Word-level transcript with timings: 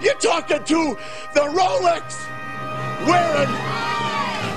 You're 0.00 0.14
talking 0.14 0.62
to 0.62 0.98
the 1.32 1.40
Rolex 1.40 2.26
wearing, 3.06 3.48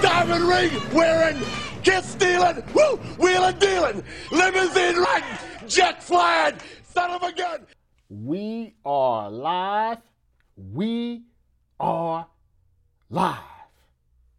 diamond 0.01 0.43
ring 0.43 0.71
wearing, 0.93 1.41
kiss 1.81 2.05
stealing, 2.05 2.61
woo, 2.73 2.97
wheeling 3.17 3.57
dealing, 3.57 4.03
limousine 4.31 4.97
riding, 4.97 5.39
jet 5.67 6.03
flying, 6.03 6.55
son 6.83 7.11
of 7.11 7.23
a 7.23 7.31
gun. 7.31 7.65
We 8.09 8.75
are 8.85 9.31
live. 9.31 9.99
We 10.57 11.23
are 11.79 12.27
live. 13.09 13.37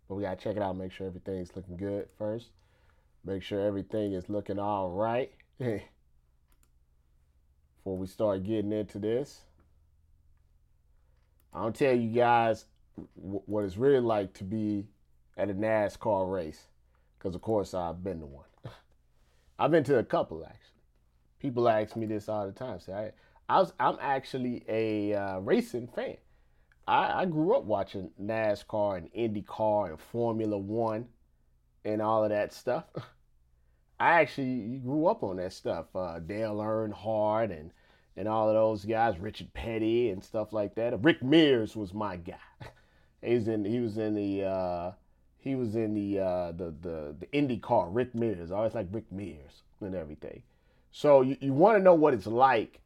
But 0.06 0.16
we 0.16 0.22
gotta 0.24 0.36
check 0.36 0.56
it 0.56 0.62
out, 0.62 0.77
make 0.77 0.92
sure 0.92 1.06
everything's 1.06 1.56
looking 1.56 1.78
good 1.78 2.08
first. 2.19 2.50
Make 3.25 3.42
sure 3.42 3.60
everything 3.60 4.12
is 4.12 4.28
looking 4.28 4.58
all 4.58 4.91
right. 4.91 5.32
Before 5.58 5.86
we 7.84 8.06
start 8.06 8.44
getting 8.44 8.72
into 8.72 8.98
this. 8.98 9.47
I'll 11.53 11.73
tell 11.73 11.95
you 11.95 12.09
guys 12.11 12.67
what 13.15 13.65
it's 13.65 13.77
really 13.77 14.01
like 14.01 14.34
to 14.34 14.45
be 14.45 14.87
at 15.37 15.51
a 15.51 15.55
NASCAR 15.55 16.31
race. 16.31 16.67
Because, 17.19 17.34
of 17.34 17.43
course, 17.43 17.75
I've 17.75 18.03
been 18.03 18.20
to 18.20 18.27
one. 18.27 18.47
I've 19.59 19.71
been 19.71 19.84
to 19.84 19.98
a 19.98 20.05
couple, 20.05 20.45
actually. 20.45 20.83
People 21.39 21.69
ask 21.69 21.97
me 21.97 22.06
this 22.06 22.28
all 22.28 22.47
the 22.47 22.53
time. 22.53 22.81
Say, 22.81 22.93
I, 22.93 23.12
I 23.55 23.61
was, 23.61 23.73
I'm 23.81 23.97
actually 24.01 24.65
a 24.69 25.15
uh, 25.15 25.39
racing 25.39 25.89
fan. 25.89 26.17
I, 26.87 27.23
I 27.23 27.27
grew 27.27 27.56
up 27.56 27.65
watching 27.65 28.11
NASCAR 28.21 28.98
and 28.98 29.12
IndyCar 29.12 29.91
and 29.91 30.01
Formula 30.01 30.56
One 30.56 31.09
and 31.84 32.01
all 32.01 32.25
of 32.25 32.31
that 32.31 32.53
stuff. 32.53 32.84
I 34.01 34.21
actually 34.23 34.78
grew 34.78 35.06
up 35.06 35.23
on 35.23 35.37
that 35.37 35.53
stuff. 35.53 35.87
Uh, 35.95 36.21
Dale 36.21 36.56
Earnhardt 36.56 37.51
and 37.51 37.71
and 38.16 38.28
all 38.28 38.48
of 38.48 38.55
those 38.55 38.84
guys, 38.84 39.19
Richard 39.19 39.53
Petty 39.55 40.11
and 40.11 40.22
stuff 40.22 40.53
like 40.53 40.75
that. 40.75 41.03
Rick 41.03 41.22
Mears 41.22 41.77
was 41.77 41.94
my 41.94 42.16
guy. 42.16 42.34
he 43.22 43.34
was 43.34 43.48
in 43.48 43.64
he 43.64 43.80
was 43.80 43.98
in 43.98 44.14
the 44.14 44.44
uh, 44.44 44.92
he 45.39 45.55
was 45.55 45.77
in 45.77 45.94
the 45.94 46.19
uh, 46.19 46.53
the 46.53 46.75
the 46.81 47.16
the 47.19 47.33
Indy 47.33 47.58
car. 47.58 47.88
Rick 47.88 48.14
Mears. 48.14 48.50
I 48.50 48.56
always 48.56 48.75
like 48.75 48.88
Rick 48.91 49.11
Mears 49.11 49.62
and 49.81 49.94
everything. 49.94 50.42
So 50.92 51.22
you, 51.22 51.36
you 51.41 51.53
want 51.53 51.78
to 51.78 51.83
know 51.83 51.94
what 51.94 52.14
it's 52.14 52.27
like 52.27 52.81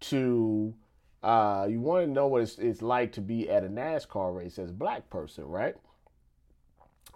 to 0.00 0.74
uh, 1.22 1.66
you 1.68 1.80
want 1.80 2.06
to 2.06 2.12
know 2.12 2.26
what 2.26 2.42
it's, 2.42 2.58
it's 2.58 2.82
like 2.82 3.12
to 3.12 3.20
be 3.20 3.50
at 3.50 3.64
a 3.64 3.68
NASCAR 3.68 4.36
race 4.36 4.58
as 4.58 4.70
a 4.70 4.74
black 4.74 5.10
person, 5.10 5.44
right? 5.44 5.74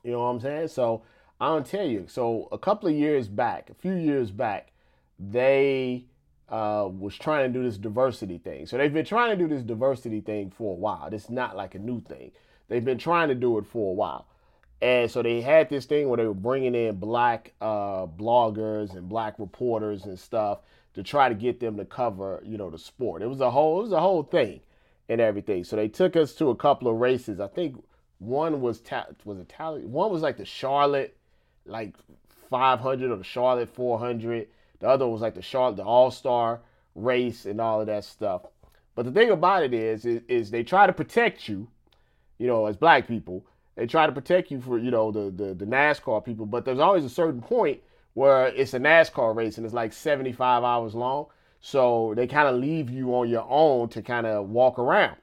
You 0.02 0.12
know 0.12 0.20
what 0.20 0.30
I'm 0.30 0.40
saying? 0.40 0.68
So 0.68 1.02
I'll 1.40 1.62
tell 1.62 1.86
you. 1.86 2.06
So 2.08 2.48
a 2.50 2.58
couple 2.58 2.88
of 2.88 2.94
years 2.94 3.28
back, 3.28 3.70
a 3.70 3.74
few 3.74 3.94
years 3.94 4.30
back, 4.30 4.72
they 5.18 6.06
uh, 6.50 6.88
was 6.90 7.16
trying 7.16 7.52
to 7.52 7.58
do 7.58 7.64
this 7.64 7.78
diversity 7.78 8.38
thing. 8.38 8.66
So 8.66 8.76
they've 8.76 8.92
been 8.92 9.04
trying 9.04 9.30
to 9.30 9.36
do 9.36 9.48
this 9.48 9.62
diversity 9.62 10.20
thing 10.20 10.50
for 10.50 10.72
a 10.72 10.76
while. 10.76 11.08
It's 11.12 11.30
not 11.30 11.56
like 11.56 11.74
a 11.74 11.78
new 11.78 12.00
thing. 12.00 12.32
They've 12.68 12.84
been 12.84 12.98
trying 12.98 13.28
to 13.28 13.34
do 13.34 13.58
it 13.58 13.66
for 13.66 13.90
a 13.90 13.94
while. 13.94 14.26
And 14.82 15.10
so 15.10 15.22
they 15.22 15.42
had 15.42 15.68
this 15.68 15.84
thing 15.84 16.08
where 16.08 16.16
they 16.16 16.26
were 16.26 16.34
bringing 16.34 16.74
in 16.74 16.96
black 16.96 17.52
uh, 17.60 18.06
bloggers 18.06 18.96
and 18.96 19.08
black 19.08 19.38
reporters 19.38 20.06
and 20.06 20.18
stuff 20.18 20.60
to 20.94 21.02
try 21.02 21.28
to 21.28 21.34
get 21.34 21.60
them 21.60 21.76
to 21.76 21.84
cover, 21.84 22.42
you 22.44 22.56
know, 22.56 22.70
the 22.70 22.78
sport. 22.78 23.22
It 23.22 23.28
was 23.28 23.40
a 23.40 23.50
whole, 23.50 23.80
it 23.80 23.82
was 23.82 23.92
a 23.92 24.00
whole 24.00 24.22
thing 24.22 24.60
and 25.08 25.20
everything. 25.20 25.64
So 25.64 25.76
they 25.76 25.88
took 25.88 26.16
us 26.16 26.34
to 26.34 26.48
a 26.48 26.56
couple 26.56 26.88
of 26.88 26.96
races. 26.96 27.38
I 27.38 27.48
think 27.48 27.76
one 28.18 28.60
was 28.60 28.80
ta- 28.80 29.06
was 29.24 29.38
Italian. 29.38 29.92
One 29.92 30.10
was 30.10 30.22
like 30.22 30.36
the 30.36 30.44
Charlotte, 30.44 31.16
like 31.66 31.94
500 32.48 33.10
or 33.10 33.16
the 33.16 33.24
Charlotte 33.24 33.68
400 33.68 34.48
the 34.80 34.88
other 34.88 35.06
was 35.06 35.20
like 35.20 35.34
the 35.34 35.42
Charlotte, 35.42 35.76
the 35.76 35.84
All 35.84 36.10
Star 36.10 36.60
race 36.94 37.46
and 37.46 37.60
all 37.60 37.80
of 37.80 37.86
that 37.86 38.04
stuff. 38.04 38.42
But 38.94 39.04
the 39.04 39.12
thing 39.12 39.30
about 39.30 39.62
it 39.62 39.72
is, 39.72 40.04
is, 40.04 40.22
is, 40.28 40.50
they 40.50 40.62
try 40.62 40.86
to 40.86 40.92
protect 40.92 41.48
you, 41.48 41.68
you 42.38 42.46
know, 42.46 42.66
as 42.66 42.76
black 42.76 43.06
people. 43.06 43.44
They 43.76 43.86
try 43.86 44.06
to 44.06 44.12
protect 44.12 44.50
you 44.50 44.60
for, 44.60 44.78
you 44.78 44.90
know, 44.90 45.10
the, 45.10 45.30
the, 45.30 45.54
the 45.54 45.64
NASCAR 45.64 46.24
people. 46.24 46.44
But 46.44 46.64
there's 46.64 46.80
always 46.80 47.04
a 47.04 47.08
certain 47.08 47.40
point 47.40 47.80
where 48.14 48.48
it's 48.48 48.74
a 48.74 48.80
NASCAR 48.80 49.34
race 49.34 49.56
and 49.56 49.64
it's 49.64 49.74
like 49.74 49.92
75 49.92 50.64
hours 50.64 50.94
long. 50.94 51.26
So 51.60 52.14
they 52.16 52.26
kind 52.26 52.48
of 52.48 52.56
leave 52.56 52.90
you 52.90 53.14
on 53.14 53.28
your 53.28 53.46
own 53.48 53.88
to 53.90 54.02
kind 54.02 54.26
of 54.26 54.48
walk 54.50 54.78
around. 54.78 55.16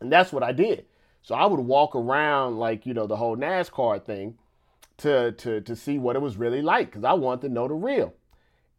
And 0.00 0.10
that's 0.10 0.32
what 0.32 0.42
I 0.42 0.52
did. 0.52 0.86
So 1.22 1.34
I 1.34 1.46
would 1.46 1.60
walk 1.60 1.94
around 1.94 2.58
like, 2.58 2.86
you 2.86 2.94
know, 2.94 3.06
the 3.06 3.16
whole 3.16 3.36
NASCAR 3.36 4.02
thing 4.04 4.38
to 4.96 5.32
to 5.32 5.60
to 5.60 5.74
see 5.74 5.98
what 5.98 6.14
it 6.14 6.22
was 6.22 6.36
really 6.36 6.62
like 6.62 6.86
because 6.86 7.02
I 7.04 7.14
wanted 7.14 7.48
to 7.48 7.52
know 7.52 7.66
the 7.66 7.74
real. 7.74 8.14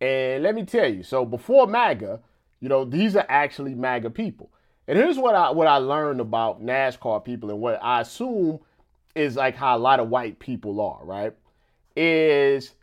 And 0.06 0.44
let 0.44 0.54
me 0.54 0.66
tell 0.66 0.88
you, 0.88 1.02
so 1.02 1.26
before 1.26 1.66
MAGA, 1.66 2.20
you 2.60 2.70
know, 2.70 2.86
these 2.86 3.16
are 3.16 3.26
actually 3.28 3.74
MAGA 3.74 4.12
people. 4.12 4.52
And 4.88 5.00
here's 5.00 5.18
what 5.18 5.34
I 5.34 5.50
what 5.50 5.66
I 5.66 5.78
learned 5.78 6.22
about 6.22 6.64
NASCAR 6.64 7.26
people 7.26 7.50
and 7.50 7.60
what 7.60 7.80
I 7.82 8.02
assume 8.02 8.60
is 9.16 9.36
like 9.36 9.56
how 9.56 9.76
a 9.76 9.80
lot 9.80 10.00
of 10.00 10.10
white 10.10 10.38
people 10.38 10.80
are, 10.80 11.04
right? 11.04 11.34
Is 11.96 12.76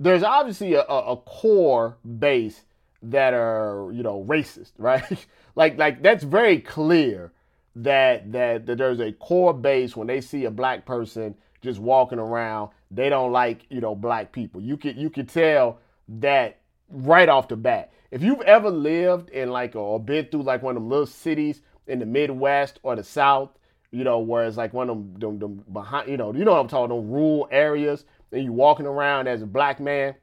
there's 0.00 0.24
obviously 0.24 0.74
a, 0.74 0.82
a, 0.82 1.16
core 1.16 1.96
base 2.18 2.64
that 3.04 3.34
are, 3.34 3.92
you 3.92 4.02
know, 4.02 4.24
racist, 4.28 4.72
right? 4.78 5.26
like 5.54 5.78
like 5.78 6.02
that's 6.02 6.24
very 6.24 6.58
clear 6.58 7.30
that, 7.76 8.32
that 8.32 8.66
that 8.66 8.78
there's 8.78 8.98
a 8.98 9.12
core 9.12 9.54
base 9.54 9.94
when 9.94 10.08
they 10.08 10.20
see 10.20 10.44
a 10.46 10.50
black 10.50 10.86
person 10.86 11.36
just 11.62 11.78
walking 11.78 12.18
around, 12.18 12.70
they 12.90 13.08
don't 13.08 13.30
like, 13.30 13.64
you 13.70 13.80
know, 13.80 13.94
black 13.94 14.32
people. 14.32 14.60
You 14.60 14.76
could 14.76 14.96
you 14.96 15.08
could 15.08 15.28
tell 15.28 15.78
that 16.08 16.58
right 16.94 17.28
off 17.28 17.48
the 17.48 17.56
bat. 17.56 17.92
If 18.10 18.22
you've 18.22 18.42
ever 18.42 18.70
lived 18.70 19.30
in 19.30 19.50
like 19.50 19.74
or 19.74 19.98
been 19.98 20.26
through 20.26 20.42
like 20.42 20.62
one 20.62 20.76
of 20.76 20.82
them 20.82 20.90
little 20.90 21.06
cities 21.06 21.62
in 21.86 21.98
the 21.98 22.06
Midwest 22.06 22.78
or 22.82 22.96
the 22.96 23.04
South, 23.04 23.50
you 23.90 24.04
know, 24.04 24.18
where 24.18 24.44
it's 24.44 24.56
like 24.56 24.72
one 24.72 24.90
of 24.90 24.96
them, 24.96 25.18
them, 25.18 25.38
them 25.38 25.64
behind, 25.72 26.08
you 26.08 26.16
know, 26.16 26.32
you 26.32 26.44
know 26.44 26.52
what 26.52 26.60
I'm 26.60 26.68
talking, 26.68 26.96
them 26.96 27.10
rural 27.10 27.48
areas, 27.50 28.04
and 28.32 28.44
you 28.44 28.52
walking 28.52 28.86
around 28.86 29.28
as 29.28 29.42
a 29.42 29.46
black 29.46 29.80
man, 29.80 30.14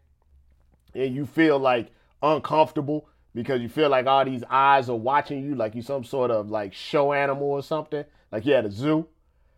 and 0.93 1.15
you 1.15 1.25
feel 1.25 1.57
like 1.57 1.91
uncomfortable 2.21 3.07
because 3.33 3.61
you 3.61 3.69
feel 3.69 3.89
like 3.89 4.07
all 4.07 4.25
these 4.25 4.43
eyes 4.49 4.89
are 4.89 4.95
watching 4.95 5.43
you, 5.43 5.55
like 5.55 5.75
you 5.75 5.81
some 5.81 6.03
sort 6.03 6.31
of 6.31 6.49
like 6.49 6.73
show 6.73 7.13
animal 7.13 7.47
or 7.47 7.63
something, 7.63 8.03
like 8.31 8.45
you 8.45 8.53
at 8.53 8.65
a 8.65 8.71
zoo. 8.71 9.07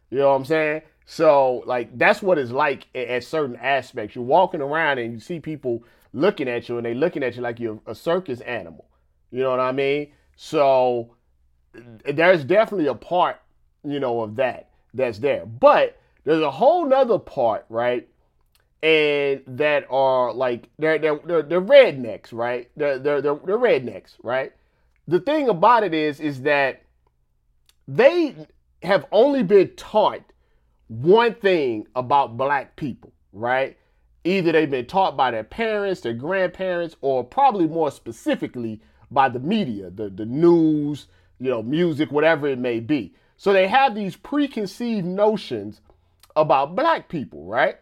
You 0.10 0.20
know 0.20 0.30
what 0.30 0.36
I'm 0.36 0.46
saying? 0.46 0.82
So 1.06 1.64
like 1.66 1.98
that's 1.98 2.22
what 2.22 2.38
it's 2.38 2.52
like 2.52 2.88
at, 2.94 3.08
at 3.08 3.24
certain 3.24 3.56
aspects. 3.56 4.16
You're 4.16 4.24
walking 4.24 4.62
around 4.62 5.00
and 5.00 5.14
you 5.14 5.20
see 5.20 5.40
people 5.40 5.84
looking 6.14 6.48
at 6.48 6.70
you 6.70 6.78
and 6.78 6.86
they 6.86 6.94
looking 6.94 7.24
at 7.24 7.36
you 7.36 7.42
like 7.42 7.60
you're 7.60 7.80
a 7.86 7.96
circus 7.96 8.40
animal. 8.42 8.86
You 9.32 9.42
know 9.42 9.50
what 9.50 9.60
I 9.60 9.72
mean? 9.72 10.12
So 10.36 11.16
there's 12.06 12.46
definitely 12.46 12.88
a 12.88 12.96
part, 12.96 13.42
you 13.84 14.00
know, 14.00 14.22
of 14.22 14.36
that 14.36 14.70
that's 14.94 15.20
there. 15.20 15.46
But 15.46 16.00
there's 16.24 16.42
a 16.42 16.52
whole 16.52 16.86
nother 16.86 17.20
part, 17.20 17.66
right? 17.70 18.08
And 18.82 19.42
that 19.48 19.86
are 19.90 20.34
like 20.34 20.70
they're 20.78 21.00
they're 21.00 21.20
they're, 21.26 21.42
they're 21.42 21.62
rednecks, 21.62 22.32
right? 22.32 22.70
They're, 22.76 23.00
they're 23.00 23.22
they're 23.22 23.40
they're 23.46 23.58
rednecks, 23.58 24.16
right? 24.22 24.52
The 25.08 25.20
thing 25.20 25.50
about 25.50 25.84
it 25.84 25.94
is 25.94 26.20
is 26.20 26.42
that 26.44 26.84
they 27.88 28.36
have 28.84 29.06
only 29.12 29.44
been 29.44 29.70
taught 29.76 30.22
one 30.88 31.34
thing 31.34 31.88
about 31.96 32.38
black 32.38 32.76
people, 32.76 33.14
right? 33.32 33.78
Either 34.24 34.52
they've 34.52 34.70
been 34.70 34.86
taught 34.86 35.18
by 35.18 35.32
their 35.32 35.44
parents, 35.44 36.02
their 36.02 36.14
grandparents, 36.14 36.96
or 37.02 37.24
probably 37.24 37.68
more 37.68 37.92
specifically 37.92 38.82
by 39.12 39.30
the 39.30 39.40
media, 39.40 39.90
the, 39.90 40.10
the 40.10 40.26
news, 40.26 41.08
you 41.40 41.50
know, 41.50 41.62
music, 41.62 42.12
whatever 42.12 42.48
it 42.48 42.58
may 42.58 42.80
be. 42.80 43.14
So 43.38 43.52
they 43.52 43.68
have 43.68 43.96
these 43.96 44.16
preconceived 44.16 45.06
notions 45.06 45.82
about 46.36 46.76
black 46.76 47.10
people, 47.10 47.46
right? 47.46 47.78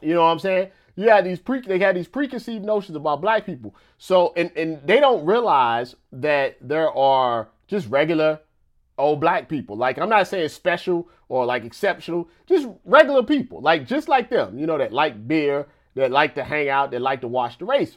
You 0.00 0.14
know 0.14 0.22
what 0.22 0.28
I'm 0.28 0.38
saying? 0.38 0.70
You 0.96 1.10
have 1.10 1.24
these 1.24 1.38
pre 1.38 1.60
they 1.60 1.78
have 1.80 1.94
these 1.94 2.08
preconceived 2.08 2.64
notions 2.64 2.96
about 2.96 3.20
black 3.20 3.44
people. 3.44 3.74
So 3.98 4.32
and, 4.36 4.50
and 4.56 4.80
they 4.86 4.98
don't 4.98 5.26
realize 5.26 5.94
that 6.12 6.56
there 6.60 6.90
are 6.90 7.48
just 7.66 7.88
regular 7.88 8.40
old 8.98 9.20
black 9.20 9.48
people. 9.48 9.76
Like 9.76 9.98
I'm 9.98 10.08
not 10.08 10.26
saying 10.26 10.48
special 10.48 11.08
or 11.28 11.44
like 11.44 11.64
exceptional, 11.64 12.28
just 12.46 12.68
regular 12.84 13.22
people, 13.22 13.60
like 13.60 13.86
just 13.86 14.08
like 14.08 14.30
them, 14.30 14.58
you 14.58 14.66
know, 14.66 14.78
that 14.78 14.92
like 14.92 15.26
beer, 15.26 15.66
that 15.94 16.10
like 16.10 16.34
to 16.34 16.44
hang 16.44 16.68
out, 16.68 16.90
that 16.90 17.00
like 17.02 17.20
to 17.20 17.28
watch 17.28 17.58
the 17.58 17.64
race 17.64 17.96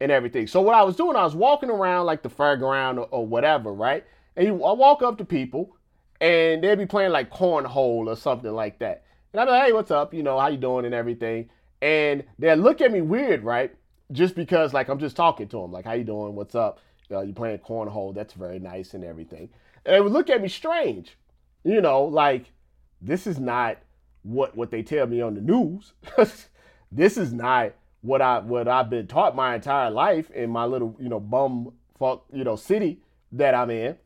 and 0.00 0.10
everything. 0.10 0.46
So 0.46 0.60
what 0.60 0.74
I 0.74 0.82
was 0.82 0.96
doing, 0.96 1.16
I 1.16 1.24
was 1.24 1.34
walking 1.34 1.70
around 1.70 2.06
like 2.06 2.22
the 2.22 2.30
fairground 2.30 2.98
or, 2.98 3.08
or 3.10 3.26
whatever, 3.26 3.72
right? 3.72 4.04
And 4.36 4.46
you, 4.46 4.64
I 4.64 4.72
walk 4.72 5.02
up 5.02 5.18
to 5.18 5.24
people 5.24 5.76
and 6.20 6.62
they'd 6.62 6.78
be 6.78 6.86
playing 6.86 7.12
like 7.12 7.30
cornhole 7.30 8.06
or 8.06 8.16
something 8.16 8.52
like 8.52 8.78
that. 8.78 9.04
And 9.32 9.40
I'm 9.40 9.48
like, 9.48 9.66
hey, 9.66 9.72
what's 9.72 9.90
up? 9.90 10.14
You 10.14 10.22
know, 10.22 10.38
how 10.38 10.48
you 10.48 10.56
doing 10.56 10.84
and 10.84 10.94
everything. 10.94 11.50
And 11.82 12.24
they 12.38 12.54
look 12.56 12.80
at 12.80 12.92
me 12.92 13.02
weird, 13.02 13.44
right? 13.44 13.74
Just 14.12 14.34
because 14.34 14.72
like 14.72 14.88
I'm 14.88 14.98
just 14.98 15.16
talking 15.16 15.48
to 15.48 15.60
them, 15.60 15.72
like, 15.72 15.84
how 15.84 15.92
you 15.92 16.04
doing? 16.04 16.34
What's 16.34 16.54
up? 16.54 16.80
Uh, 17.10 17.20
you 17.20 17.32
playing 17.32 17.58
cornhole? 17.58 18.14
That's 18.14 18.32
very 18.32 18.58
nice 18.58 18.94
and 18.94 19.04
everything. 19.04 19.50
And 19.84 19.94
they 19.94 20.00
would 20.00 20.12
look 20.12 20.30
at 20.30 20.40
me 20.40 20.48
strange, 20.48 21.16
you 21.64 21.80
know, 21.80 22.04
like 22.04 22.52
this 23.00 23.26
is 23.26 23.38
not 23.38 23.78
what 24.22 24.56
what 24.56 24.70
they 24.70 24.82
tell 24.82 25.06
me 25.06 25.20
on 25.20 25.34
the 25.34 25.40
news. 25.40 25.92
this 26.92 27.16
is 27.16 27.32
not 27.32 27.72
what 28.02 28.22
I 28.22 28.38
what 28.38 28.68
I've 28.68 28.90
been 28.90 29.06
taught 29.06 29.34
my 29.34 29.54
entire 29.54 29.90
life 29.90 30.30
in 30.30 30.50
my 30.50 30.64
little 30.64 30.96
you 31.00 31.08
know 31.08 31.20
bum 31.20 31.72
fuck 31.98 32.24
you 32.32 32.44
know 32.44 32.56
city 32.56 33.00
that 33.32 33.54
I'm 33.54 33.70
in. 33.70 33.96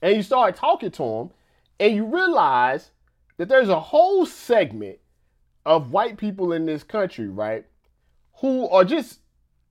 And 0.00 0.16
you 0.16 0.22
start 0.22 0.56
talking 0.56 0.90
to 0.92 1.02
them, 1.02 1.30
and 1.78 1.94
you 1.94 2.04
realize 2.04 2.90
that 3.36 3.48
there's 3.48 3.68
a 3.68 3.80
whole 3.80 4.26
segment 4.26 4.98
of 5.64 5.92
white 5.92 6.16
people 6.16 6.52
in 6.52 6.66
this 6.66 6.82
country, 6.82 7.28
right, 7.28 7.64
who 8.38 8.68
are 8.68 8.84
just 8.84 9.20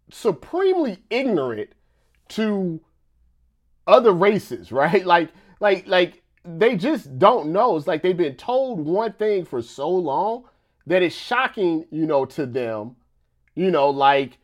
supremely 0.09 0.99
ignorant 1.09 1.69
to 2.29 2.79
other 3.87 4.13
races, 4.13 4.71
right? 4.71 5.05
Like, 5.05 5.29
like, 5.59 5.85
like 5.87 6.20
they 6.43 6.75
just 6.75 7.17
don't 7.19 7.51
know. 7.51 7.75
It's 7.77 7.87
like 7.87 8.01
they've 8.01 8.17
been 8.17 8.35
told 8.35 8.79
one 8.79 9.13
thing 9.13 9.45
for 9.45 9.61
so 9.61 9.89
long 9.89 10.45
that 10.87 11.03
it's 11.03 11.15
shocking, 11.15 11.85
you 11.91 12.05
know, 12.05 12.25
to 12.25 12.45
them, 12.45 12.95
you 13.55 13.71
know, 13.71 13.89
like 13.89 14.37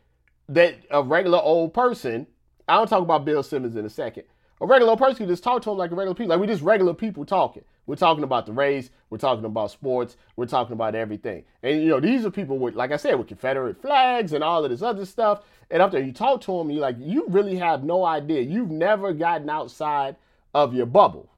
that 0.48 0.76
a 0.90 1.02
regular 1.02 1.38
old 1.38 1.74
person. 1.74 2.26
I 2.68 2.76
don't 2.76 2.88
talk 2.88 3.02
about 3.02 3.24
Bill 3.24 3.42
Simmons 3.42 3.76
in 3.76 3.84
a 3.84 3.90
second. 3.90 4.24
A 4.60 4.66
regular 4.66 4.90
old 4.90 4.98
person 4.98 5.16
can 5.16 5.28
just 5.28 5.44
talk 5.44 5.62
to 5.62 5.70
him 5.70 5.78
like 5.78 5.90
a 5.90 5.94
regular 5.94 6.14
people. 6.14 6.30
Like 6.30 6.40
we 6.40 6.46
just 6.46 6.62
regular 6.62 6.94
people 6.94 7.24
talking. 7.24 7.64
We're 7.86 7.96
talking 7.96 8.24
about 8.24 8.44
the 8.44 8.52
race. 8.52 8.90
We're 9.08 9.18
talking 9.18 9.44
about 9.44 9.70
sports. 9.70 10.16
We're 10.36 10.46
talking 10.46 10.74
about 10.74 10.94
everything. 10.94 11.44
And 11.62 11.82
you 11.82 11.88
know, 11.88 12.00
these 12.00 12.26
are 12.26 12.30
people 12.30 12.58
with, 12.58 12.74
like 12.74 12.92
I 12.92 12.96
said, 12.96 13.14
with 13.14 13.28
Confederate 13.28 13.80
flags 13.80 14.32
and 14.34 14.44
all 14.44 14.62
of 14.64 14.70
this 14.70 14.82
other 14.82 15.06
stuff. 15.06 15.42
And 15.70 15.90
there, 15.92 16.02
you 16.02 16.12
talk 16.12 16.40
to 16.42 16.58
them, 16.58 16.70
you're 16.70 16.82
like, 16.82 16.96
you 16.98 17.24
really 17.28 17.56
have 17.56 17.84
no 17.84 18.04
idea. 18.04 18.42
You've 18.42 18.70
never 18.70 19.12
gotten 19.12 19.48
outside 19.48 20.16
of 20.54 20.74
your 20.74 20.86
bubble. 20.86 21.30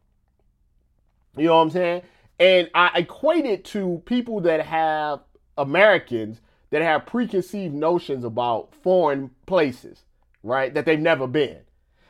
You 1.36 1.46
know 1.46 1.56
what 1.56 1.62
I'm 1.62 1.70
saying? 1.70 2.02
And 2.38 2.70
I 2.74 2.90
equate 3.00 3.44
it 3.44 3.64
to 3.66 4.02
people 4.06 4.40
that 4.40 4.64
have 4.64 5.20
Americans 5.58 6.40
that 6.70 6.82
have 6.82 7.06
preconceived 7.06 7.74
notions 7.74 8.24
about 8.24 8.74
foreign 8.74 9.30
places, 9.46 10.04
right? 10.42 10.72
That 10.72 10.86
they've 10.86 10.98
never 10.98 11.26
been. 11.26 11.58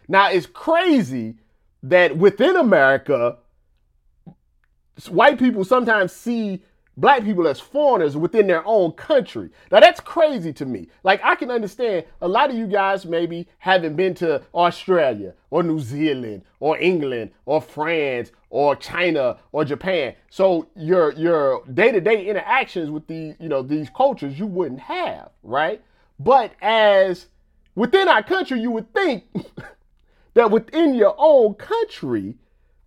Now, 0.07 0.31
it's 0.31 0.47
crazy 0.47 1.37
that 1.83 2.17
within 2.17 2.57
America, 2.57 3.39
white 5.09 5.39
people 5.39 5.65
sometimes 5.65 6.13
see 6.13 6.63
black 6.97 7.25
people 7.25 7.47
as 7.47 7.61
foreigners 7.61 8.17
within 8.17 8.47
their 8.47 8.67
own 8.67 8.93
country. 8.93 9.51
Now 9.71 9.81
that's 9.81 10.01
crazy 10.01 10.53
to 10.55 10.67
me. 10.67 10.89
Like 11.03 11.21
I 11.25 11.35
can 11.35 11.51
understand 11.51 12.05
a 12.21 12.29
lot 12.29 12.51
of 12.51 12.57
you 12.57 12.67
guys 12.67 13.07
maybe 13.07 13.49
haven't 13.59 13.97
been 13.97 14.15
to 14.17 14.43
Australia 14.55 15.35
or 15.51 15.63
New 15.63 15.81
Zealand 15.81 16.43
or 16.59 16.79
England 16.79 17.31
or 17.47 17.61
France 17.61 18.33
or 18.51 18.77
China 18.77 19.39
or 19.53 19.65
Japan. 19.65 20.15
So 20.29 20.69
your 20.77 21.13
your 21.13 21.65
day-to-day 21.73 22.27
interactions 22.27 22.91
with 22.91 23.07
the, 23.07 23.35
you 23.39 23.49
know, 23.49 23.63
these 23.63 23.89
cultures 23.91 24.39
you 24.39 24.47
wouldn't 24.47 24.81
have, 24.81 25.31
right? 25.43 25.83
But 26.19 26.53
as 26.61 27.27
within 27.75 28.09
our 28.09 28.23
country 28.23 28.61
you 28.61 28.71
would 28.73 28.93
think 28.93 29.25
that 30.35 30.51
within 30.51 30.95
your 30.95 31.15
own 31.17 31.55
country 31.55 32.37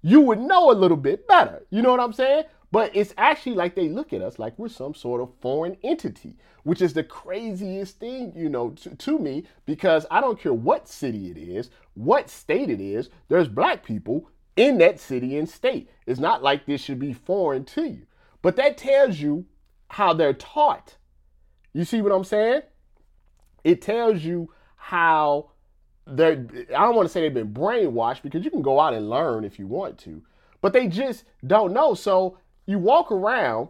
you 0.03 0.19
would 0.19 0.39
know 0.39 0.69
a 0.69 0.73
little 0.73 0.97
bit 0.97 1.27
better. 1.27 1.65
You 1.69 1.81
know 1.81 1.91
what 1.91 2.01
I'm 2.01 2.13
saying? 2.13 2.43
But 2.73 2.95
it's 2.95 3.13
actually 3.19 3.53
like 3.53 3.75
they 3.75 3.87
look 3.87 4.13
at 4.13 4.23
us 4.23 4.39
like 4.39 4.57
we're 4.57 4.67
some 4.67 4.95
sort 4.95 5.21
of 5.21 5.29
foreign 5.41 5.77
entity, 5.83 6.37
which 6.63 6.81
is 6.81 6.93
the 6.93 7.03
craziest 7.03 7.99
thing, 7.99 8.33
you 8.35 8.49
know, 8.49 8.71
to, 8.71 8.95
to, 8.95 9.19
me, 9.19 9.43
because 9.67 10.07
I 10.09 10.19
don't 10.19 10.39
care 10.39 10.55
what 10.55 10.89
city 10.89 11.29
it 11.29 11.37
is, 11.37 11.69
what 11.93 12.31
state 12.31 12.71
it 12.71 12.81
is, 12.81 13.11
there's 13.27 13.47
black 13.47 13.85
people 13.85 14.27
in 14.55 14.79
that 14.79 14.99
city 14.99 15.37
and 15.37 15.47
state. 15.47 15.87
It's 16.07 16.19
not 16.19 16.41
like 16.41 16.65
this 16.65 16.81
should 16.81 16.97
be 16.97 17.13
foreign 17.13 17.63
to 17.65 17.83
you. 17.83 18.07
But 18.41 18.55
that 18.55 18.79
tells 18.79 19.19
you 19.19 19.45
how 19.89 20.13
they're 20.13 20.33
taught. 20.33 20.95
You 21.73 21.85
see 21.85 22.01
what 22.01 22.11
I'm 22.11 22.23
saying? 22.23 22.63
It 23.63 23.83
tells 23.83 24.23
you 24.23 24.51
how 24.77 25.51
they're 26.07 26.47
I 26.75 26.85
don't 26.85 26.95
want 26.95 27.07
to 27.07 27.13
say 27.13 27.21
they've 27.21 27.33
been 27.35 27.53
brainwashed 27.53 28.23
because 28.23 28.43
you 28.43 28.49
can 28.49 28.63
go 28.63 28.79
out 28.79 28.95
and 28.95 29.11
learn 29.11 29.43
if 29.43 29.59
you 29.59 29.67
want 29.67 29.99
to, 29.99 30.23
but 30.59 30.73
they 30.73 30.87
just 30.87 31.25
don't 31.45 31.71
know. 31.71 31.93
So 31.93 32.39
you 32.65 32.79
walk 32.79 33.11
around, 33.11 33.69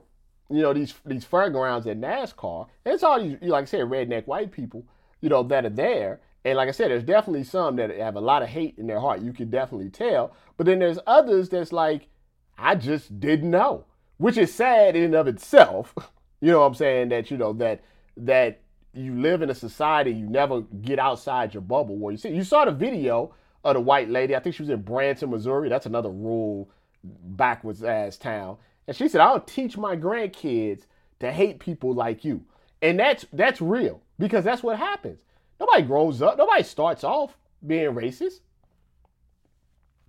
you 0.49 0.61
know, 0.61 0.73
these 0.73 0.93
these 1.05 1.25
fairgrounds 1.25 1.87
at 1.87 1.99
NASCAR, 1.99 2.67
and 2.85 2.93
it's 2.93 3.03
all 3.03 3.21
these, 3.21 3.37
like 3.41 3.63
I 3.63 3.65
said, 3.65 3.81
redneck 3.81 4.27
white 4.27 4.51
people, 4.51 4.85
you 5.21 5.29
know, 5.29 5.43
that 5.43 5.65
are 5.65 5.69
there. 5.69 6.21
And 6.45 6.57
like 6.57 6.67
I 6.67 6.71
said, 6.71 6.91
there's 6.91 7.03
definitely 7.03 7.45
some 7.45 7.77
that 7.77 7.89
have 7.97 8.15
a 8.15 8.21
lot 8.21 8.43
of 8.43 8.49
hate 8.49 8.75
in 8.77 8.87
their 8.87 8.99
heart. 8.99 9.21
You 9.21 9.31
can 9.31 9.49
definitely 9.49 9.89
tell. 9.89 10.35
But 10.57 10.65
then 10.65 10.79
there's 10.79 10.99
others 11.07 11.47
that's 11.49 11.71
like, 11.71 12.09
I 12.57 12.75
just 12.75 13.19
didn't 13.19 13.49
know, 13.49 13.85
which 14.17 14.37
is 14.37 14.53
sad 14.53 14.95
in 14.95 15.03
and 15.03 15.15
of 15.15 15.27
itself. 15.27 15.93
you 16.41 16.51
know 16.51 16.59
what 16.59 16.67
I'm 16.67 16.75
saying? 16.75 17.09
That 17.09 17.31
you 17.31 17.37
know 17.37 17.53
that 17.53 17.81
that 18.17 18.59
you 18.93 19.15
live 19.19 19.41
in 19.41 19.49
a 19.49 19.55
society, 19.55 20.11
you 20.11 20.27
never 20.27 20.61
get 20.61 20.99
outside 20.99 21.53
your 21.53 21.61
bubble 21.61 21.97
where 21.97 22.11
you 22.11 22.17
see. 22.17 22.29
You 22.29 22.43
saw 22.43 22.65
the 22.65 22.71
video 22.71 23.33
of 23.63 23.75
the 23.75 23.79
white 23.79 24.09
lady. 24.09 24.35
I 24.35 24.39
think 24.39 24.55
she 24.55 24.61
was 24.61 24.69
in 24.69 24.81
Branson, 24.81 25.31
Missouri. 25.31 25.69
That's 25.69 25.85
another 25.85 26.09
rural 26.09 26.69
backwards 27.03 27.83
ass 27.83 28.17
town. 28.17 28.57
And 28.87 28.95
she 28.95 29.07
said, 29.07 29.21
I'll 29.21 29.39
teach 29.39 29.77
my 29.77 29.95
grandkids 29.95 30.83
to 31.19 31.31
hate 31.31 31.59
people 31.59 31.93
like 31.93 32.25
you. 32.25 32.43
And 32.81 32.99
that's 32.99 33.25
that's 33.31 33.61
real 33.61 34.01
because 34.19 34.43
that's 34.43 34.61
what 34.61 34.77
happens. 34.77 35.21
Nobody 35.59 35.83
grows 35.83 36.21
up, 36.21 36.37
nobody 36.37 36.63
starts 36.63 37.03
off 37.03 37.37
being 37.65 37.93
racist. 37.93 38.41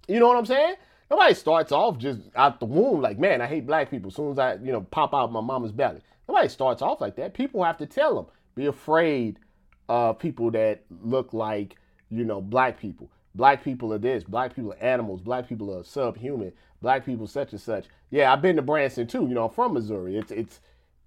You 0.08 0.18
know 0.18 0.28
what 0.28 0.36
I'm 0.36 0.46
saying? 0.46 0.74
Nobody 1.10 1.34
starts 1.34 1.70
off 1.70 1.98
just 1.98 2.20
out 2.34 2.58
the 2.58 2.66
womb 2.66 3.00
like, 3.00 3.18
man, 3.18 3.40
I 3.40 3.46
hate 3.46 3.66
black 3.66 3.90
people 3.90 4.08
as 4.08 4.16
soon 4.16 4.32
as 4.32 4.38
I, 4.38 4.54
you 4.54 4.72
know, 4.72 4.80
pop 4.80 5.14
out 5.14 5.24
of 5.24 5.32
my 5.32 5.40
mama's 5.40 5.72
belly. 5.72 6.00
Nobody 6.28 6.48
starts 6.48 6.82
off 6.82 7.00
like 7.00 7.16
that. 7.16 7.34
People 7.34 7.62
have 7.62 7.78
to 7.78 7.86
tell 7.86 8.14
them 8.16 8.26
be 8.54 8.66
afraid 8.66 9.38
of 9.88 10.18
people 10.18 10.50
that 10.52 10.82
look 11.02 11.32
like, 11.32 11.76
you 12.10 12.24
know, 12.24 12.40
black 12.40 12.78
people. 12.78 13.10
Black 13.34 13.64
people 13.64 13.92
are 13.92 13.98
this, 13.98 14.22
black 14.22 14.54
people 14.54 14.72
are 14.72 14.82
animals, 14.82 15.20
black 15.20 15.48
people 15.48 15.76
are 15.76 15.82
subhuman, 15.82 16.52
black 16.80 17.04
people 17.04 17.26
such 17.26 17.52
and 17.52 17.60
such. 17.60 17.86
Yeah, 18.10 18.32
I've 18.32 18.42
been 18.42 18.56
to 18.56 18.62
Branson 18.62 19.06
too, 19.06 19.26
you 19.26 19.34
know, 19.34 19.46
I'm 19.46 19.50
from 19.50 19.74
Missouri. 19.74 20.16
It's 20.16 20.30
it's 20.30 20.60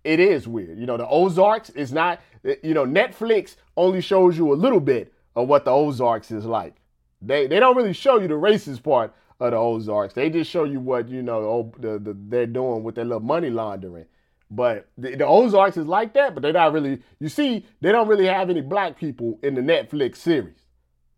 it 0.04 0.20
is 0.20 0.48
weird. 0.48 0.78
You 0.78 0.86
know, 0.86 0.98
the 0.98 1.08
Ozarks 1.08 1.70
is 1.70 1.94
not 1.94 2.20
eh, 2.44 2.56
you 2.64 2.74
know, 2.74 2.86
Netflix 2.86 3.56
only 3.78 4.02
shows 4.02 4.38
you 4.38 4.52
a 4.52 4.56
little 4.56 4.80
bit 4.82 5.14
of 5.36 5.48
what 5.48 5.66
the 5.66 5.72
Ozarks 5.72 6.32
is 6.32 6.46
like. 6.46 6.76
They 7.22 7.48
they 7.48 7.60
don't 7.60 7.78
really 7.78 7.94
show 7.94 8.20
you 8.20 8.28
the 8.28 8.34
racist 8.34 8.84
part 8.84 9.14
of 9.40 9.52
the 9.52 9.58
Ozarks. 9.58 10.14
They 10.14 10.30
just 10.30 10.50
show 10.50 10.64
you 10.64 10.80
what, 10.80 11.08
you 11.10 11.22
know, 11.22 11.72
the, 11.80 12.00
the, 12.00 12.18
they're 12.28 12.48
doing 12.48 12.84
with 12.84 12.96
their 12.96 13.06
little 13.06 13.22
money 13.22 13.50
laundering. 13.50 14.06
But 14.50 14.88
the, 14.98 15.16
the, 15.16 15.26
Ozarks 15.26 15.78
is 15.78 15.86
like 15.86 16.14
that, 16.14 16.34
but 16.34 16.42
they're 16.42 16.54
not 16.54 16.72
really. 16.72 17.02
You 17.20 17.28
see, 17.28 17.66
they 17.82 17.92
don't 17.92 18.08
really 18.08 18.28
have 18.28 18.50
any 18.50 18.62
black 18.62 18.98
people 18.98 19.40
in 19.44 19.56
the 19.56 19.62
Netflix 19.62 20.18
series. 20.18 20.60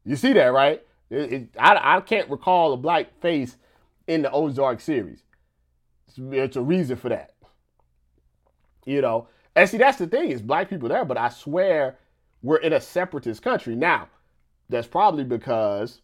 You 0.03 0.15
see 0.15 0.33
that, 0.33 0.47
right? 0.47 0.81
It, 1.09 1.33
it, 1.33 1.49
I, 1.57 1.97
I 1.97 2.01
can't 2.01 2.29
recall 2.29 2.73
a 2.73 2.77
black 2.77 3.19
face 3.21 3.57
in 4.07 4.21
the 4.21 4.31
Ozark 4.31 4.79
series. 4.79 5.23
It's, 6.07 6.17
it's 6.19 6.55
a 6.55 6.61
reason 6.61 6.97
for 6.97 7.09
that. 7.09 7.33
You 8.85 9.01
know, 9.01 9.27
and 9.55 9.69
see, 9.69 9.77
that's 9.77 9.97
the 9.97 10.07
thing 10.07 10.31
is 10.31 10.41
black 10.41 10.69
people 10.69 10.89
there, 10.89 11.05
but 11.05 11.17
I 11.17 11.29
swear 11.29 11.97
we're 12.41 12.57
in 12.57 12.73
a 12.73 12.81
separatist 12.81 13.41
country 13.41 13.75
now. 13.75 14.07
That's 14.69 14.87
probably 14.87 15.23
because 15.23 16.01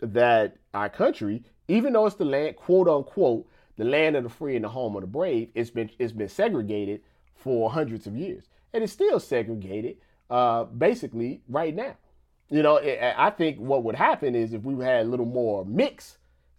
that 0.00 0.56
our 0.74 0.88
country, 0.88 1.44
even 1.68 1.92
though 1.92 2.06
it's 2.06 2.16
the 2.16 2.24
land, 2.24 2.56
quote 2.56 2.88
unquote, 2.88 3.46
the 3.76 3.84
land 3.84 4.16
of 4.16 4.24
the 4.24 4.28
free 4.28 4.56
and 4.56 4.64
the 4.64 4.68
home 4.68 4.96
of 4.96 5.02
the 5.02 5.06
brave, 5.06 5.50
it's 5.54 5.70
been 5.70 5.90
it's 5.98 6.12
been 6.12 6.28
segregated 6.28 7.02
for 7.34 7.70
hundreds 7.70 8.06
of 8.06 8.16
years, 8.16 8.44
and 8.72 8.82
it's 8.82 8.92
still 8.92 9.18
segregated, 9.20 9.96
uh, 10.30 10.64
basically 10.64 11.42
right 11.48 11.74
now. 11.74 11.96
You 12.52 12.62
know, 12.62 12.78
I 12.78 13.30
think 13.30 13.56
what 13.56 13.82
would 13.84 13.94
happen 13.94 14.34
is 14.34 14.52
if 14.52 14.62
we 14.62 14.84
had 14.84 15.06
a 15.06 15.08
little 15.08 15.24
more 15.24 15.64
mix, 15.64 16.18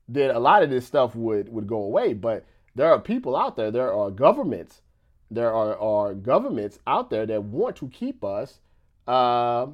then 0.10 0.32
a 0.32 0.40
lot 0.40 0.64
of 0.64 0.72
this 0.72 0.88
stuff 0.88 1.14
would 1.16 1.50
would 1.50 1.68
go 1.68 1.84
away. 1.84 2.14
But 2.14 2.48
there 2.74 2.92
are 2.92 3.00
people 3.00 3.36
out 3.36 3.56
there, 3.56 3.70
there 3.70 3.94
are 3.94 4.10
governments, 4.10 4.82
there 5.30 5.54
are, 5.54 5.78
are 5.78 6.16
governments 6.16 6.80
out 6.88 7.12
there 7.12 7.28
that 7.28 7.44
want 7.44 7.76
to 7.76 7.90
keep 7.90 8.24
us, 8.24 8.58
uh, 9.08 9.68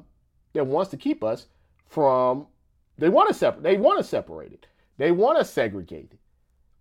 that 0.52 0.66
wants 0.66 0.90
to 0.90 0.98
keep 0.98 1.24
us 1.24 1.46
from. 1.88 2.46
They 2.98 3.08
want 3.08 3.28
to 3.28 3.34
separate. 3.34 3.62
They 3.62 3.78
want 3.78 3.98
to 3.98 4.04
separate 4.04 4.52
it. 4.52 4.66
They 4.98 5.12
want 5.12 5.38
to 5.38 5.44
segregate 5.46 6.10
it. 6.12 6.18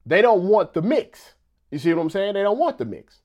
They 0.05 0.21
don't 0.21 0.49
want 0.49 0.73
the 0.73 0.81
mix. 0.81 1.35
You 1.71 1.79
see 1.79 1.93
what 1.93 2.01
I'm 2.01 2.09
saying? 2.09 2.33
They 2.33 2.43
don't 2.43 2.59
want 2.59 2.77
the 2.77 2.83
mix. 2.83 3.21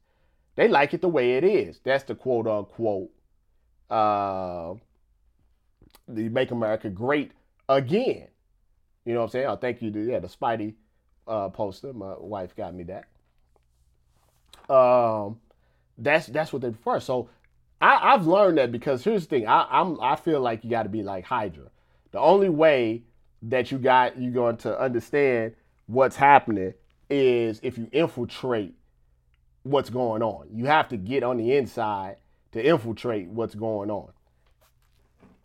They 0.54 0.68
like 0.68 0.94
it 0.94 1.00
the 1.00 1.08
way 1.08 1.36
it 1.36 1.42
is. 1.42 1.80
That's 1.82 2.04
the 2.04 2.14
quote 2.14 2.46
unquote 2.46 3.10
uh, 3.90 4.74
the 6.08 6.28
Make 6.28 6.50
America 6.50 6.88
Great 6.88 7.32
Again. 7.68 8.28
You 9.04 9.14
know 9.14 9.20
what 9.20 9.26
I'm 9.26 9.30
saying? 9.30 9.46
I 9.46 9.56
thank 9.56 9.82
you. 9.82 9.90
To, 9.90 10.00
yeah, 10.00 10.18
the 10.18 10.28
Spidey 10.28 10.74
uh, 11.26 11.48
poster. 11.48 11.92
My 11.92 12.14
wife 12.18 12.54
got 12.56 12.74
me 12.74 12.84
that. 12.84 13.04
Um, 14.72 15.40
that's 15.98 16.26
that's 16.26 16.52
what 16.52 16.62
they 16.62 16.70
prefer. 16.70 17.00
So 17.00 17.28
I, 17.80 18.12
have 18.12 18.26
learned 18.26 18.58
that 18.58 18.72
because 18.72 19.04
here's 19.04 19.22
the 19.22 19.28
thing. 19.28 19.46
I, 19.46 19.66
I'm 19.70 20.00
I 20.00 20.16
feel 20.16 20.40
like 20.40 20.64
you 20.64 20.70
got 20.70 20.84
to 20.84 20.88
be 20.88 21.02
like 21.02 21.24
Hydra. 21.24 21.70
The 22.12 22.18
only 22.18 22.48
way 22.48 23.02
that 23.42 23.70
you 23.70 23.78
got 23.78 24.18
you're 24.20 24.32
going 24.32 24.56
to 24.58 24.78
understand 24.78 25.54
what's 25.86 26.16
happening 26.16 26.74
is 27.10 27.60
if 27.62 27.76
you 27.76 27.88
infiltrate 27.92 28.74
what's 29.64 29.90
going 29.90 30.22
on. 30.22 30.48
You 30.52 30.66
have 30.66 30.88
to 30.90 30.96
get 30.96 31.22
on 31.22 31.36
the 31.36 31.56
inside 31.56 32.16
to 32.52 32.64
infiltrate 32.64 33.28
what's 33.28 33.54
going 33.54 33.90
on. 33.90 34.10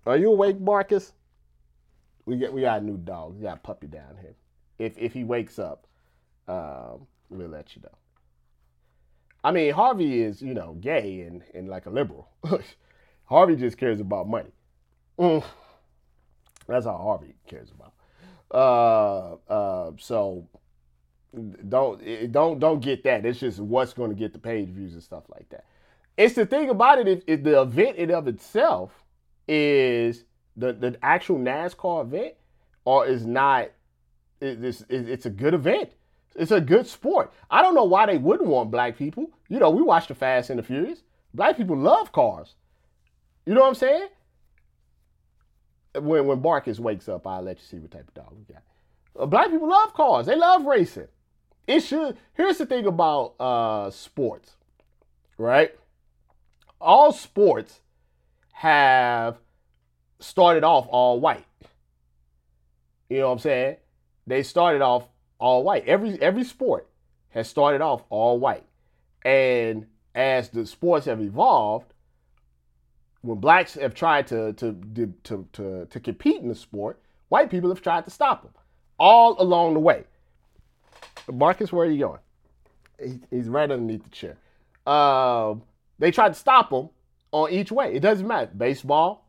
Are 0.05 0.17
you 0.17 0.31
awake, 0.31 0.59
Marcus? 0.59 1.13
We 2.25 2.37
get 2.37 2.53
we 2.53 2.61
got 2.61 2.81
a 2.81 2.85
new 2.85 2.97
dog. 2.97 3.35
We 3.35 3.43
got 3.43 3.57
a 3.57 3.59
puppy 3.59 3.87
down 3.87 4.17
here. 4.21 4.35
If 4.77 4.97
if 4.97 5.13
he 5.13 5.23
wakes 5.23 5.59
up, 5.59 5.87
um, 6.47 7.07
we'll 7.29 7.49
let 7.49 7.75
you 7.75 7.81
know. 7.81 7.97
I 9.43 9.51
mean, 9.51 9.73
Harvey 9.73 10.21
is 10.21 10.41
you 10.41 10.53
know 10.53 10.77
gay 10.79 11.21
and 11.21 11.43
and 11.53 11.67
like 11.67 11.85
a 11.85 11.89
liberal. 11.89 12.29
Harvey 13.25 13.55
just 13.55 13.77
cares 13.77 13.99
about 13.99 14.27
money. 14.27 14.51
Mm. 15.17 15.43
That's 16.67 16.85
all 16.85 16.97
Harvey 16.97 17.35
cares 17.47 17.71
about. 17.71 17.93
Uh, 18.51 19.51
uh, 19.51 19.91
so 19.97 20.47
don't 21.67 22.31
don't 22.31 22.59
don't 22.59 22.79
get 22.79 23.03
that. 23.03 23.25
It's 23.25 23.39
just 23.39 23.59
what's 23.59 23.93
going 23.93 24.09
to 24.09 24.15
get 24.15 24.33
the 24.33 24.39
page 24.39 24.69
views 24.69 24.93
and 24.93 25.03
stuff 25.03 25.23
like 25.29 25.49
that. 25.49 25.65
It's 26.17 26.35
the 26.35 26.45
thing 26.45 26.69
about 26.69 26.99
it. 26.99 27.07
If, 27.07 27.23
if 27.27 27.43
the 27.43 27.61
event 27.61 27.97
in 27.97 28.11
of 28.11 28.27
itself 28.27 29.03
is 29.49 30.23
the 30.55 30.71
the 30.71 30.97
actual 31.01 31.39
NASCAR 31.39 32.03
event, 32.03 32.35
or 32.85 33.05
is 33.07 33.25
not, 33.25 33.69
it's 34.39 34.83
it's 34.89 35.25
a 35.25 35.29
good 35.29 35.53
event. 35.53 35.89
It's 36.35 36.51
a 36.51 36.61
good 36.61 36.87
sport. 36.87 37.33
I 37.49 37.61
don't 37.61 37.75
know 37.75 37.83
why 37.83 38.05
they 38.05 38.17
wouldn't 38.17 38.47
want 38.47 38.71
black 38.71 38.95
people. 38.95 39.31
You 39.49 39.59
know, 39.59 39.71
we 39.71 39.81
watch 39.81 40.07
the 40.07 40.15
Fast 40.15 40.51
and 40.51 40.59
the 40.59 40.63
Furious. 40.63 41.01
Black 41.33 41.57
people 41.57 41.75
love 41.75 42.11
cars. 42.11 42.53
You 43.45 43.55
know 43.55 43.61
what 43.61 43.69
I'm 43.69 43.75
saying? 43.75 44.07
When 45.95 46.27
when 46.27 46.41
Marcus 46.41 46.79
wakes 46.79 47.09
up, 47.09 47.25
I'll 47.25 47.41
let 47.41 47.57
you 47.57 47.63
see 47.65 47.79
what 47.79 47.91
type 47.91 48.07
of 48.07 48.13
dog 48.13 48.33
we 48.37 48.53
got. 48.53 48.63
Uh, 49.19 49.25
black 49.25 49.49
people 49.49 49.67
love 49.67 49.93
cars. 49.93 50.27
They 50.27 50.35
love 50.35 50.65
racing. 50.65 51.07
It 51.65 51.81
should. 51.81 52.17
Here's 52.35 52.59
the 52.59 52.67
thing 52.67 52.85
about 52.85 53.33
uh, 53.39 53.89
sports, 53.89 54.55
right? 55.37 55.71
All 56.79 57.11
sports 57.11 57.81
have 58.59 59.37
started 60.19 60.65
off 60.65 60.85
all 60.89 61.21
white. 61.21 61.45
You 63.07 63.19
know 63.19 63.27
what 63.27 63.31
I'm 63.31 63.39
saying? 63.39 63.77
They 64.27 64.43
started 64.43 64.81
off 64.81 65.07
all 65.39 65.63
white. 65.63 65.87
Every 65.87 66.21
every 66.21 66.43
sport 66.43 66.85
has 67.29 67.47
started 67.47 67.79
off 67.79 68.03
all 68.09 68.37
white. 68.37 68.65
And 69.23 69.85
as 70.13 70.49
the 70.49 70.65
sports 70.65 71.05
have 71.05 71.21
evolved, 71.21 71.93
when 73.21 73.39
blacks 73.39 73.75
have 73.75 73.93
tried 73.93 74.27
to 74.27 74.51
to 74.51 74.75
to 75.23 75.47
to, 75.53 75.87
to 75.89 75.99
compete 76.01 76.41
in 76.41 76.49
the 76.49 76.55
sport, 76.55 77.01
white 77.29 77.49
people 77.49 77.69
have 77.69 77.81
tried 77.81 78.03
to 78.03 78.11
stop 78.11 78.43
them 78.43 78.51
all 78.99 79.41
along 79.41 79.73
the 79.73 79.79
way. 79.79 80.03
Marcus, 81.31 81.71
where 81.71 81.87
are 81.87 81.89
you 81.89 81.99
going? 81.99 82.19
He, 83.01 83.21
he's 83.31 83.47
right 83.47 83.71
underneath 83.71 84.03
the 84.03 84.09
chair. 84.09 84.35
Um, 84.85 85.63
they 85.97 86.11
tried 86.11 86.33
to 86.33 86.39
stop 86.39 86.73
him 86.73 86.89
on 87.31 87.51
each 87.51 87.71
way. 87.71 87.93
It 87.93 88.01
doesn't 88.01 88.27
matter. 88.27 88.51
Baseball. 88.55 89.27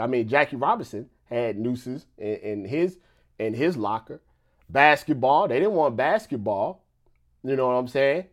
I 0.00 0.06
mean, 0.06 0.28
Jackie 0.28 0.56
Robinson 0.56 1.08
had 1.24 1.58
nooses 1.58 2.06
in, 2.18 2.36
in 2.36 2.64
his 2.64 2.98
in 3.38 3.54
his 3.54 3.76
locker. 3.76 4.20
Basketball. 4.68 5.48
They 5.48 5.58
didn't 5.58 5.74
want 5.74 5.96
basketball. 5.96 6.84
You 7.44 7.56
know 7.56 7.66
what 7.66 7.74
I'm 7.74 7.88
saying? 7.88 8.26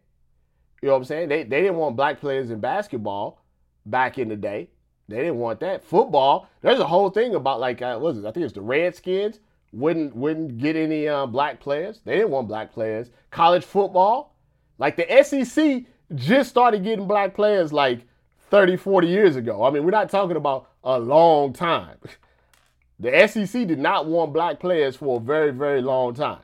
You 0.82 0.88
know 0.88 0.94
what 0.94 1.00
I'm 1.00 1.06
saying? 1.06 1.30
They 1.30 1.44
they 1.44 1.62
didn't 1.62 1.78
want 1.78 1.96
black 1.96 2.20
players 2.20 2.50
in 2.50 2.60
basketball 2.60 3.42
back 3.86 4.18
in 4.18 4.30
the 4.30 4.36
day. 4.36 4.70
They 5.08 5.18
didn't 5.18 5.38
want 5.38 5.60
that. 5.62 5.84
Football. 5.84 6.48
There's 6.62 6.80
a 6.80 6.88
whole 6.88 7.10
thing 7.10 7.36
about 7.36 7.60
like 7.60 7.82
uh, 7.82 7.98
what 7.98 8.16
is 8.16 8.24
it? 8.24 8.28
I 8.28 8.32
think 8.32 8.46
it's 8.46 8.54
the 8.54 8.62
Redskins 8.62 9.40
wouldn't 9.72 10.16
wouldn't 10.16 10.58
get 10.58 10.76
any 10.76 11.08
uh, 11.08 11.26
black 11.26 11.60
players. 11.60 12.02
They 12.06 12.16
didn't 12.16 12.32
want 12.32 12.48
black 12.48 12.72
players. 12.72 13.10
College 13.32 13.66
football, 13.66 14.36
like 14.78 14.96
the 14.96 15.24
SEC 15.24 15.84
just 16.16 16.50
started 16.50 16.84
getting 16.84 17.08
black 17.08 17.34
players 17.34 17.72
like 17.72 18.08
30, 18.50 18.78
40 18.78 19.08
years 19.08 19.36
ago. 19.36 19.64
I 19.64 19.72
mean, 19.72 19.84
we're 19.84 19.92
not 19.92 20.10
talking 20.10 20.38
about 20.38 20.70
a 20.84 21.00
long 21.00 21.54
time. 21.54 21.98
The 23.02 23.30
SEC 23.30 23.66
did 23.66 23.80
not 23.80 24.08
want 24.08 24.34
black 24.34 24.60
players 24.60 24.98
for 24.98 25.16
a 25.16 25.20
very, 25.22 25.52
very 25.52 25.82
long 25.82 26.14
time. 26.14 26.42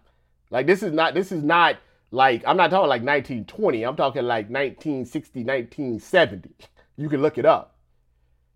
Like 0.50 0.66
this 0.66 0.84
is 0.84 0.94
not 0.94 1.14
this 1.14 1.34
is 1.34 1.44
not 1.44 1.76
like 2.12 2.44
I'm 2.48 2.56
not 2.56 2.72
talking 2.72 2.88
like 2.88 3.02
1920. 3.02 3.84
I'm 3.84 3.98
talking 3.98 4.24
like 4.24 4.46
1960, 4.46 5.44
1970. 5.44 6.52
You 6.98 7.10
can 7.10 7.22
look 7.22 7.38
it 7.38 7.46
up. 7.46 7.76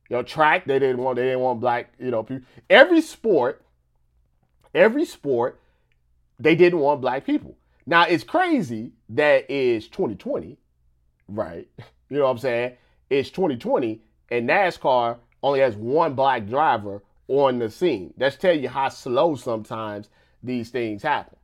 You 0.09 0.15
know, 0.15 0.23
track 0.23 0.63
they 0.65 0.79
didn't 0.79 0.99
want 0.99 1.17
they 1.17 1.23
didn't 1.23 1.41
want 1.41 1.59
black. 1.59 1.91
You 1.99 2.09
know, 2.09 2.23
people. 2.23 2.45
every 2.69 3.01
sport 3.01 3.65
every 4.73 5.05
sport, 5.05 5.59
they 6.39 6.55
didn't 6.55 6.79
want 6.79 7.01
black 7.01 7.25
people. 7.25 7.57
Now 7.85 8.03
it's 8.03 8.23
crazy 8.23 8.91
that 9.09 9.49
is 9.49 9.87
2020, 9.87 10.57
right? 11.27 11.67
You 12.11 12.17
know 12.17 12.23
what 12.23 12.31
I'm 12.31 12.37
saying? 12.39 12.73
It's 13.09 13.29
2020 13.29 14.01
and 14.31 14.49
NASCAR 14.49 15.17
only 15.41 15.59
has 15.59 15.75
one 15.75 16.13
black 16.13 16.47
driver 16.47 17.01
on 17.27 17.59
the 17.59 17.69
scene. 17.69 18.13
That's 18.17 18.35
tell 18.35 18.57
you 18.57 18.69
how 18.69 18.89
slow 18.89 19.35
sometimes 19.35 20.09
these 20.43 20.69
things 20.69 21.03
happen. 21.03 21.37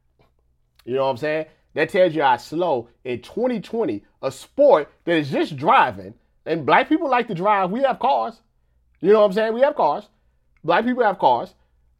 You 0.83 0.95
know 0.95 1.05
what 1.05 1.11
I'm 1.11 1.17
saying? 1.17 1.45
That 1.73 1.89
tells 1.89 2.15
you 2.15 2.21
how 2.21 2.37
slow 2.37 2.89
in 3.03 3.21
2020, 3.21 4.03
a 4.21 4.31
sport 4.31 4.91
that 5.03 5.17
is 5.17 5.29
just 5.29 5.57
driving, 5.57 6.13
and 6.45 6.65
black 6.65 6.87
people 6.87 7.09
like 7.09 7.27
to 7.27 7.35
drive. 7.35 7.71
We 7.71 7.81
have 7.81 7.99
cars. 7.99 8.41
You 9.01 9.11
know 9.11 9.19
what 9.19 9.27
I'm 9.27 9.33
saying? 9.33 9.53
We 9.53 9.61
have 9.61 9.75
cars. 9.75 10.07
Black 10.63 10.85
people 10.85 11.03
have 11.03 11.19
cars 11.19 11.53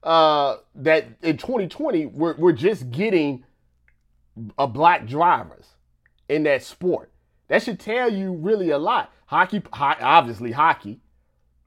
uh, 0.05 0.57
that 0.75 1.07
in 1.23 1.37
2020 1.37 2.05
we're, 2.05 2.35
we're 2.35 2.53
just 2.53 2.89
getting 2.91 3.43
a 4.57 4.67
black 4.67 5.07
drivers 5.07 5.65
in 6.29 6.43
that 6.43 6.63
sport. 6.63 7.11
That 7.47 7.63
should 7.63 7.79
tell 7.79 8.11
you 8.11 8.33
really 8.33 8.71
a 8.71 8.77
lot. 8.77 9.11
Hockey, 9.27 9.61
ho- 9.73 9.95
obviously 9.99 10.51
hockey. 10.51 10.99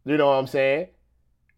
You 0.05 0.17
know 0.17 0.27
what 0.27 0.35
I'm 0.35 0.47
saying? 0.47 0.89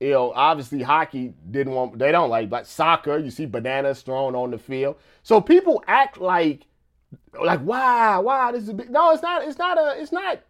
You 0.01 0.11
know, 0.11 0.33
obviously 0.35 0.83
hockey 0.83 1.35
didn't 1.51 1.75
want. 1.75 1.99
They 1.99 2.11
don't 2.11 2.31
like, 2.31 2.49
but 2.49 2.67
soccer. 2.67 3.19
You 3.19 3.31
see 3.31 3.47
bananas 3.47 4.03
thrown 4.03 4.35
on 4.35 4.51
the 4.51 4.59
field. 4.59 4.97
So 5.23 5.41
people 5.41 5.85
act 5.87 6.19
like, 6.19 6.67
like 7.39 7.61
wow, 7.63 8.23
wow, 8.23 8.51
this 8.53 8.65
is 8.65 8.73
big. 8.73 8.91
No, 8.91 9.13
it's 9.13 9.23
not. 9.23 9.43
It's 9.45 9.59
not 9.59 9.79
a. 9.79 10.01
It's 10.01 10.13
not 10.13 10.41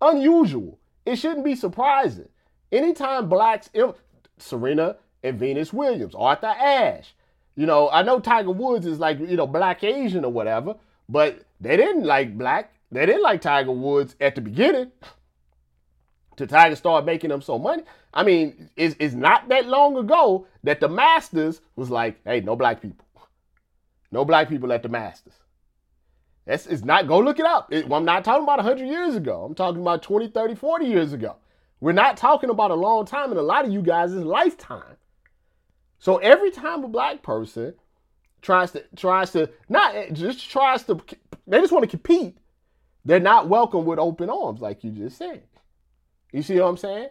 unusual. 0.00 0.78
It 1.06 1.16
shouldn't 1.16 1.44
be 1.44 1.54
surprising. 1.54 2.28
Anytime 2.70 3.28
blacks, 3.28 3.70
Serena 4.36 4.96
and 5.22 5.38
Venus 5.38 5.72
Williams, 5.72 6.14
Arthur 6.14 6.46
Ashe. 6.46 7.14
You 7.56 7.66
know, 7.66 7.90
I 7.90 8.02
know 8.02 8.20
Tiger 8.20 8.50
Woods 8.52 8.86
is 8.86 9.00
like, 9.00 9.18
you 9.18 9.36
know, 9.36 9.46
black 9.46 9.82
Asian 9.82 10.24
or 10.24 10.30
whatever, 10.30 10.76
but 11.08 11.44
they 11.60 11.76
didn't 11.76 12.04
like 12.04 12.36
black. 12.38 12.72
They 12.90 13.06
didn't 13.06 13.22
like 13.22 13.40
Tiger 13.40 13.72
Woods 13.72 14.16
at 14.20 14.34
the 14.34 14.40
beginning. 14.40 14.92
To 16.36 16.46
Tiger 16.46 16.76
start 16.76 17.04
making 17.04 17.30
them 17.30 17.42
so 17.42 17.58
money. 17.58 17.82
I 18.14 18.22
mean, 18.22 18.70
it's, 18.76 18.94
it's 19.00 19.14
not 19.14 19.48
that 19.48 19.66
long 19.66 19.96
ago 19.96 20.46
that 20.62 20.78
the 20.80 20.88
Masters 20.88 21.60
was 21.74 21.90
like, 21.90 22.20
hey, 22.24 22.40
no 22.40 22.54
black 22.54 22.80
people. 22.80 23.04
No 24.12 24.24
black 24.24 24.48
people 24.48 24.72
at 24.72 24.82
the 24.82 24.88
Masters. 24.88 25.34
That's 26.46 26.66
it's 26.66 26.84
not, 26.84 27.08
go 27.08 27.18
look 27.18 27.38
it 27.38 27.44
up. 27.44 27.72
It, 27.72 27.88
well, 27.88 27.98
I'm 27.98 28.06
not 28.06 28.24
talking 28.24 28.44
about 28.44 28.58
100 28.58 28.86
years 28.86 29.16
ago. 29.16 29.44
I'm 29.44 29.54
talking 29.54 29.82
about 29.82 30.02
20, 30.02 30.28
30, 30.28 30.54
40 30.54 30.86
years 30.86 31.12
ago. 31.12 31.36
We're 31.80 31.92
not 31.92 32.16
talking 32.16 32.50
about 32.50 32.70
a 32.70 32.74
long 32.74 33.04
time 33.04 33.30
in 33.32 33.36
a 33.36 33.42
lot 33.42 33.66
of 33.66 33.72
you 33.72 33.82
guys' 33.82 34.12
lifetime. 34.14 34.96
So 35.98 36.18
every 36.18 36.50
time 36.50 36.84
a 36.84 36.88
black 36.88 37.22
person 37.22 37.74
tries 38.40 38.70
to 38.72 38.84
tries 38.96 39.32
to 39.32 39.50
not 39.68 40.12
just 40.12 40.48
tries 40.48 40.84
to 40.84 41.00
they 41.46 41.60
just 41.60 41.72
want 41.72 41.82
to 41.84 41.90
compete, 41.90 42.38
they're 43.08 43.20
not 43.20 43.48
welcome 43.48 43.86
with 43.86 43.98
open 43.98 44.28
arms, 44.28 44.60
like 44.60 44.84
you 44.84 44.90
just 44.90 45.16
said. 45.16 45.42
You 46.30 46.42
see 46.42 46.60
what 46.60 46.66
I'm 46.66 46.76
saying? 46.76 47.08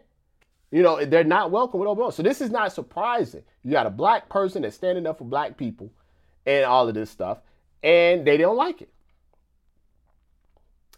You 0.69 0.83
know, 0.83 1.03
they're 1.03 1.23
not 1.23 1.49
welcome 1.49 1.79
with 1.79 1.89
open 1.89 2.03
arms. 2.03 2.13
So 2.13 2.21
this 2.21 2.39
is 2.39 2.51
not 2.51 2.71
surprising. 2.71 3.41
You 3.63 3.71
got 3.71 3.87
a 3.87 3.89
black 3.89 4.29
person 4.29 4.61
that's 4.61 4.75
standing 4.75 5.07
up 5.07 5.17
for 5.17 5.23
black 5.23 5.57
people 5.57 5.91
and 6.45 6.65
all 6.65 6.87
of 6.87 6.93
this 6.93 7.09
stuff, 7.09 7.39
and 7.81 8.27
they 8.27 8.37
don't 8.37 8.55
like 8.55 8.83
it. 8.83 8.93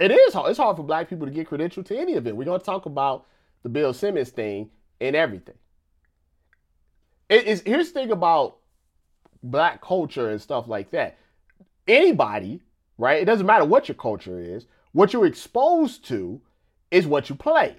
It 0.01 0.11
is 0.11 0.33
hard. 0.33 0.49
It's 0.49 0.59
hard 0.59 0.75
for 0.75 0.83
black 0.83 1.07
people 1.07 1.27
to 1.27 1.31
get 1.31 1.47
credential 1.47 1.81
to 1.83 1.97
any 1.97 2.15
of 2.15 2.27
it. 2.27 2.35
We're 2.35 2.43
gonna 2.43 2.59
talk 2.59 2.85
about 2.85 3.25
the 3.63 3.69
Bill 3.69 3.93
Simmons 3.93 4.31
thing 4.31 4.69
and 4.99 5.15
everything. 5.15 5.55
It 7.29 7.45
is 7.45 7.61
here's 7.65 7.93
the 7.93 8.01
thing 8.01 8.11
about 8.11 8.57
black 9.41 9.81
culture 9.81 10.29
and 10.29 10.41
stuff 10.41 10.67
like 10.67 10.91
that. 10.91 11.17
Anybody, 11.87 12.59
right? 12.97 13.21
It 13.21 13.25
doesn't 13.25 13.45
matter 13.45 13.63
what 13.63 13.87
your 13.87 13.95
culture 13.95 14.37
is. 14.41 14.67
What 14.91 15.13
you're 15.13 15.25
exposed 15.25 16.05
to 16.07 16.41
is 16.91 17.05
what 17.05 17.29
you 17.29 17.35
play. 17.35 17.75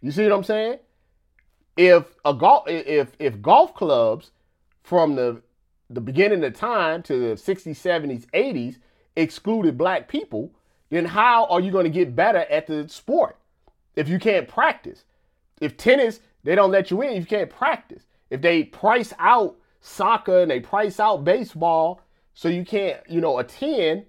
You 0.00 0.10
see 0.10 0.24
what 0.24 0.32
I'm 0.32 0.44
saying? 0.44 0.78
If 1.76 2.16
a 2.24 2.34
golf 2.34 2.64
if 2.68 3.12
if 3.18 3.40
golf 3.40 3.74
clubs 3.74 4.30
from 4.82 5.14
the 5.14 5.42
the 5.88 6.00
beginning 6.00 6.42
of 6.44 6.54
time 6.54 7.02
to 7.02 7.18
the 7.18 7.34
60s, 7.34 7.76
70s, 7.76 8.26
80s 8.30 8.78
excluded 9.14 9.76
black 9.76 10.08
people, 10.08 10.50
then 10.90 11.04
how 11.04 11.44
are 11.46 11.60
you 11.60 11.70
going 11.70 11.84
to 11.84 11.90
get 11.90 12.16
better 12.16 12.46
at 12.50 12.66
the 12.66 12.88
sport 12.88 13.36
if 13.94 14.08
you 14.08 14.18
can't 14.18 14.48
practice? 14.48 15.04
If 15.60 15.76
tennis, 15.76 16.20
they 16.44 16.54
don't 16.54 16.70
let 16.70 16.90
you 16.90 17.02
in, 17.02 17.16
you 17.16 17.26
can't 17.26 17.50
practice. 17.50 18.04
If 18.30 18.40
they 18.40 18.64
price 18.64 19.12
out 19.18 19.56
soccer 19.80 20.40
and 20.40 20.50
they 20.50 20.60
price 20.60 20.98
out 20.98 21.24
baseball 21.24 22.00
so 22.34 22.48
you 22.48 22.64
can't, 22.64 22.98
you 23.08 23.20
know, 23.20 23.38
attend 23.38 24.06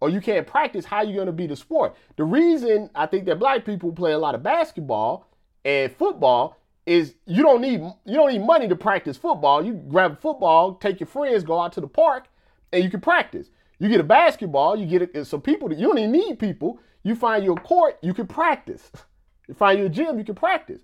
or 0.00 0.08
you 0.08 0.20
can't 0.20 0.46
practice, 0.46 0.84
how 0.84 1.02
you 1.02 1.14
going 1.14 1.26
to 1.26 1.32
be 1.32 1.46
the 1.46 1.56
sport? 1.56 1.96
The 2.16 2.24
reason 2.24 2.90
I 2.94 3.06
think 3.06 3.26
that 3.26 3.38
black 3.38 3.64
people 3.64 3.92
play 3.92 4.12
a 4.12 4.18
lot 4.18 4.34
of 4.34 4.42
basketball 4.42 5.28
and 5.64 5.92
football 5.92 6.56
is 6.86 7.14
you 7.26 7.42
don't 7.42 7.60
need 7.60 7.80
you 7.80 8.14
don't 8.14 8.32
need 8.32 8.44
money 8.44 8.66
to 8.66 8.76
practice 8.76 9.16
football. 9.16 9.64
You 9.64 9.74
grab 9.74 10.12
a 10.12 10.16
football, 10.16 10.74
take 10.74 11.00
your 11.00 11.06
friends, 11.06 11.44
go 11.44 11.60
out 11.60 11.72
to 11.74 11.80
the 11.80 11.86
park, 11.86 12.28
and 12.72 12.82
you 12.82 12.90
can 12.90 13.00
practice. 13.00 13.50
You 13.78 13.88
get 13.88 14.00
a 14.00 14.04
basketball, 14.04 14.76
you 14.76 14.86
get 14.86 15.02
it. 15.02 15.24
So 15.26 15.38
people, 15.38 15.72
you 15.72 15.86
don't 15.86 15.98
even 15.98 16.12
need 16.12 16.38
people. 16.38 16.80
You 17.02 17.14
find 17.14 17.44
your 17.44 17.56
court, 17.56 17.98
you 18.02 18.14
can 18.14 18.26
practice. 18.26 18.90
You 19.48 19.54
find 19.54 19.80
your 19.80 19.88
gym, 19.88 20.16
you 20.16 20.24
can 20.24 20.36
practice. 20.36 20.82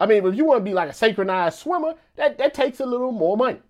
I 0.00 0.06
mean, 0.06 0.24
if 0.24 0.34
you 0.34 0.46
want 0.46 0.60
to 0.60 0.64
be 0.64 0.72
like 0.72 0.88
a 0.88 0.94
synchronized 0.94 1.58
swimmer, 1.58 1.96
that, 2.16 2.38
that 2.38 2.54
takes 2.54 2.80
a 2.80 2.86
little 2.86 3.12
more 3.12 3.36
money. 3.36 3.60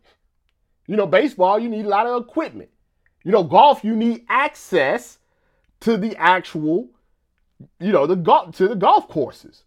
You 0.86 0.94
know, 0.94 1.08
baseball, 1.08 1.58
you 1.58 1.68
need 1.68 1.84
a 1.84 1.88
lot 1.88 2.06
of 2.06 2.22
equipment. 2.22 2.70
You 3.26 3.32
know, 3.32 3.42
golf, 3.42 3.82
you 3.82 3.96
need 3.96 4.24
access 4.28 5.18
to 5.80 5.96
the 5.96 6.16
actual, 6.16 6.88
you 7.80 7.90
know, 7.90 8.06
the 8.06 8.14
golf 8.14 8.54
to 8.58 8.68
the 8.68 8.76
golf 8.76 9.08
courses. 9.08 9.64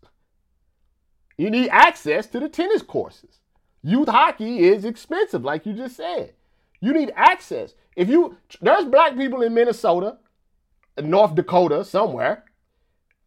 You 1.38 1.50
need 1.50 1.68
access 1.68 2.28
to 2.28 2.40
the 2.40 2.48
tennis 2.48 2.82
courses. 2.82 3.42
Youth 3.84 4.08
hockey 4.08 4.60
is 4.60 4.86
expensive, 4.86 5.44
like 5.44 5.66
you 5.66 5.74
just 5.74 5.98
said. 5.98 6.36
You 6.80 6.94
need 6.94 7.12
access. 7.18 7.74
If 7.98 8.08
you 8.08 8.38
there's 8.62 8.86
black 8.86 9.18
people 9.18 9.42
in 9.42 9.54
Minnesota, 9.54 10.20
North 10.98 11.36
Dakota, 11.36 11.84
somewhere. 11.84 12.46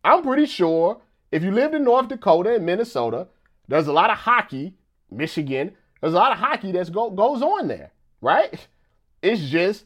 I'm 0.02 0.22
pretty 0.22 0.46
sure 0.46 1.02
if 1.30 1.42
you 1.42 1.50
lived 1.50 1.74
in 1.74 1.84
North 1.84 2.08
Dakota 2.08 2.54
and 2.54 2.64
Minnesota, 2.64 3.28
there's 3.68 3.86
a 3.86 3.92
lot 3.92 4.08
of 4.08 4.16
hockey, 4.16 4.72
Michigan, 5.10 5.76
there's 6.00 6.14
a 6.14 6.16
lot 6.16 6.32
of 6.32 6.38
hockey 6.38 6.72
that 6.72 6.90
go, 6.90 7.10
goes 7.10 7.42
on 7.42 7.68
there, 7.68 7.92
right? 8.22 8.66
It's 9.22 9.40
just 9.40 9.84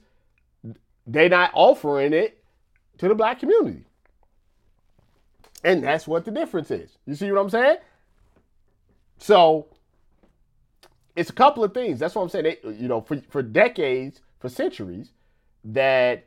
they're 1.07 1.29
not 1.29 1.51
offering 1.55 2.13
it 2.13 2.43
to 2.99 3.09
the 3.09 3.15
black 3.15 3.41
community. 3.41 3.85
And 5.65 5.83
that's 5.83 6.07
what 6.07 6.25
the 6.25 6.31
difference 6.31 6.71
is. 6.71 6.99
You 7.07 7.15
see 7.15 7.31
what 7.31 7.41
I'm 7.41 7.51
saying? 7.51 7.77
So 9.19 9.67
it's 11.15 11.31
a 11.31 11.33
couple 11.33 11.65
of 11.65 11.75
things. 11.75 11.99
That's 11.99 12.15
what 12.15 12.23
I'm 12.23 12.29
saying. 12.29 12.45
They, 12.45 12.59
you 12.73 12.89
know, 12.89 13.01
for, 13.01 13.21
for 13.29 13.43
decades, 13.43 14.21
for 14.39 14.49
centuries, 14.49 15.13
that 15.65 16.27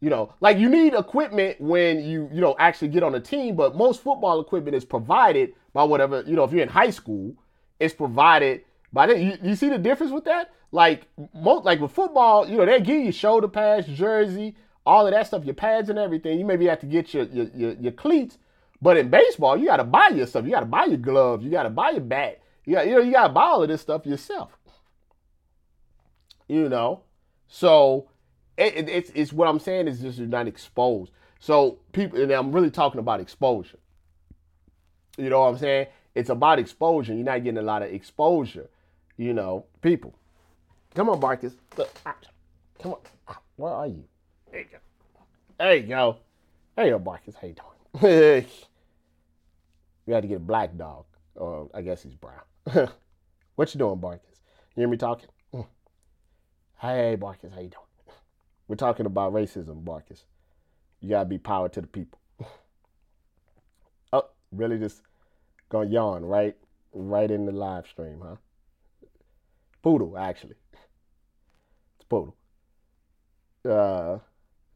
you 0.00 0.10
know, 0.10 0.34
like 0.40 0.58
you 0.58 0.68
need 0.68 0.94
equipment 0.94 1.60
when 1.60 2.00
you 2.04 2.28
you 2.32 2.40
know 2.40 2.56
actually 2.58 2.88
get 2.88 3.04
on 3.04 3.14
a 3.14 3.20
team, 3.20 3.54
but 3.54 3.76
most 3.76 4.02
football 4.02 4.40
equipment 4.40 4.74
is 4.74 4.84
provided 4.84 5.52
by 5.72 5.84
whatever 5.84 6.24
you 6.26 6.34
know. 6.34 6.42
If 6.42 6.52
you're 6.52 6.62
in 6.62 6.68
high 6.68 6.90
school, 6.90 7.34
it's 7.78 7.94
provided 7.94 8.62
that. 8.92 9.18
You, 9.18 9.38
you 9.42 9.56
see 9.56 9.68
the 9.68 9.78
difference 9.78 10.12
with 10.12 10.24
that? 10.24 10.52
Like 10.70 11.06
most, 11.34 11.64
like 11.64 11.80
with 11.80 11.92
football, 11.92 12.48
you 12.48 12.56
know, 12.56 12.66
they 12.66 12.80
give 12.80 13.04
you 13.04 13.12
shoulder 13.12 13.48
pads, 13.48 13.86
jersey, 13.88 14.54
all 14.86 15.06
of 15.06 15.12
that 15.12 15.26
stuff, 15.26 15.44
your 15.44 15.54
pads 15.54 15.88
and 15.88 15.98
everything. 15.98 16.38
You 16.38 16.44
maybe 16.44 16.66
have 16.66 16.80
to 16.80 16.86
get 16.86 17.12
your 17.12 17.24
your, 17.24 17.46
your, 17.54 17.72
your 17.72 17.92
cleats, 17.92 18.38
but 18.80 18.96
in 18.96 19.10
baseball, 19.10 19.56
you 19.56 19.66
got 19.66 19.76
to 19.76 19.84
buy 19.84 20.08
your 20.08 20.26
stuff. 20.26 20.44
You 20.44 20.50
got 20.50 20.60
to 20.60 20.66
buy 20.66 20.84
your 20.86 20.98
gloves. 20.98 21.44
You 21.44 21.50
got 21.50 21.64
to 21.64 21.70
buy 21.70 21.90
your 21.90 22.00
bat. 22.00 22.40
You 22.64 22.74
got, 22.74 22.86
you 22.86 22.94
know, 22.94 23.00
you 23.00 23.12
got 23.12 23.28
to 23.28 23.32
buy 23.32 23.44
all 23.44 23.62
of 23.62 23.68
this 23.68 23.80
stuff 23.80 24.06
yourself. 24.06 24.56
You 26.48 26.68
know, 26.68 27.02
so 27.48 28.08
it, 28.56 28.74
it, 28.76 28.88
it's 28.88 29.10
it's 29.14 29.32
what 29.32 29.48
I'm 29.48 29.58
saying 29.58 29.88
is 29.88 30.00
just 30.00 30.18
you're 30.18 30.26
not 30.26 30.48
exposed. 30.48 31.12
So 31.38 31.78
people, 31.92 32.20
and 32.20 32.30
I'm 32.30 32.52
really 32.52 32.70
talking 32.70 32.98
about 32.98 33.20
exposure. 33.20 33.78
You 35.16 35.30
know 35.30 35.40
what 35.40 35.48
I'm 35.48 35.58
saying? 35.58 35.86
It's 36.14 36.30
about 36.30 36.58
exposure. 36.58 37.14
You're 37.14 37.24
not 37.24 37.42
getting 37.42 37.58
a 37.58 37.62
lot 37.62 37.82
of 37.82 37.92
exposure. 37.92 38.68
You 39.22 39.34
know, 39.34 39.66
people. 39.82 40.18
Come 40.96 41.08
on, 41.08 41.20
Marcus. 41.20 41.54
Look, 41.78 41.88
come 42.82 42.94
on. 42.94 42.98
Ah, 43.28 43.38
where 43.54 43.72
are 43.72 43.86
you? 43.86 44.02
There 44.50 44.60
you 44.62 44.66
go. 44.66 44.78
There 45.58 45.76
you 45.76 45.86
go. 45.86 46.16
There 46.74 46.86
you 46.86 46.90
go, 46.90 46.98
Marcus. 46.98 47.36
How 47.40 47.46
you 47.46 47.54
doing? 48.00 48.46
We 50.04 50.12
had 50.12 50.22
to 50.22 50.28
get 50.28 50.38
a 50.38 50.40
black 50.40 50.76
dog. 50.76 51.04
Or 51.36 51.70
I 51.72 51.82
guess 51.82 52.02
he's 52.02 52.16
brown. 52.16 52.42
what 53.54 53.72
you 53.72 53.78
doing, 53.78 54.00
Barkis? 54.00 54.40
You 54.74 54.80
hear 54.80 54.88
me 54.88 54.96
talking? 54.96 55.28
Hey, 56.80 57.16
Barkis, 57.16 57.54
how 57.54 57.60
you 57.60 57.68
doing? 57.68 58.16
We're 58.66 58.74
talking 58.74 59.06
about 59.06 59.32
racism, 59.32 59.84
Barkis. 59.84 60.24
You 61.00 61.10
gotta 61.10 61.26
be 61.26 61.38
power 61.38 61.68
to 61.68 61.80
the 61.80 61.86
people. 61.86 62.18
oh, 64.12 64.24
really 64.50 64.80
just 64.80 65.02
gonna 65.68 65.88
yawn 65.88 66.24
right 66.24 66.56
right 66.92 67.30
in 67.30 67.46
the 67.46 67.52
live 67.52 67.86
stream, 67.86 68.20
huh? 68.20 68.34
Poodle, 69.82 70.16
actually. 70.16 70.56
It's 71.96 72.04
poodle. 72.08 72.36
Uh 73.68 74.18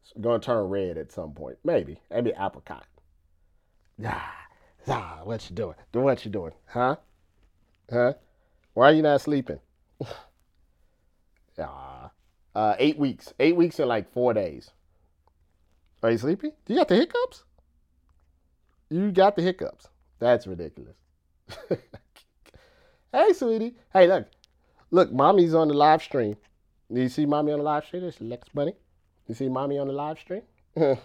it's 0.03 0.13
gonna 0.21 0.39
turn 0.39 0.69
red 0.69 0.99
at 0.99 1.11
some 1.11 1.33
point. 1.33 1.59
Maybe. 1.65 2.01
Maybe 2.11 2.33
apricot. 2.39 2.87
Ah. 4.05 4.47
Ah, 4.89 5.21
what 5.25 5.49
you 5.51 5.57
doing? 5.57 5.75
Do 5.93 6.01
what 6.01 6.25
you 6.25 6.31
doing? 6.31 6.53
Huh? 6.67 6.97
Huh? 7.91 8.13
Why 8.75 8.91
are 8.91 8.93
you 8.93 9.03
not 9.03 9.21
sleeping? 9.21 9.59
ah, 11.59 12.11
uh, 12.55 12.75
eight 12.79 12.97
weeks. 12.99 13.33
Eight 13.41 13.57
weeks 13.57 13.81
in 13.81 13.89
like 13.89 14.13
four 14.13 14.33
days. 14.33 14.71
Are 16.03 16.11
you 16.11 16.19
sleepy? 16.19 16.53
Do 16.67 16.75
you 16.75 16.79
got 16.79 16.89
the 16.89 16.97
hiccups? 16.97 17.43
You 18.91 19.11
got 19.11 19.35
the 19.35 19.43
hiccups. 19.43 19.89
That's 20.21 20.47
ridiculous. 20.47 20.97
hey, 23.13 23.33
sweetie. 23.33 23.75
Hey, 23.93 24.07
look. 24.07 24.27
Look, 24.91 25.13
mommy's 25.13 25.55
on 25.55 25.69
the 25.69 25.75
live 25.75 26.03
stream. 26.03 26.37
Do 26.93 27.01
you 27.01 27.09
see 27.09 27.27
mommy 27.27 27.53
on 27.53 27.59
the 27.59 27.65
live 27.65 27.85
stream? 27.85 28.05
It's 28.05 28.21
Lex 28.21 28.49
Bunny. 28.49 28.75
You 29.27 29.35
see 29.35 29.49
mommy 29.49 29.79
on 29.79 29.89
the 29.89 29.93
live 29.93 30.19
stream? 30.19 30.43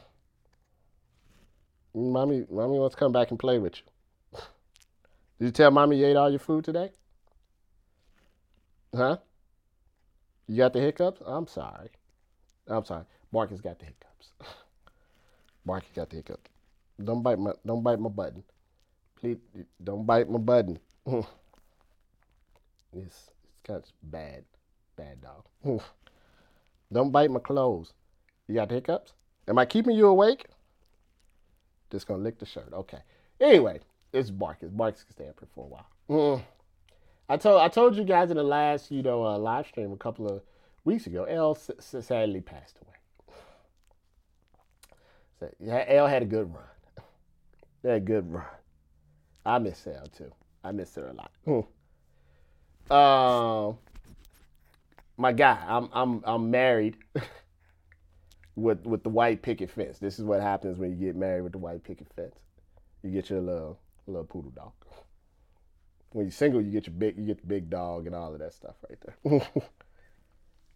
Mommy, 1.94 2.46
mommy 2.50 2.80
wants 2.80 2.96
to 2.96 3.00
come 3.00 3.12
back 3.12 3.32
and 3.32 3.40
play 3.40 3.60
with 3.60 3.76
you. 3.78 4.40
Did 5.40 5.46
you 5.46 5.52
tell 5.52 5.72
mommy 5.72 5.98
you 5.98 6.06
ate 6.06 6.16
all 6.16 6.30
your 6.30 6.40
food 6.40 6.64
today? 6.64 6.92
Huh? 8.96 9.18
You 10.48 10.58
got 10.58 10.74
the 10.74 10.80
hiccups? 10.80 11.22
I'm 11.26 11.48
sorry. 11.48 11.90
I'm 12.68 12.86
sorry. 12.86 13.04
Marcus 13.32 13.60
got 13.62 13.80
the 13.80 13.86
hiccups. 13.86 14.32
Marcus 15.66 15.90
got 15.96 16.10
the 16.10 16.18
hiccups. 16.18 16.50
Don't 17.04 17.22
bite 17.24 17.40
my 17.40 17.52
don't 17.66 17.84
bite 17.84 18.00
my 18.00 18.10
button. 18.10 18.44
Please 19.20 19.38
don't 19.84 20.06
bite 20.06 20.30
my 20.30 20.40
button. 20.40 20.80
it's 22.94 23.30
it's 23.64 23.90
of 23.90 24.12
bad. 24.12 24.44
Bad 24.96 25.22
dog. 25.22 25.82
don't 26.94 27.12
bite 27.12 27.32
my 27.32 27.40
clothes. 27.40 27.94
You 28.48 28.56
got 28.56 28.72
hiccups? 28.72 29.14
Am 29.48 29.58
I 29.58 29.66
keeping 29.66 29.96
you 29.96 30.08
awake? 30.08 30.46
Just 31.92 32.08
gonna 32.08 32.24
lick 32.24 32.40
the 32.40 32.46
shirt. 32.46 32.70
Okay. 32.74 33.00
Anyway, 33.40 33.80
it's 34.14 34.32
Marcus. 34.32 34.72
Marcus 34.74 35.04
can 35.04 35.14
stay 35.14 35.28
up 35.28 35.40
here 35.40 35.50
for 35.54 35.66
a 35.66 35.68
while. 35.68 35.88
Mm. 36.10 36.44
I 37.30 37.38
told 37.38 37.62
I 37.62 37.68
told 37.70 37.96
you 37.96 38.04
guys 38.04 38.30
in 38.32 38.38
the 38.38 38.44
last 38.44 38.92
you 38.92 39.02
know 39.02 39.26
uh, 39.26 39.38
live 39.38 39.68
stream 39.68 39.92
a 39.92 39.98
couple 39.98 40.28
of 40.28 40.42
weeks 40.84 41.08
ago. 41.08 41.24
L 41.26 41.56
sadly 41.56 42.42
passed 42.42 42.78
away. 42.82 43.38
So, 45.40 45.50
yeah, 45.60 45.86
L 45.88 46.08
had 46.08 46.22
a 46.22 46.26
good 46.26 46.54
run. 46.54 46.64
They 47.82 47.90
had 47.90 47.98
a 47.98 48.06
good 48.06 48.32
run. 48.32 48.46
I 49.46 49.58
miss 49.58 49.88
L 49.88 50.08
too. 50.16 50.32
I 50.64 50.72
miss 50.72 50.94
her 50.96 51.08
a 51.08 51.14
lot. 51.14 51.32
Mm. 51.48 51.66
Um, 52.90 53.78
my 55.18 55.34
guy. 55.34 55.58
I'm 55.68 55.90
I'm 55.94 56.24
I'm 56.26 56.52
married. 56.52 56.98
with 58.56 58.86
with 58.86 59.04
the 59.04 59.10
white 59.10 59.42
picket 59.42 59.70
fence. 59.70 60.00
This 60.00 60.20
is 60.20 60.26
what 60.26 60.42
happens 60.42 60.78
when 60.78 60.92
you 60.92 61.06
get 61.08 61.16
married 61.16 61.42
with 61.42 61.54
the 61.54 61.58
white 61.58 61.84
picket 61.84 62.08
fence. 62.16 62.36
You 63.04 63.12
get 63.12 63.30
your 63.30 63.42
little 63.42 63.80
little 64.08 64.24
poodle 64.24 64.52
dog. 64.52 64.72
When 66.12 66.26
you're 66.26 66.32
single, 66.32 66.62
you 66.62 66.72
get 66.72 66.88
your 66.88 66.96
big 66.96 67.18
you 67.18 67.26
get 67.26 67.42
the 67.42 67.48
big 67.48 67.70
dog 67.70 68.06
and 68.08 68.16
all 68.16 68.34
of 68.34 68.40
that 68.40 68.54
stuff 68.54 68.76
right 68.90 69.00
there. 69.02 69.16
when 69.24 69.42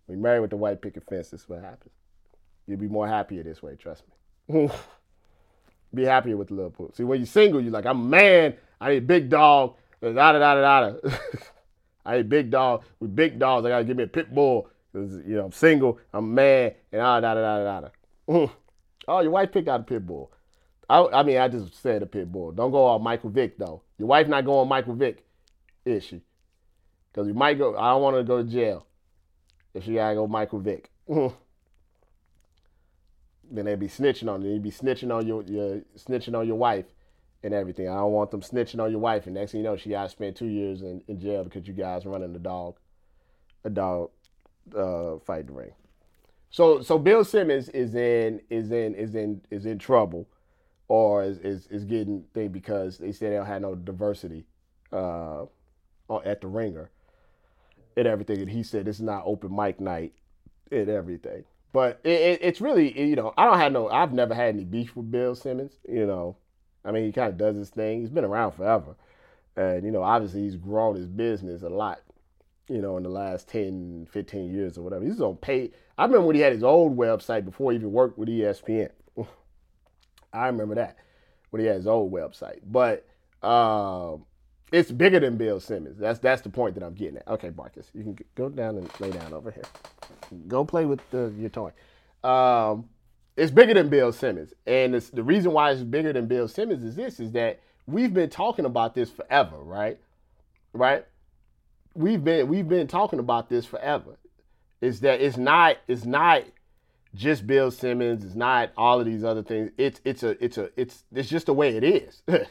you're 0.07 0.17
married 0.17 0.41
with 0.41 0.51
the 0.51 0.57
white 0.57 0.81
picket 0.81 1.03
fence, 1.07 1.29
this 1.29 1.41
is 1.41 1.49
what 1.49 1.61
happens. 1.61 1.93
You'll 2.67 2.79
be 2.79 2.87
more 2.87 3.07
happier 3.07 3.43
this 3.43 3.61
way, 3.61 3.75
trust 3.75 4.03
me. 4.49 4.69
be 5.93 6.03
happier 6.03 6.37
with 6.37 6.47
the 6.47 6.55
little 6.55 6.71
poodle. 6.71 6.95
See, 6.95 7.03
when 7.03 7.19
you're 7.19 7.27
single, 7.27 7.61
you're 7.61 7.71
like, 7.71 7.85
I'm 7.85 8.01
a 8.01 8.03
man, 8.03 8.55
I 8.81 8.89
need 8.89 8.97
a 8.97 9.01
big 9.01 9.29
dog, 9.29 9.75
da 10.01 10.11
da 10.11 10.31
da 10.31 10.55
da 10.55 10.89
da. 10.89 11.09
I 12.05 12.17
need 12.17 12.29
big 12.29 12.51
dog. 12.51 12.83
With 12.99 13.15
big 13.15 13.39
dogs, 13.39 13.65
I 13.65 13.69
gotta 13.69 13.83
give 13.83 13.97
me 13.97 14.03
a 14.03 14.07
pit 14.07 14.33
bull. 14.33 14.69
Cause 14.93 15.19
you 15.25 15.35
know 15.35 15.45
I'm 15.45 15.51
single, 15.51 15.99
I'm 16.13 16.25
a 16.25 16.27
man, 16.27 16.71
and 16.91 17.01
ah 17.01 17.19
da 17.19 17.33
da 17.33 17.41
da 17.41 17.63
da 17.63 17.81
da. 17.81 17.87
Mm. 18.29 18.51
Oh, 19.07 19.19
your 19.19 19.31
wife 19.31 19.51
picked 19.51 19.67
out 19.67 19.81
a 19.81 19.83
pit 19.83 20.05
bull. 20.05 20.31
I, 20.89 21.05
I 21.05 21.23
mean, 21.23 21.37
I 21.37 21.47
just 21.47 21.81
said 21.81 22.01
a 22.01 22.05
pit 22.05 22.31
bull. 22.31 22.51
Don't 22.51 22.71
go 22.71 22.85
on 22.85 23.03
Michael 23.03 23.29
Vick 23.29 23.57
though. 23.57 23.81
Your 23.97 24.07
wife 24.07 24.27
not 24.27 24.45
going 24.45 24.69
Michael 24.69 24.95
Vick, 24.95 25.25
is 25.83 26.03
she? 26.03 26.21
Because 27.11 27.27
you 27.27 27.33
might 27.33 27.57
go. 27.57 27.75
I 27.75 27.91
don't 27.91 28.01
want 28.01 28.15
her 28.15 28.21
to 28.21 28.27
go 28.27 28.43
to 28.43 28.49
jail 28.49 28.85
if 29.73 29.83
she 29.83 29.95
gotta 29.95 30.15
go 30.15 30.27
Michael 30.27 30.59
Vick. 30.59 30.89
then 31.07 31.31
they'd 33.51 33.79
be 33.79 33.87
snitching 33.87 34.29
on 34.31 34.41
you. 34.41 34.53
You'd 34.53 34.63
be 34.63 34.71
snitching 34.71 35.13
on 35.13 35.27
your, 35.27 35.43
your 35.43 35.81
snitching 35.97 36.37
on 36.37 36.47
your 36.47 36.57
wife 36.57 36.85
and 37.45 37.53
everything. 37.53 37.87
I 37.87 37.97
don't 37.97 38.11
want 38.11 38.31
them 38.31 38.41
snitching 38.41 38.81
on 38.81 38.89
your 38.89 38.99
wife. 38.99 39.27
And 39.27 39.35
next 39.35 39.51
thing 39.51 39.59
you 39.59 39.63
know, 39.63 39.77
she 39.77 39.91
got 39.91 40.03
to 40.03 40.09
spend 40.09 40.35
two 40.35 40.47
years 40.47 40.81
in, 40.81 41.03
in 41.07 41.19
jail 41.19 41.43
because 41.43 41.67
you 41.67 41.75
guys 41.75 42.05
running 42.05 42.33
the 42.33 42.39
dog, 42.39 42.75
a 43.63 43.69
dog 43.69 44.09
uh, 44.75 45.19
fight 45.19 45.49
ring. 45.51 45.71
So 46.49 46.81
so 46.81 46.97
Bill 46.97 47.23
Simmons 47.23 47.69
is 47.69 47.93
in 47.93 48.41
is 48.49 48.71
in 48.71 48.95
is 48.95 49.13
in 49.13 49.41
is 49.51 49.67
in 49.67 49.77
trouble, 49.77 50.27
or 50.87 51.23
is 51.23 51.37
is, 51.39 51.67
is 51.67 51.85
getting 51.85 52.23
thing 52.33 52.49
because 52.49 52.97
they 52.97 53.11
said 53.11 53.31
they 53.31 53.35
don't 53.35 53.45
have 53.45 53.61
no 53.61 53.75
diversity 53.75 54.45
uh, 54.91 55.45
at 56.23 56.41
the 56.41 56.47
ringer 56.47 56.89
and 57.95 58.07
everything. 58.07 58.39
And 58.39 58.49
he 58.49 58.63
said 58.63 58.87
is 58.87 59.01
not 59.01 59.23
open 59.25 59.55
mic 59.55 59.79
night 59.79 60.13
and 60.71 60.89
everything. 60.89 61.43
But 61.73 61.99
it, 62.03 62.21
it, 62.21 62.39
it's 62.41 62.61
really 62.61 62.99
you 62.99 63.15
know 63.15 63.33
I 63.37 63.45
don't 63.45 63.59
have 63.59 63.71
no 63.71 63.87
I've 63.89 64.13
never 64.13 64.33
had 64.33 64.55
any 64.55 64.63
beef 64.63 64.95
with 64.95 65.11
Bill 65.11 65.35
Simmons. 65.35 65.73
You 65.87 66.07
know 66.07 66.37
I 66.85 66.91
mean, 66.91 67.05
he 67.05 67.11
kind 67.11 67.29
of 67.29 67.37
does 67.37 67.55
his 67.55 67.69
thing. 67.69 68.01
He's 68.01 68.09
been 68.09 68.25
around 68.25 68.51
forever. 68.53 68.95
And, 69.55 69.83
you 69.83 69.91
know, 69.91 70.03
obviously 70.03 70.43
he's 70.43 70.55
grown 70.55 70.95
his 70.95 71.07
business 71.07 71.63
a 71.63 71.69
lot, 71.69 72.01
you 72.69 72.81
know, 72.81 72.97
in 72.97 73.03
the 73.03 73.09
last 73.09 73.47
10, 73.49 74.07
15 74.11 74.53
years 74.53 74.77
or 74.77 74.81
whatever. 74.83 75.03
He's 75.05 75.21
on 75.21 75.37
pay. 75.37 75.71
I 75.97 76.03
remember 76.05 76.27
when 76.27 76.35
he 76.35 76.41
had 76.41 76.53
his 76.53 76.63
old 76.63 76.97
website 76.97 77.45
before 77.45 77.71
he 77.71 77.77
even 77.77 77.91
worked 77.91 78.17
with 78.17 78.29
ESPN. 78.29 78.89
I 80.33 80.47
remember 80.47 80.75
that 80.75 80.97
when 81.49 81.61
he 81.61 81.67
had 81.67 81.77
his 81.77 81.87
old 81.87 82.11
website. 82.11 82.59
But 82.65 83.07
um, 83.41 84.25
it's 84.71 84.91
bigger 84.91 85.19
than 85.19 85.37
Bill 85.37 85.59
Simmons. 85.59 85.97
That's 85.97 86.19
that's 86.19 86.41
the 86.41 86.49
point 86.49 86.75
that 86.75 86.83
I'm 86.83 86.95
getting 86.95 87.17
at. 87.17 87.27
Okay, 87.27 87.51
Marcus, 87.55 87.89
you 87.93 88.03
can 88.03 88.17
go 88.35 88.49
down 88.49 88.77
and 88.77 88.89
lay 88.99 89.11
down 89.11 89.33
over 89.33 89.51
here. 89.51 89.63
Go 90.47 90.65
play 90.65 90.85
with 90.85 90.99
the, 91.11 91.33
your 91.37 91.49
toy. 91.49 91.71
Um, 92.23 92.89
it's 93.37 93.51
bigger 93.51 93.73
than 93.73 93.89
Bill 93.89 94.11
Simmons. 94.11 94.53
And 94.65 94.93
the 94.93 95.23
reason 95.23 95.51
why 95.51 95.71
it's 95.71 95.83
bigger 95.83 96.13
than 96.13 96.27
Bill 96.27 96.47
Simmons 96.47 96.83
is 96.83 96.95
this 96.95 97.19
is 97.19 97.31
that 97.33 97.59
we've 97.85 98.13
been 98.13 98.29
talking 98.29 98.65
about 98.65 98.95
this 98.95 99.09
forever, 99.09 99.57
right? 99.57 99.99
Right? 100.73 101.05
We've 101.93 102.23
been 102.23 102.47
we've 102.47 102.67
been 102.67 102.87
talking 102.87 103.19
about 103.19 103.49
this 103.49 103.65
forever. 103.65 104.17
Is 104.81 105.01
that 105.01 105.21
it's 105.21 105.37
not 105.37 105.77
it's 105.87 106.05
not 106.05 106.43
just 107.13 107.47
Bill 107.47 107.71
Simmons, 107.71 108.23
it's 108.23 108.35
not 108.35 108.71
all 108.77 108.99
of 108.99 109.05
these 109.05 109.23
other 109.23 109.43
things. 109.43 109.71
It's 109.77 109.99
it's 110.05 110.23
a 110.23 110.43
it's 110.43 110.57
a 110.57 110.69
it's 110.77 111.03
it's 111.13 111.29
just 111.29 111.47
the 111.47 111.53
way 111.53 111.75
it 111.75 111.83
is. 111.83 112.21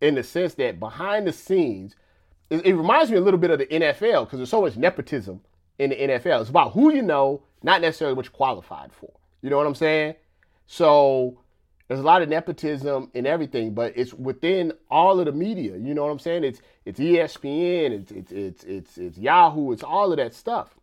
In 0.00 0.14
the 0.14 0.22
sense 0.22 0.54
that 0.54 0.78
behind 0.78 1.26
the 1.26 1.32
scenes, 1.32 1.96
it, 2.50 2.66
it 2.66 2.74
reminds 2.74 3.10
me 3.10 3.16
a 3.16 3.20
little 3.20 3.40
bit 3.40 3.50
of 3.50 3.58
the 3.58 3.66
NFL 3.66 4.26
because 4.26 4.38
there's 4.38 4.50
so 4.50 4.60
much 4.60 4.76
nepotism 4.76 5.40
in 5.78 5.90
the 5.90 5.96
NFL. 5.96 6.42
It's 6.42 6.50
about 6.50 6.72
who 6.72 6.92
you 6.92 7.00
know, 7.02 7.42
not 7.62 7.80
necessarily 7.80 8.14
what 8.14 8.26
you're 8.26 8.32
qualified 8.32 8.92
for. 8.92 9.10
You 9.46 9.50
know 9.50 9.58
what 9.58 9.68
I'm 9.68 9.76
saying? 9.76 10.16
So 10.66 11.38
there's 11.86 12.00
a 12.00 12.02
lot 12.02 12.20
of 12.20 12.28
nepotism 12.28 13.12
and 13.14 13.28
everything, 13.28 13.74
but 13.74 13.92
it's 13.94 14.12
within 14.12 14.72
all 14.90 15.20
of 15.20 15.26
the 15.26 15.30
media. 15.30 15.76
You 15.76 15.94
know 15.94 16.02
what 16.02 16.10
I'm 16.10 16.18
saying? 16.18 16.42
It's 16.42 16.60
it's 16.84 16.98
ESPN, 16.98 17.92
it's 17.92 18.10
it's 18.10 18.32
it's 18.32 18.64
it's, 18.64 18.98
it's 18.98 19.16
Yahoo, 19.16 19.70
it's 19.70 19.84
all 19.84 20.10
of 20.10 20.16
that 20.16 20.34
stuff. 20.34 20.74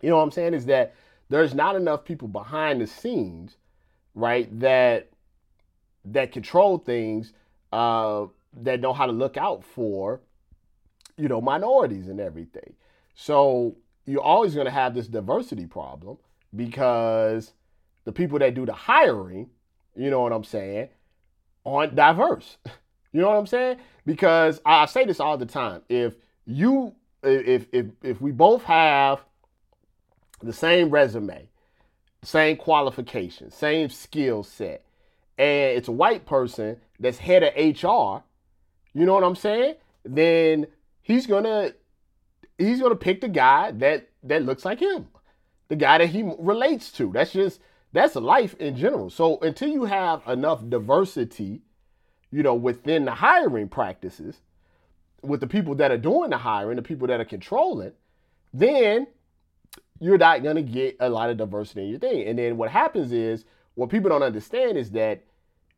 You 0.00 0.10
know 0.10 0.18
what 0.18 0.22
I'm 0.22 0.30
saying? 0.30 0.54
Is 0.54 0.66
that 0.66 0.94
there's 1.28 1.52
not 1.52 1.74
enough 1.74 2.04
people 2.04 2.28
behind 2.28 2.80
the 2.80 2.86
scenes, 2.86 3.56
right? 4.14 4.48
That 4.60 5.08
that 6.04 6.30
control 6.30 6.78
things, 6.78 7.32
uh, 7.72 8.26
that 8.62 8.78
know 8.78 8.92
how 8.92 9.06
to 9.06 9.12
look 9.12 9.36
out 9.36 9.64
for, 9.64 10.20
you 11.16 11.26
know, 11.26 11.40
minorities 11.40 12.06
and 12.06 12.20
everything. 12.20 12.74
So 13.16 13.74
you're 14.06 14.22
always 14.22 14.54
going 14.54 14.66
to 14.66 14.70
have 14.70 14.94
this 14.94 15.08
diversity 15.08 15.66
problem 15.66 16.16
because 16.54 17.52
the 18.04 18.12
people 18.12 18.38
that 18.38 18.54
do 18.54 18.66
the 18.66 18.72
hiring, 18.72 19.50
you 19.96 20.10
know 20.10 20.20
what 20.20 20.32
I'm 20.32 20.44
saying, 20.44 20.88
aren't 21.64 21.94
diverse. 21.94 22.56
You 23.12 23.20
know 23.20 23.28
what 23.28 23.38
I'm 23.38 23.46
saying? 23.48 23.78
Because 24.06 24.60
I 24.64 24.86
say 24.86 25.04
this 25.04 25.18
all 25.18 25.36
the 25.36 25.44
time. 25.44 25.82
If 25.88 26.14
you 26.46 26.94
if 27.24 27.66
if 27.72 27.86
if 28.02 28.20
we 28.20 28.30
both 28.30 28.62
have 28.62 29.20
the 30.42 30.52
same 30.52 30.90
resume, 30.90 31.48
same 32.22 32.56
qualifications, 32.56 33.54
same 33.54 33.88
skill 33.88 34.44
set, 34.44 34.84
and 35.38 35.76
it's 35.76 35.88
a 35.88 35.92
white 35.92 36.24
person 36.24 36.76
that's 37.00 37.18
head 37.18 37.42
of 37.42 37.54
HR, 37.56 38.22
you 38.96 39.06
know 39.06 39.14
what 39.14 39.24
I'm 39.24 39.34
saying? 39.34 39.74
Then 40.04 40.68
he's 41.02 41.26
gonna 41.26 41.72
he's 42.58 42.80
gonna 42.80 42.94
pick 42.94 43.20
the 43.20 43.28
guy 43.28 43.72
that 43.72 44.08
that 44.22 44.44
looks 44.44 44.64
like 44.64 44.80
him 44.80 45.08
the 45.70 45.76
guy 45.76 45.98
that 45.98 46.08
he 46.08 46.24
relates 46.38 46.90
to. 46.92 47.10
That's 47.12 47.32
just 47.32 47.60
that's 47.92 48.16
life 48.16 48.54
in 48.58 48.76
general. 48.76 49.08
So 49.08 49.38
until 49.38 49.68
you 49.68 49.84
have 49.84 50.26
enough 50.26 50.68
diversity, 50.68 51.62
you 52.30 52.42
know, 52.42 52.54
within 52.54 53.04
the 53.04 53.12
hiring 53.12 53.68
practices, 53.68 54.40
with 55.22 55.40
the 55.40 55.46
people 55.46 55.76
that 55.76 55.90
are 55.90 55.98
doing 55.98 56.30
the 56.30 56.38
hiring, 56.38 56.76
the 56.76 56.82
people 56.82 57.06
that 57.06 57.20
are 57.20 57.24
controlling, 57.24 57.92
then 58.52 59.06
you're 60.00 60.18
not 60.18 60.42
gonna 60.42 60.62
get 60.62 60.96
a 60.98 61.08
lot 61.08 61.30
of 61.30 61.36
diversity 61.36 61.82
in 61.82 61.88
your 61.88 61.98
thing. 62.00 62.26
And 62.26 62.38
then 62.38 62.56
what 62.56 62.70
happens 62.70 63.12
is 63.12 63.44
what 63.74 63.90
people 63.90 64.10
don't 64.10 64.22
understand 64.24 64.76
is 64.76 64.90
that 64.92 65.22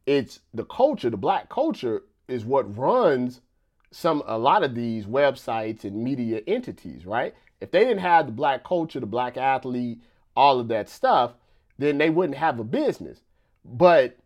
it's 0.07 0.40
the 0.55 0.64
culture, 0.64 1.11
the 1.11 1.16
black 1.18 1.50
culture 1.50 2.02
is 2.28 2.46
what 2.46 2.76
runs 2.76 3.42
some 3.90 4.22
a 4.26 4.38
lot 4.38 4.62
of 4.62 4.74
these 4.74 5.05
websites 5.05 5.85
and 5.85 6.02
media 6.02 6.40
entities, 6.46 7.05
right? 7.05 7.35
If 7.62 7.70
they 7.70 7.85
didn't 7.85 8.01
have 8.01 8.27
the 8.27 8.33
black 8.33 8.64
culture, 8.64 8.98
the 8.98 9.07
black 9.07 9.37
athlete, 9.37 10.01
all 10.37 10.59
of 10.59 10.66
that 10.68 10.88
stuff, 10.88 11.35
then 11.79 11.96
they 11.96 12.11
wouldn't 12.11 12.37
have 12.37 12.59
a 12.59 12.64
business. 12.64 13.20
But 13.64 14.16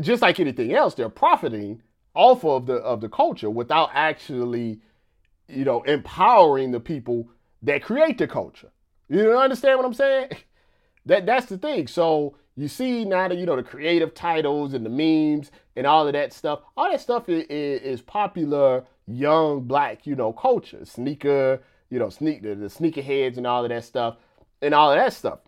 just 0.00 0.20
like 0.20 0.38
anything 0.38 0.74
else, 0.74 0.94
they're 0.94 1.08
profiting 1.08 1.82
off 2.14 2.44
of 2.44 2.66
the 2.66 2.74
of 2.74 3.00
the 3.00 3.08
culture 3.08 3.48
without 3.48 3.88
actually, 3.94 4.80
you 5.48 5.64
know, 5.64 5.82
empowering 5.82 6.72
the 6.72 6.80
people 6.80 7.30
that 7.62 7.82
create 7.82 8.18
the 8.18 8.26
culture. 8.26 8.70
You 9.08 9.36
understand 9.38 9.78
what 9.78 9.86
I'm 9.86 9.94
saying? 9.94 10.30
That 11.06 11.24
that's 11.24 11.46
the 11.46 11.56
thing. 11.56 11.86
So 11.86 12.36
you 12.56 12.66
see 12.66 13.04
now 13.04 13.28
that 13.28 13.38
you 13.38 13.46
know 13.46 13.54
the 13.54 13.62
creative 13.62 14.12
titles 14.12 14.74
and 14.74 14.84
the 14.84 14.90
memes 14.90 15.52
and 15.76 15.86
all 15.86 16.04
of 16.04 16.14
that 16.14 16.32
stuff. 16.32 16.62
All 16.76 16.90
that 16.90 17.00
stuff 17.00 17.28
is, 17.28 17.44
is 17.48 18.00
popular 18.02 18.84
young 19.06 19.60
black, 19.60 20.04
you 20.04 20.16
know, 20.16 20.32
culture. 20.32 20.84
Sneaker, 20.84 21.62
you 21.90 21.98
know, 21.98 22.08
sneak 22.10 22.42
the, 22.42 22.54
the 22.54 22.70
sneaker 22.70 23.02
heads 23.02 23.38
and 23.38 23.46
all 23.46 23.64
of 23.64 23.70
that 23.70 23.84
stuff 23.84 24.16
and 24.62 24.74
all 24.74 24.90
of 24.90 24.98
that 24.98 25.12
stuff. 25.12 25.40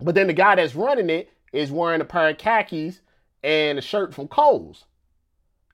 But 0.00 0.14
then 0.14 0.26
the 0.26 0.32
guy 0.32 0.54
that's 0.54 0.74
running 0.74 1.10
it 1.10 1.30
is 1.52 1.70
wearing 1.70 2.00
a 2.00 2.04
pair 2.04 2.28
of 2.28 2.38
khakis 2.38 3.00
and 3.42 3.78
a 3.78 3.82
shirt 3.82 4.14
from 4.14 4.28
Kohl's. 4.28 4.84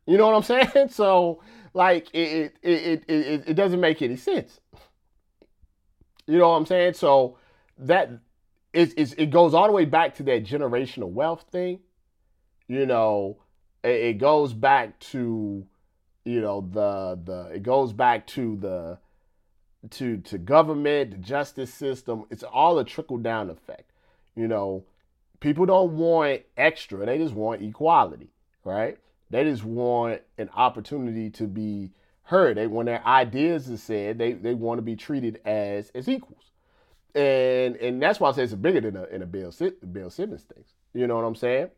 You 0.06 0.18
know 0.18 0.28
what 0.28 0.36
I'm 0.36 0.42
saying? 0.72 0.88
So 0.90 1.42
like 1.74 2.08
it 2.12 2.54
it 2.62 2.70
it 2.70 3.04
it, 3.08 3.44
it 3.48 3.54
doesn't 3.54 3.80
make 3.80 4.02
any 4.02 4.16
sense. 4.16 4.60
You 6.26 6.38
know 6.38 6.50
what 6.50 6.56
I'm 6.56 6.66
saying? 6.66 6.94
So 6.94 7.38
that 7.78 8.10
it, 8.72 8.92
it, 8.96 9.14
it 9.18 9.30
goes 9.30 9.54
all 9.54 9.66
the 9.66 9.72
way 9.72 9.84
back 9.84 10.14
to 10.16 10.22
that 10.24 10.44
generational 10.44 11.10
wealth 11.10 11.44
thing. 11.50 11.80
You 12.68 12.86
know, 12.86 13.38
it, 13.82 13.90
it 13.90 14.18
goes 14.18 14.52
back 14.52 14.98
to, 15.00 15.66
you 16.24 16.40
know, 16.40 16.60
the 16.60 17.18
the 17.22 17.56
it 17.56 17.62
goes 17.62 17.92
back 17.92 18.26
to 18.28 18.56
the 18.56 18.98
to 19.90 20.18
to 20.18 20.38
government, 20.38 21.10
the 21.10 21.16
justice 21.18 21.72
system. 21.72 22.24
It's 22.30 22.42
all 22.42 22.78
a 22.78 22.84
trickle 22.84 23.18
down 23.18 23.50
effect. 23.50 23.90
You 24.34 24.48
know, 24.48 24.84
people 25.40 25.66
don't 25.66 25.96
want 25.96 26.42
extra; 26.56 27.04
they 27.04 27.18
just 27.18 27.34
want 27.34 27.62
equality, 27.62 28.30
right? 28.64 28.98
They 29.30 29.44
just 29.44 29.64
want 29.64 30.22
an 30.38 30.50
opportunity 30.54 31.30
to 31.30 31.46
be 31.46 31.90
heard. 32.24 32.56
They 32.56 32.66
when 32.66 32.86
their 32.86 33.04
ideas 33.06 33.70
are 33.70 33.76
said, 33.76 34.18
they 34.18 34.32
they 34.32 34.54
want 34.54 34.78
to 34.78 34.82
be 34.82 34.96
treated 34.96 35.40
as 35.44 35.90
as 35.94 36.08
equals, 36.08 36.50
and 37.14 37.76
and 37.76 38.00
that's 38.00 38.20
why 38.20 38.30
I 38.30 38.32
say 38.32 38.44
it's 38.44 38.54
bigger 38.54 38.80
than 38.80 38.96
a 38.96 39.04
in 39.04 39.22
a 39.22 39.26
Bill 39.26 39.52
Bill 39.92 40.10
Simmons 40.10 40.42
thing. 40.42 40.64
You 40.94 41.06
know 41.06 41.16
what 41.16 41.24
I'm 41.24 41.34
saying? 41.34 41.70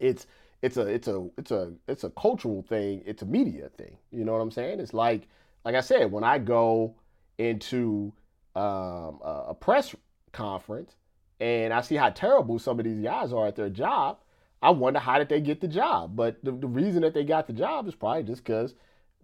It's 0.00 0.26
it's 0.62 0.76
a 0.76 0.86
it's 0.86 1.08
a 1.08 1.28
it's 1.36 1.50
a 1.50 1.72
it's 1.86 2.04
a 2.04 2.10
cultural 2.10 2.62
thing. 2.62 3.02
It's 3.04 3.22
a 3.22 3.26
media 3.26 3.68
thing. 3.76 3.96
You 4.10 4.24
know 4.24 4.32
what 4.32 4.40
I'm 4.40 4.50
saying? 4.50 4.80
It's 4.80 4.94
like 4.94 5.28
like 5.64 5.74
I 5.74 5.80
said, 5.80 6.10
when 6.10 6.24
I 6.24 6.38
go 6.38 6.94
into 7.38 8.12
um, 8.54 9.20
a 9.22 9.54
press 9.58 9.94
conference 10.32 10.96
and 11.40 11.72
I 11.72 11.80
see 11.80 11.96
how 11.96 12.10
terrible 12.10 12.58
some 12.58 12.78
of 12.78 12.84
these 12.84 13.00
guys 13.00 13.32
are 13.32 13.46
at 13.46 13.56
their 13.56 13.70
job, 13.70 14.18
I 14.60 14.70
wonder 14.70 15.00
how 15.00 15.18
did 15.18 15.28
they 15.28 15.40
get 15.40 15.60
the 15.60 15.68
job. 15.68 16.14
But 16.16 16.42
the, 16.44 16.52
the 16.52 16.68
reason 16.68 17.02
that 17.02 17.14
they 17.14 17.24
got 17.24 17.46
the 17.46 17.52
job 17.52 17.88
is 17.88 17.94
probably 17.94 18.22
just 18.22 18.44
because 18.44 18.74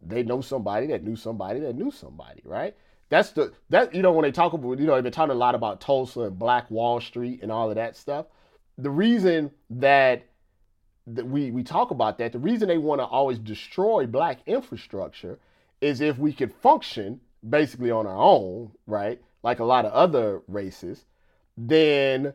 they 0.03 0.23
know 0.23 0.41
somebody 0.41 0.87
that 0.89 1.05
knew 1.05 1.17
somebody 1.17 1.61
that 1.61 1.77
knew 1.77 1.91
somebody, 1.91 2.43
right? 2.45 2.77
That's 3.09 3.31
the 3.31 3.53
that 3.71 3.95
you 3.95 4.03
know 4.03 4.13
when 4.13 4.25
they 4.25 4.33
talk 4.33 4.53
about 4.53 4.79
you 4.79 4.87
know 4.87 4.95
they've 4.95 5.03
been 5.03 5.13
talking 5.13 5.35
a 5.35 5.39
lot 5.39 5.55
about 5.55 5.81
Tulsa 5.81 6.23
and 6.23 6.39
Black 6.39 6.71
Wall 6.71 7.01
Street 7.01 7.41
and 7.43 7.51
all 7.51 7.71
of 7.71 7.77
that 7.77 7.97
stuff. 7.97 8.27
The 8.77 8.91
reason 8.91 9.51
that 9.71 10.27
that 11.07 11.27
we 11.27 11.51
we 11.51 11.63
talk 11.63 11.91
about 11.91 12.19
that, 12.19 12.33
the 12.33 12.39
reason 12.39 12.69
they 12.69 12.79
want 12.79 13.01
to 13.01 13.05
always 13.05 13.39
destroy 13.39 14.07
black 14.07 14.41
infrastructure 14.47 15.39
is 15.81 16.01
if 16.01 16.19
we 16.19 16.33
could 16.33 16.53
function 16.53 17.21
basically 17.49 17.91
on 17.91 18.07
our 18.07 18.17
own, 18.17 18.73
right? 18.87 19.21
Like 19.43 19.61
a 19.61 19.65
lot 19.65 19.85
of 19.85 19.93
other 19.93 20.43
races, 20.49 21.05
then 21.57 22.33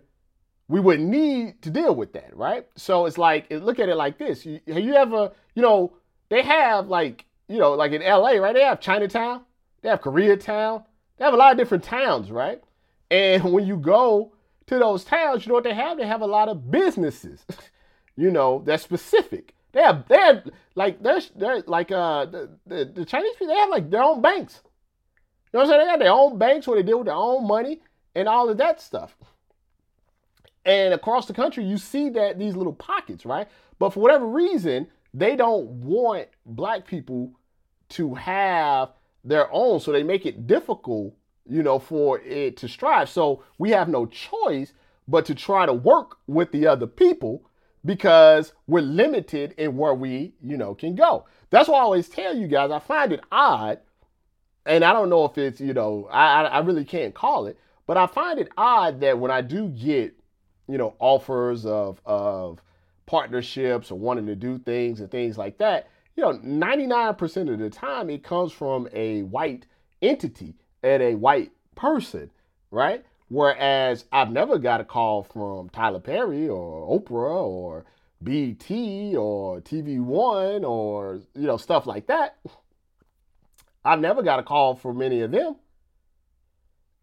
we 0.67 0.79
wouldn't 0.79 1.09
need 1.09 1.61
to 1.61 1.69
deal 1.69 1.93
with 1.95 2.13
that, 2.13 2.35
right? 2.35 2.65
So 2.75 3.05
it's 3.05 3.17
like 3.17 3.47
look 3.51 3.79
at 3.79 3.89
it 3.89 3.95
like 3.95 4.17
this. 4.17 4.45
You, 4.45 4.59
have 4.67 4.79
you 4.83 4.95
ever, 4.95 5.31
you 5.55 5.61
know, 5.61 5.93
they 6.29 6.41
have 6.41 6.87
like, 6.87 7.25
you 7.47 7.57
know, 7.57 7.73
like 7.73 7.91
in 7.91 8.01
LA, 8.01 8.31
right? 8.33 8.53
They 8.53 8.63
have 8.63 8.79
Chinatown, 8.79 9.43
they 9.81 9.89
have 9.89 10.01
Koreatown, 10.01 10.85
they 11.17 11.25
have 11.25 11.33
a 11.33 11.37
lot 11.37 11.51
of 11.51 11.57
different 11.57 11.83
towns, 11.83 12.31
right? 12.31 12.61
And 13.11 13.43
when 13.53 13.65
you 13.67 13.77
go 13.77 14.33
to 14.67 14.79
those 14.79 15.03
towns, 15.03 15.45
you 15.45 15.49
know 15.49 15.55
what 15.55 15.63
they 15.63 15.73
have? 15.73 15.97
They 15.97 16.07
have 16.07 16.21
a 16.21 16.27
lot 16.27 16.49
of 16.49 16.71
businesses, 16.71 17.45
you 18.15 18.31
know, 18.31 18.63
that's 18.65 18.83
specific. 18.83 19.53
They 19.73 19.81
have, 19.81 20.07
they 20.07 20.17
have 20.17 20.49
like, 20.75 21.01
there's, 21.03 21.31
they're 21.35 21.61
like, 21.67 21.91
uh, 21.91 22.25
the, 22.25 22.49
the, 22.65 22.85
the 22.85 23.05
Chinese 23.05 23.33
people, 23.33 23.53
they 23.53 23.59
have 23.59 23.69
like 23.69 23.89
their 23.89 24.03
own 24.03 24.21
banks. 24.21 24.61
You 25.51 25.59
know 25.59 25.65
what 25.65 25.73
I'm 25.73 25.79
saying? 25.79 25.85
They 25.85 25.91
have 25.91 25.99
their 25.99 26.11
own 26.11 26.37
banks 26.37 26.67
where 26.67 26.77
they 26.77 26.83
deal 26.83 26.99
with 26.99 27.07
their 27.07 27.15
own 27.15 27.47
money 27.47 27.81
and 28.15 28.27
all 28.27 28.49
of 28.49 28.57
that 28.57 28.81
stuff. 28.81 29.15
And 30.65 30.93
across 30.93 31.25
the 31.25 31.33
country, 31.33 31.65
you 31.65 31.77
see 31.77 32.09
that 32.11 32.39
these 32.39 32.55
little 32.55 32.73
pockets, 32.73 33.25
right? 33.25 33.47
But 33.79 33.91
for 33.91 33.99
whatever 33.99 34.25
reason, 34.25 34.87
they 35.13 35.35
don't 35.35 35.67
want 35.67 36.27
black 36.45 36.87
people 36.87 37.33
to 37.89 38.15
have 38.15 38.89
their 39.23 39.51
own, 39.51 39.79
so 39.79 39.91
they 39.91 40.03
make 40.03 40.25
it 40.25 40.47
difficult, 40.47 41.13
you 41.47 41.63
know, 41.63 41.79
for 41.79 42.19
it 42.19 42.57
to 42.57 42.67
strive. 42.67 43.09
So 43.09 43.43
we 43.57 43.71
have 43.71 43.89
no 43.89 44.05
choice 44.05 44.73
but 45.07 45.25
to 45.25 45.35
try 45.35 45.65
to 45.65 45.73
work 45.73 46.17
with 46.27 46.51
the 46.51 46.67
other 46.67 46.87
people 46.87 47.43
because 47.85 48.53
we're 48.67 48.81
limited 48.81 49.53
in 49.57 49.77
where 49.77 49.93
we, 49.93 50.33
you 50.41 50.57
know, 50.57 50.73
can 50.73 50.95
go. 50.95 51.25
That's 51.49 51.69
why 51.69 51.77
I 51.77 51.81
always 51.81 52.09
tell 52.09 52.35
you 52.35 52.47
guys, 52.47 52.71
I 52.71 52.79
find 52.79 53.11
it 53.11 53.21
odd, 53.31 53.79
and 54.65 54.83
I 54.83 54.93
don't 54.93 55.09
know 55.09 55.25
if 55.25 55.37
it's, 55.37 55.59
you 55.59 55.73
know, 55.73 56.07
I, 56.11 56.43
I 56.43 56.59
really 56.59 56.85
can't 56.85 57.13
call 57.13 57.47
it, 57.47 57.59
but 57.85 57.97
I 57.97 58.07
find 58.07 58.39
it 58.39 58.49
odd 58.57 59.01
that 59.01 59.19
when 59.19 59.31
I 59.31 59.41
do 59.41 59.67
get, 59.67 60.15
you 60.67 60.77
know, 60.77 60.95
offers 60.99 61.65
of 61.65 61.99
of 62.05 62.61
partnerships 63.05 63.91
or 63.91 63.99
wanting 63.99 64.25
to 64.27 64.35
do 64.35 64.57
things 64.57 65.01
and 65.01 65.11
things 65.11 65.37
like 65.37 65.57
that, 65.57 65.89
you 66.15 66.23
know, 66.23 66.33
99% 66.33 67.53
of 67.53 67.59
the 67.59 67.69
time 67.69 68.09
it 68.09 68.23
comes 68.23 68.53
from 68.53 68.87
a 68.93 69.23
white 69.23 69.65
entity 70.01 70.55
and 70.81 71.03
a 71.03 71.15
white 71.15 71.51
person, 71.75 72.31
right? 72.71 73.05
Whereas 73.33 74.05
I've 74.11 74.31
never 74.31 74.59
got 74.59 74.79
a 74.79 74.83
call 74.83 75.23
from 75.23 75.67
Tyler 75.69 75.99
Perry 75.99 76.47
or 76.47 76.87
Oprah 76.87 77.43
or 77.43 77.83
BET 78.21 78.69
or 78.69 79.59
TV 79.59 79.99
One 79.99 80.63
or, 80.63 81.19
you 81.33 81.47
know, 81.47 81.57
stuff 81.57 81.87
like 81.87 82.05
that. 82.05 82.37
I've 83.83 84.01
never 84.01 84.21
got 84.21 84.37
a 84.37 84.43
call 84.43 84.75
from 84.75 85.01
any 85.01 85.21
of 85.21 85.31
them. 85.31 85.55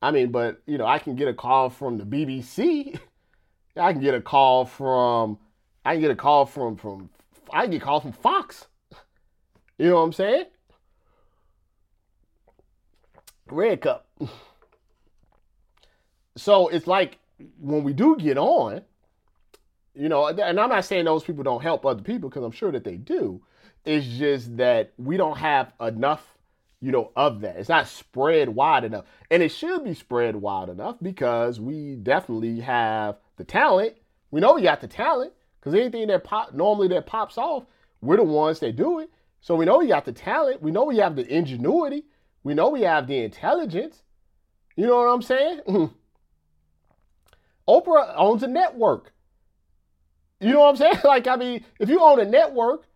I 0.01 0.12
mean, 0.12 0.31
but, 0.31 0.62
you 0.66 0.79
know, 0.79 0.87
I 0.87 1.01
can 1.01 1.16
get 1.16 1.27
a 1.27 1.35
call 1.35 1.69
from 1.69 1.99
the 1.99 2.05
BBC. 2.05 2.97
I 3.77 3.93
can 3.93 4.01
get 4.01 4.14
a 4.14 4.21
call 4.21 4.66
from 4.66 5.37
I 5.85 5.95
can 5.95 6.01
get 6.01 6.12
a 6.12 6.16
call 6.16 6.47
from 6.47 6.77
from 6.77 7.11
I 7.53 7.62
can 7.62 7.73
get 7.73 7.83
a 7.83 7.85
call 7.85 8.01
from 8.01 8.12
Fox. 8.12 8.69
You 9.79 9.88
know 9.88 9.97
what 9.97 10.03
I'm 10.03 10.12
saying? 10.12 10.45
Red 13.49 13.81
cup. 13.81 14.07
So 16.37 16.69
it's 16.69 16.87
like 16.87 17.19
when 17.59 17.85
we 17.85 17.93
do 17.93 18.16
get 18.16 18.38
on, 18.38 18.83
you 19.95 20.09
know, 20.09 20.27
and 20.27 20.61
I'm 20.61 20.69
not 20.69 20.85
saying 20.85 21.05
those 21.05 21.25
people 21.25 21.43
don't 21.43 21.62
help 21.62 21.85
other 21.85 22.03
people 22.03 22.29
because 22.29 22.45
I'm 22.45 22.53
sure 22.53 22.73
that 22.73 22.85
they 22.85 22.97
do. 22.97 23.43
It's 23.85 24.07
just 24.07 24.57
that 24.59 24.93
we 24.99 25.16
don't 25.16 25.38
have 25.38 25.73
enough, 25.81 26.37
you 26.81 26.93
know, 26.93 27.11
of 27.16 27.40
that. 27.40 27.57
It's 27.57 27.69
not 27.69 27.88
spread 27.88 28.51
wide 28.51 28.85
enough. 28.85 29.07
And 29.31 29.43
it 29.43 29.51
should 29.51 29.85
be 29.85 29.95
spread 29.95 30.37
wide 30.37 30.69
enough 30.69 30.97
because 31.03 31.59
we 31.59 31.97
definitely 31.97 32.61
have 32.61 33.16
the 33.37 33.45
talent. 33.45 33.95
We 34.31 34.40
know 34.40 34.55
we 34.55 34.62
got 34.62 34.81
the 34.81 34.88
talent. 34.88 35.33
Because 35.61 35.75
anything 35.75 36.07
that 36.09 36.25
pop 36.25 36.55
normally 36.55 36.88
that 36.88 37.07
pops 37.07 37.37
off, 37.37 37.64
we're 38.01 38.16
the 38.16 38.25
ones 38.25 38.61
that 38.61 38.77
do 38.77 39.01
it. 39.01 39.11
So 39.43 39.55
we 39.55 39.66
know 39.66 39.79
we 39.79 39.88
got 39.88 40.05
the 40.05 40.12
talent. 40.12 40.62
We 40.62 40.71
know 40.71 40.85
we 40.85 40.97
have 40.99 41.16
the 41.16 41.27
ingenuity. 41.27 42.05
We 42.43 42.55
know 42.55 42.71
we 42.71 42.83
have 42.83 43.07
the 43.07 43.19
intelligence. 43.19 44.03
You 44.77 44.87
know 44.87 44.97
what 44.97 45.09
I'm 45.09 45.23
saying? 45.23 45.61
Oprah 47.68 48.12
owns 48.16 48.42
a 48.42 48.49
network. 48.49 49.12
You 50.40 50.53
know 50.53 50.61
what 50.61 50.70
I'm 50.70 50.77
saying? 50.77 50.99
Like, 51.05 51.27
I 51.27 51.37
mean, 51.37 51.64
if 51.79 51.88
you 51.88 52.01
own 52.01 52.20
a 52.20 52.25
network, 52.25 52.87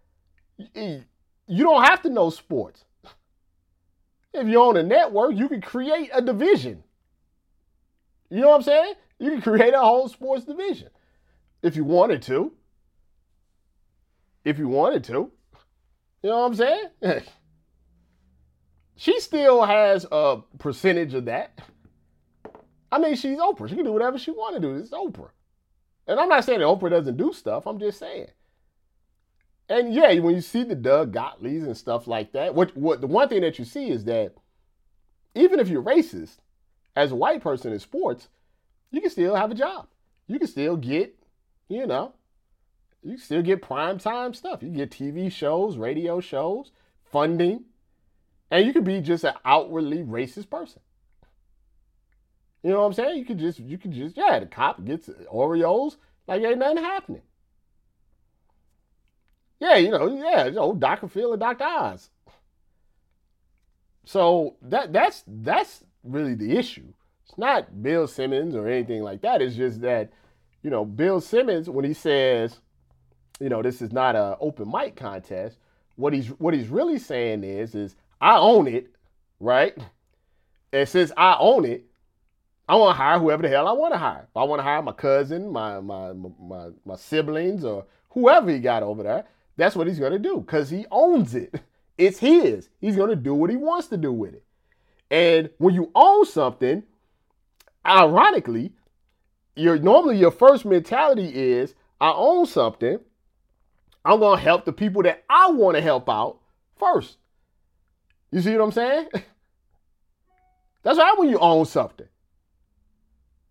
you 0.56 1.04
don't 1.48 1.84
have 1.84 2.02
to 2.02 2.10
know 2.10 2.30
sports. 2.30 2.84
If 4.32 4.48
you 4.48 4.60
own 4.60 4.76
a 4.76 4.82
network, 4.82 5.36
you 5.36 5.48
can 5.48 5.60
create 5.60 6.10
a 6.12 6.20
division. 6.20 6.82
You 8.30 8.40
know 8.40 8.48
what 8.48 8.56
I'm 8.56 8.62
saying? 8.62 8.94
You 9.18 9.30
can 9.30 9.42
create 9.42 9.74
a 9.74 9.80
whole 9.80 10.08
sports 10.08 10.44
division 10.44 10.88
if 11.62 11.76
you 11.76 11.84
wanted 11.84 12.22
to. 12.22 12.52
If 14.44 14.58
you 14.58 14.68
wanted 14.68 15.04
to. 15.04 15.30
You 16.22 16.30
know 16.30 16.38
what 16.40 16.46
I'm 16.46 16.54
saying? 16.54 16.88
she 18.96 19.20
still 19.20 19.64
has 19.64 20.06
a 20.10 20.38
percentage 20.58 21.14
of 21.14 21.26
that. 21.26 21.60
I 22.94 22.98
mean, 22.98 23.16
she's 23.16 23.38
Oprah. 23.38 23.68
She 23.68 23.74
can 23.74 23.84
do 23.84 23.92
whatever 23.92 24.18
she 24.18 24.30
want 24.30 24.54
to 24.54 24.60
do. 24.60 24.76
It's 24.76 24.90
Oprah. 24.90 25.30
And 26.06 26.20
I'm 26.20 26.28
not 26.28 26.44
saying 26.44 26.60
that 26.60 26.66
Oprah 26.66 26.90
doesn't 26.90 27.16
do 27.16 27.32
stuff. 27.32 27.66
I'm 27.66 27.80
just 27.80 27.98
saying. 27.98 28.28
And 29.68 29.92
yeah, 29.92 30.16
when 30.20 30.36
you 30.36 30.40
see 30.40 30.62
the 30.62 30.76
Doug 30.76 31.12
Gottliebs 31.12 31.64
and 31.64 31.76
stuff 31.76 32.06
like 32.06 32.30
that, 32.34 32.54
what 32.54 32.76
what 32.76 33.00
the 33.00 33.08
one 33.08 33.28
thing 33.28 33.40
that 33.40 33.58
you 33.58 33.64
see 33.64 33.90
is 33.90 34.04
that 34.04 34.34
even 35.34 35.58
if 35.58 35.66
you're 35.66 35.82
racist, 35.82 36.36
as 36.94 37.10
a 37.10 37.16
white 37.16 37.42
person 37.42 37.72
in 37.72 37.80
sports, 37.80 38.28
you 38.92 39.00
can 39.00 39.10
still 39.10 39.34
have 39.34 39.50
a 39.50 39.56
job. 39.56 39.88
You 40.28 40.38
can 40.38 40.46
still 40.46 40.76
get 40.76 41.18
you 41.68 41.88
know, 41.88 42.14
you 43.02 43.18
still 43.18 43.42
get 43.42 43.60
prime 43.60 43.98
time 43.98 44.34
stuff. 44.34 44.62
You 44.62 44.68
get 44.68 44.92
TV 44.92 45.32
shows, 45.32 45.78
radio 45.78 46.20
shows, 46.20 46.70
funding, 47.10 47.64
and 48.52 48.64
you 48.64 48.72
can 48.72 48.84
be 48.84 49.00
just 49.00 49.24
an 49.24 49.34
outwardly 49.44 50.04
racist 50.04 50.48
person. 50.48 50.80
You 52.64 52.70
know 52.70 52.80
what 52.80 52.86
I'm 52.86 52.92
saying? 52.94 53.18
You 53.18 53.24
could 53.26 53.38
just, 53.38 53.60
you 53.60 53.78
could 53.78 53.92
just, 53.92 54.16
yeah, 54.16 54.40
the 54.40 54.46
cop 54.46 54.82
gets 54.84 55.08
Oreos 55.32 55.96
like 56.26 56.42
ain't 56.42 56.58
nothing 56.58 56.82
happening. 56.82 57.22
Yeah, 59.60 59.76
you 59.76 59.90
know, 59.90 60.12
yeah, 60.16 60.46
you 60.46 60.52
know, 60.52 60.74
Dr. 60.74 61.08
Phil 61.08 61.32
and 61.32 61.40
Dr. 61.40 61.64
Oz. 61.64 62.10
So 64.06 64.56
that 64.62 64.92
that's 64.92 65.24
that's 65.26 65.84
really 66.02 66.34
the 66.34 66.56
issue. 66.56 66.92
It's 67.26 67.38
not 67.38 67.82
Bill 67.82 68.06
Simmons 68.06 68.54
or 68.54 68.66
anything 68.66 69.02
like 69.02 69.22
that. 69.22 69.40
It's 69.40 69.56
just 69.56 69.80
that 69.82 70.10
you 70.62 70.70
know, 70.70 70.84
Bill 70.84 71.20
Simmons, 71.20 71.68
when 71.68 71.84
he 71.84 71.92
says, 71.92 72.60
you 73.38 73.50
know, 73.50 73.62
this 73.62 73.82
is 73.82 73.92
not 73.92 74.16
an 74.16 74.36
open 74.40 74.70
mic 74.70 74.96
contest, 74.96 75.58
what 75.96 76.14
he's 76.14 76.28
what 76.28 76.54
he's 76.54 76.68
really 76.68 76.98
saying 76.98 77.44
is, 77.44 77.74
is 77.74 77.94
I 78.20 78.36
own 78.36 78.66
it, 78.66 78.90
right? 79.40 79.76
And 80.72 80.88
since 80.88 81.12
I 81.16 81.36
own 81.38 81.66
it, 81.66 81.84
I 82.68 82.76
want 82.76 82.96
to 82.96 83.02
hire 83.02 83.18
whoever 83.18 83.42
the 83.42 83.48
hell 83.48 83.68
I 83.68 83.72
want 83.72 83.92
to 83.92 83.98
hire. 83.98 84.26
If 84.30 84.36
I 84.36 84.44
want 84.44 84.60
to 84.60 84.64
hire 84.64 84.82
my 84.82 84.92
cousin, 84.92 85.50
my 85.50 85.80
my 85.80 86.12
my 86.12 86.70
my 86.84 86.96
siblings, 86.96 87.64
or 87.64 87.84
whoever 88.10 88.50
he 88.50 88.58
got 88.58 88.82
over 88.82 89.02
there, 89.02 89.24
that's 89.56 89.76
what 89.76 89.86
he's 89.86 89.98
gonna 89.98 90.18
do 90.18 90.40
because 90.40 90.70
he 90.70 90.86
owns 90.90 91.34
it. 91.34 91.60
It's 91.96 92.18
his. 92.18 92.70
He's 92.80 92.96
gonna 92.96 93.14
do 93.14 93.34
what 93.34 93.50
he 93.50 93.56
wants 93.56 93.86
to 93.88 93.96
do 93.96 94.12
with 94.12 94.34
it. 94.34 94.42
And 95.10 95.50
when 95.58 95.74
you 95.74 95.92
own 95.94 96.26
something, 96.26 96.82
ironically, 97.86 98.72
your 99.54 99.78
normally 99.78 100.16
your 100.16 100.32
first 100.32 100.64
mentality 100.64 101.28
is 101.28 101.74
I 102.00 102.10
own 102.10 102.46
something. 102.46 102.98
I'm 104.04 104.20
gonna 104.20 104.40
help 104.40 104.64
the 104.64 104.72
people 104.72 105.02
that 105.04 105.22
I 105.30 105.50
want 105.50 105.76
to 105.76 105.80
help 105.80 106.08
out 106.08 106.38
first. 106.76 107.18
You 108.32 108.40
see 108.40 108.56
what 108.56 108.64
I'm 108.64 108.72
saying? 108.72 109.08
That's 110.82 110.98
right 110.98 111.16
when 111.16 111.28
you 111.28 111.38
own 111.38 111.64
something. 111.66 112.08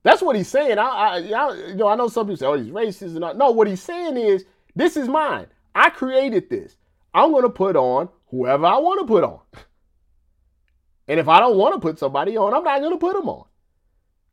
That's 0.04 0.22
what 0.22 0.36
he's 0.36 0.50
saying. 0.50 0.78
I, 0.80 0.84
I, 0.84 1.18
I, 1.18 1.56
you 1.70 1.76
know, 1.76 1.88
I 1.88 1.96
know 1.96 2.10
some 2.10 2.28
people 2.28 2.38
say, 2.38 2.46
"Oh, 2.48 2.56
he's 2.58 2.72
racist," 2.72 3.16
and 3.16 3.24
all. 3.24 3.34
no. 3.36 3.52
What 3.52 3.68
he's 3.68 3.82
saying 3.84 4.18
is, 4.18 4.46
this 4.76 4.98
is 4.98 5.08
mine. 5.08 5.48
I 5.76 5.90
created 5.92 6.50
this. 6.50 6.78
I'm 7.14 7.32
gonna 7.32 7.50
put 7.50 7.76
on 7.76 8.10
whoever 8.30 8.66
I 8.66 8.78
want 8.80 9.02
to 9.02 9.08
put 9.08 9.24
on. 9.24 9.42
And 11.08 11.20
if 11.20 11.28
I 11.28 11.40
don't 11.40 11.58
want 11.58 11.76
to 11.76 11.82
put 11.82 12.00
somebody 12.00 12.38
on, 12.38 12.54
I'm 12.54 12.64
not 12.64 12.82
gonna 12.82 12.98
put 12.98 13.16
them 13.16 13.30
on. 13.30 13.46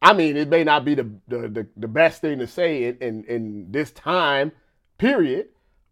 I 0.02 0.12
mean, 0.14 0.36
it 0.36 0.48
may 0.48 0.64
not 0.64 0.84
be 0.84 0.94
the 0.94 1.10
the, 1.28 1.48
the, 1.48 1.66
the 1.76 1.88
best 1.88 2.20
thing 2.20 2.38
to 2.40 2.46
say 2.46 2.84
in, 2.84 2.98
in, 2.98 3.24
in 3.24 3.72
this 3.72 3.90
time 3.92 4.52
period, 4.98 5.48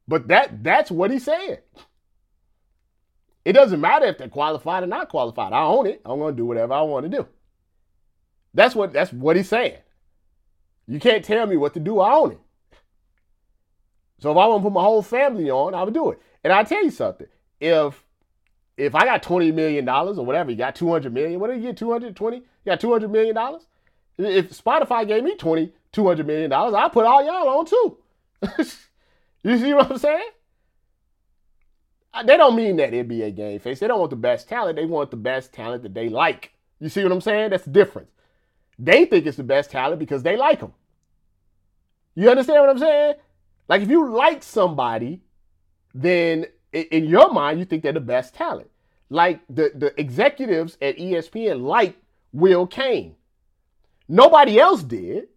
but 0.09 0.29
that 0.29 0.65
that's 0.65 0.91
what 0.91 1.11
he 1.11 1.19
said. 1.19 1.63
It 3.45 3.55
doesn't 3.55 3.81
matter 3.81 4.07
if 4.07 4.19
they're 4.19 4.29
qualified 4.29 4.85
or 4.85 4.87
not 4.87 5.09
qualified. 5.09 5.53
I 5.53 5.63
own 5.65 5.87
it. 5.87 6.01
I'm 6.05 6.19
going 6.19 6.35
to 6.35 6.37
do 6.37 6.47
whatever 6.47 6.75
I 6.75 6.83
want 6.83 7.11
to 7.11 7.19
do. 7.19 7.27
That's 8.55 8.75
what 8.75 8.93
that's 8.93 9.13
what 9.13 9.37
he's 9.37 9.49
saying. 9.49 9.79
You 10.87 10.99
can't 10.99 11.25
tell 11.25 11.47
me 11.47 11.57
what 11.57 11.75
to 11.75 11.81
do. 11.81 12.01
I 12.01 12.15
own 12.15 12.33
it. 12.33 12.41
So 14.21 14.31
if 14.31 14.37
I 14.37 14.47
want 14.47 14.63
to 14.63 14.65
put 14.65 14.73
my 14.73 14.83
whole 14.83 15.03
family 15.03 15.51
on, 15.51 15.75
I 15.75 15.83
would 15.83 15.95
do 15.95 16.11
it. 16.11 16.21
And 16.43 16.53
I 16.53 16.65
tell 16.65 16.83
you 16.83 16.91
something. 16.91 17.27
If 17.61 18.03
if 18.77 18.95
I 18.95 19.05
got 19.05 19.23
twenty 19.23 19.53
million 19.53 19.85
dollars 19.85 20.19
or 20.19 20.25
whatever, 20.25 20.51
you 20.51 20.57
got 20.57 20.75
two 20.75 20.91
hundred 20.91 21.13
million. 21.13 21.41
What 21.41 21.49
did 21.51 21.57
you 21.57 21.69
get? 21.69 21.77
Two 21.77 21.93
hundred 21.93 22.17
twenty? 22.17 22.39
You 22.39 22.45
got 22.67 22.81
two 22.81 22.93
hundred 22.93 23.11
million 23.11 23.35
dollars? 23.35 23.67
If 24.19 24.51
Spotify 24.51 25.07
gave 25.07 25.23
me 25.23 25.37
20, 25.37 25.73
200 25.93 26.27
million 26.27 26.51
dollars, 26.51 26.75
I 26.75 26.89
put 26.89 27.07
all 27.07 27.25
y'all 27.25 27.59
on 27.61 27.67
too. 27.67 27.99
you 29.45 29.59
see 29.59 29.75
what 29.75 29.91
I'm 29.91 29.99
saying? 29.99 30.31
They 32.25 32.37
don't 32.37 32.57
mean 32.57 32.77
that 32.77 32.93
NBA 32.93 33.37
game 33.37 33.61
face. 33.61 33.79
They 33.79 33.87
don't 33.87 34.01
want 34.01 34.11
the 34.11 34.17
best 34.17 34.49
talent. 34.49 34.75
They 34.75 34.87
want 34.87 35.13
the 35.13 35.17
best 35.17 35.53
talent 35.53 35.85
that 35.85 35.95
they 35.95 36.09
like. 36.09 36.53
You 36.81 36.89
see 36.89 37.05
what 37.05 37.13
I'm 37.13 37.21
saying? 37.21 37.51
That's 37.51 37.65
the 37.65 37.71
difference. 37.71 38.11
They 38.79 39.05
think 39.07 39.27
it's 39.27 39.37
the 39.37 39.43
best 39.43 39.71
talent 39.71 39.99
because 39.99 40.23
they 40.23 40.37
like 40.37 40.61
them. 40.61 40.73
You 42.15 42.31
understand 42.31 42.61
what 42.61 42.71
I'm 42.71 42.79
saying? 42.79 43.15
Like 43.69 43.83
if 43.83 43.91
you 43.91 44.09
like 44.11 44.43
somebody, 44.43 45.21
then 45.95 46.47
in 46.73 47.05
your 47.05 47.33
mind 47.33 47.59
you 47.59 47.65
think 47.65 47.83
they're 47.83 47.93
the 47.93 48.01
best 48.01 48.35
talent. 48.35 48.71
Like 49.11 49.41
the, 49.49 49.73
the 49.75 49.99
executives 50.01 50.77
at 50.83 50.97
ESPN 50.97 51.63
like 51.63 51.97
Will 52.33 52.67
Cain. 52.67 53.17
Nobody 54.09 54.59
else 54.59 54.83
did. 54.83 55.29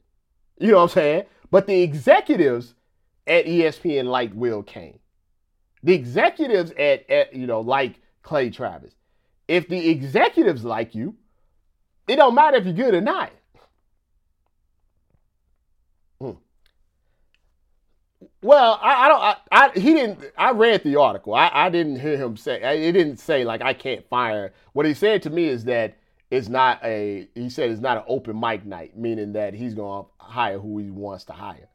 You 0.59 0.71
know 0.71 0.77
what 0.77 0.83
I'm 0.83 0.89
saying? 0.89 1.23
But 1.49 1.67
the 1.67 1.81
executives 1.81 2.73
at 3.27 3.45
ESPN 3.45 4.05
liked 4.05 4.33
Will 4.35 4.63
Cain. 4.63 4.99
The 5.83 5.93
executives 5.93 6.71
at, 6.71 7.09
at 7.09 7.33
you 7.33 7.47
know 7.47 7.61
like 7.61 7.99
Clay 8.21 8.49
Travis. 8.49 8.93
If 9.47 9.67
the 9.67 9.89
executives 9.89 10.63
like 10.63 10.95
you, 10.95 11.15
it 12.07 12.15
don't 12.15 12.35
matter 12.35 12.57
if 12.57 12.65
you're 12.65 12.73
good 12.73 12.93
or 12.93 13.01
not. 13.01 13.31
Hmm. 16.19 16.31
Well, 18.41 18.79
I, 18.81 19.05
I 19.05 19.07
don't. 19.07 19.21
I, 19.21 19.35
I, 19.51 19.79
he 19.79 19.93
didn't. 19.93 20.19
I 20.37 20.51
read 20.51 20.83
the 20.83 20.95
article. 20.97 21.33
I, 21.33 21.49
I 21.53 21.69
didn't 21.69 21.99
hear 21.99 22.17
him 22.17 22.37
say. 22.37 22.87
It 22.87 22.91
didn't 22.93 23.17
say 23.17 23.43
like 23.43 23.61
I 23.61 23.73
can't 23.73 24.07
fire. 24.09 24.53
What 24.73 24.85
he 24.85 24.93
said 24.93 25.23
to 25.23 25.29
me 25.29 25.45
is 25.45 25.65
that 25.65 25.97
it's 26.29 26.49
not 26.49 26.83
a. 26.83 27.27
He 27.35 27.49
said 27.49 27.69
it's 27.69 27.81
not 27.81 27.97
an 27.97 28.03
open 28.07 28.39
mic 28.39 28.65
night, 28.65 28.97
meaning 28.97 29.33
that 29.33 29.53
he's 29.53 29.73
gonna 29.73 30.07
hire 30.19 30.59
who 30.59 30.79
he 30.79 30.89
wants 30.89 31.25
to 31.25 31.33
hire. 31.33 31.69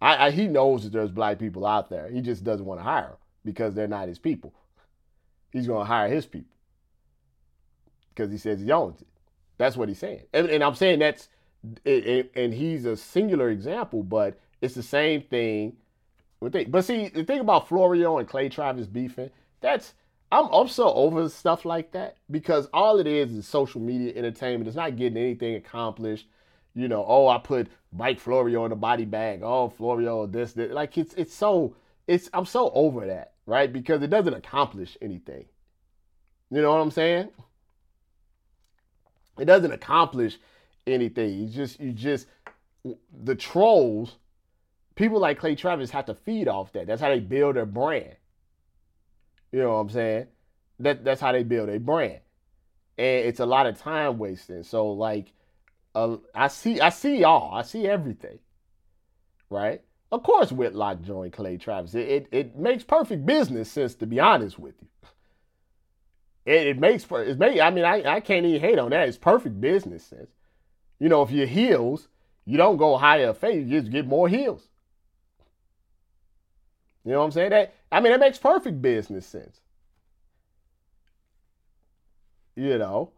I, 0.00 0.26
I 0.26 0.30
he 0.30 0.48
knows 0.48 0.84
that 0.84 0.92
there's 0.92 1.10
black 1.10 1.38
people 1.38 1.66
out 1.66 1.90
there. 1.90 2.10
He 2.10 2.20
just 2.20 2.44
doesn't 2.44 2.66
want 2.66 2.80
to 2.80 2.84
hire 2.84 3.08
them 3.08 3.18
because 3.44 3.74
they're 3.74 3.88
not 3.88 4.08
his 4.08 4.18
people. 4.18 4.54
He's 5.52 5.66
gonna 5.66 5.84
hire 5.84 6.08
his 6.08 6.26
people 6.26 6.56
because 8.14 8.30
he 8.30 8.38
says 8.38 8.60
he 8.60 8.70
owns 8.72 9.00
it. 9.00 9.08
That's 9.58 9.76
what 9.76 9.88
he's 9.88 9.98
saying, 9.98 10.22
and, 10.32 10.48
and 10.48 10.62
I'm 10.62 10.74
saying 10.74 10.98
that's 10.98 11.28
and, 11.84 12.54
he's 12.54 12.84
a 12.84 12.96
singular 12.96 13.50
example, 13.50 14.02
but 14.02 14.38
it's 14.60 14.74
the 14.74 14.82
same 14.82 15.22
thing. 15.22 15.76
But 16.40 16.84
see, 16.84 17.08
the 17.08 17.24
thing 17.24 17.40
about 17.40 17.68
Florio 17.68 18.18
and 18.18 18.28
Clay 18.28 18.48
Travis 18.48 18.86
beefing, 18.86 19.30
that's 19.60 19.94
I'm 20.30 20.46
I'm 20.52 20.68
so 20.68 20.92
over 20.92 21.28
stuff 21.28 21.64
like 21.64 21.92
that 21.92 22.16
because 22.30 22.68
all 22.72 22.98
it 22.98 23.06
is 23.06 23.32
is 23.32 23.48
social 23.48 23.80
media 23.80 24.12
entertainment. 24.14 24.68
It's 24.68 24.76
not 24.76 24.96
getting 24.96 25.16
anything 25.16 25.54
accomplished. 25.54 26.26
You 26.74 26.88
know, 26.88 27.04
oh, 27.08 27.28
I 27.28 27.38
put 27.38 27.68
Mike 27.90 28.20
Florio 28.20 28.64
in 28.64 28.70
the 28.70 28.76
body 28.76 29.06
bag. 29.06 29.40
Oh, 29.42 29.70
Florio, 29.70 30.26
this, 30.26 30.52
this. 30.52 30.72
Like 30.72 30.98
it's 30.98 31.14
it's 31.14 31.34
so 31.34 31.74
it's 32.06 32.28
I'm 32.34 32.44
so 32.44 32.70
over 32.74 33.06
that, 33.06 33.32
right? 33.46 33.72
Because 33.72 34.02
it 34.02 34.10
doesn't 34.10 34.34
accomplish 34.34 34.96
anything. 35.00 35.46
You 36.50 36.60
know 36.60 36.72
what 36.72 36.82
I'm 36.82 36.90
saying? 36.90 37.30
It 39.38 39.44
doesn't 39.44 39.72
accomplish 39.72 40.38
anything. 40.86 41.38
You 41.38 41.48
just 41.48 41.80
you 41.80 41.92
just 41.92 42.26
the 43.22 43.34
trolls, 43.34 44.16
people 44.94 45.18
like 45.18 45.38
Clay 45.38 45.54
Travis 45.54 45.90
have 45.90 46.06
to 46.06 46.14
feed 46.14 46.48
off 46.48 46.72
that. 46.72 46.86
That's 46.86 47.00
how 47.00 47.08
they 47.08 47.20
build 47.20 47.56
their 47.56 47.66
brand. 47.66 48.16
You 49.52 49.60
know 49.60 49.74
what 49.74 49.80
I'm 49.80 49.90
saying? 49.90 50.26
That 50.80 51.04
that's 51.04 51.20
how 51.20 51.32
they 51.32 51.42
build 51.42 51.68
a 51.68 51.78
brand. 51.78 52.20
And 52.98 53.26
it's 53.26 53.40
a 53.40 53.46
lot 53.46 53.66
of 53.66 53.78
time 53.78 54.18
wasting. 54.18 54.62
So 54.62 54.88
like 54.88 55.32
uh, 55.94 56.16
I 56.34 56.48
see 56.48 56.80
I 56.80 56.90
see 56.90 57.18
y'all. 57.20 57.54
I 57.54 57.62
see 57.62 57.86
everything. 57.86 58.38
Right? 59.48 59.82
Of 60.12 60.22
course 60.22 60.52
Whitlock 60.52 61.02
joined 61.02 61.32
Clay 61.32 61.56
Travis. 61.56 61.94
It, 61.94 62.08
it, 62.08 62.28
it 62.30 62.56
makes 62.56 62.84
perfect 62.84 63.26
business 63.26 63.70
sense 63.70 63.94
to 63.96 64.06
be 64.06 64.20
honest 64.20 64.58
with 64.58 64.74
you. 64.80 64.88
It, 66.46 66.68
it 66.68 66.78
makes 66.78 67.04
for 67.04 67.22
it 67.22 67.38
may 67.38 67.60
I 67.60 67.70
mean 67.70 67.84
I, 67.84 68.02
I 68.16 68.20
can't 68.20 68.46
even 68.46 68.60
hate 68.60 68.78
on 68.78 68.90
that. 68.90 69.08
It's 69.08 69.18
perfect 69.18 69.60
business 69.60 70.04
sense. 70.04 70.30
You 70.98 71.08
know, 71.10 71.22
if 71.22 71.30
you're 71.30 71.46
heels, 71.46 72.08
you 72.46 72.56
don't 72.56 72.78
go 72.78 72.96
hire 72.96 73.28
a 73.28 73.34
face, 73.34 73.66
you 73.66 73.80
just 73.80 73.92
get 73.92 74.06
more 74.06 74.28
heels. 74.28 74.68
You 77.04 77.12
know 77.12 77.18
what 77.18 77.26
I'm 77.26 77.30
saying? 77.32 77.50
That 77.50 77.74
I 77.92 78.00
mean, 78.00 78.12
that 78.12 78.20
makes 78.20 78.38
perfect 78.38 78.80
business 78.80 79.26
sense. 79.26 79.60
You 82.54 82.78
know, 82.78 83.10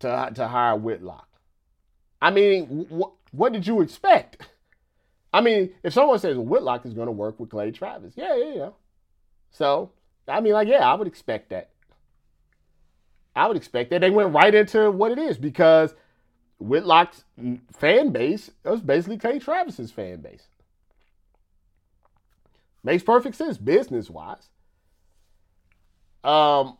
to 0.00 0.32
to 0.34 0.48
hire 0.48 0.76
Whitlock. 0.76 1.28
I 2.20 2.30
mean, 2.30 2.86
wh- 2.90 3.34
what 3.34 3.52
did 3.52 3.66
you 3.66 3.80
expect? 3.80 4.46
I 5.34 5.40
mean, 5.40 5.72
if 5.82 5.92
someone 5.94 6.18
says 6.18 6.36
Whitlock 6.36 6.84
is 6.84 6.94
going 6.94 7.06
to 7.06 7.12
work 7.12 7.40
with 7.40 7.50
Clay 7.50 7.70
Travis, 7.70 8.12
yeah, 8.16 8.36
yeah, 8.36 8.54
yeah. 8.54 8.70
So, 9.50 9.90
I 10.28 10.40
mean, 10.40 10.52
like, 10.52 10.68
yeah, 10.68 10.88
I 10.88 10.94
would 10.94 11.08
expect 11.08 11.50
that. 11.50 11.71
I 13.34 13.46
would 13.46 13.56
expect 13.56 13.90
that. 13.90 14.00
They 14.00 14.10
went 14.10 14.34
right 14.34 14.54
into 14.54 14.90
what 14.90 15.12
it 15.12 15.18
is 15.18 15.38
because 15.38 15.94
Whitlock's 16.58 17.24
fan 17.72 18.10
base 18.10 18.50
was 18.64 18.80
basically 18.80 19.18
Clay 19.18 19.38
Travis's 19.38 19.90
fan 19.90 20.20
base. 20.20 20.46
Makes 22.84 23.04
perfect 23.04 23.36
sense 23.36 23.58
business 23.58 24.10
wise. 24.10 24.48
Um, 26.24 26.76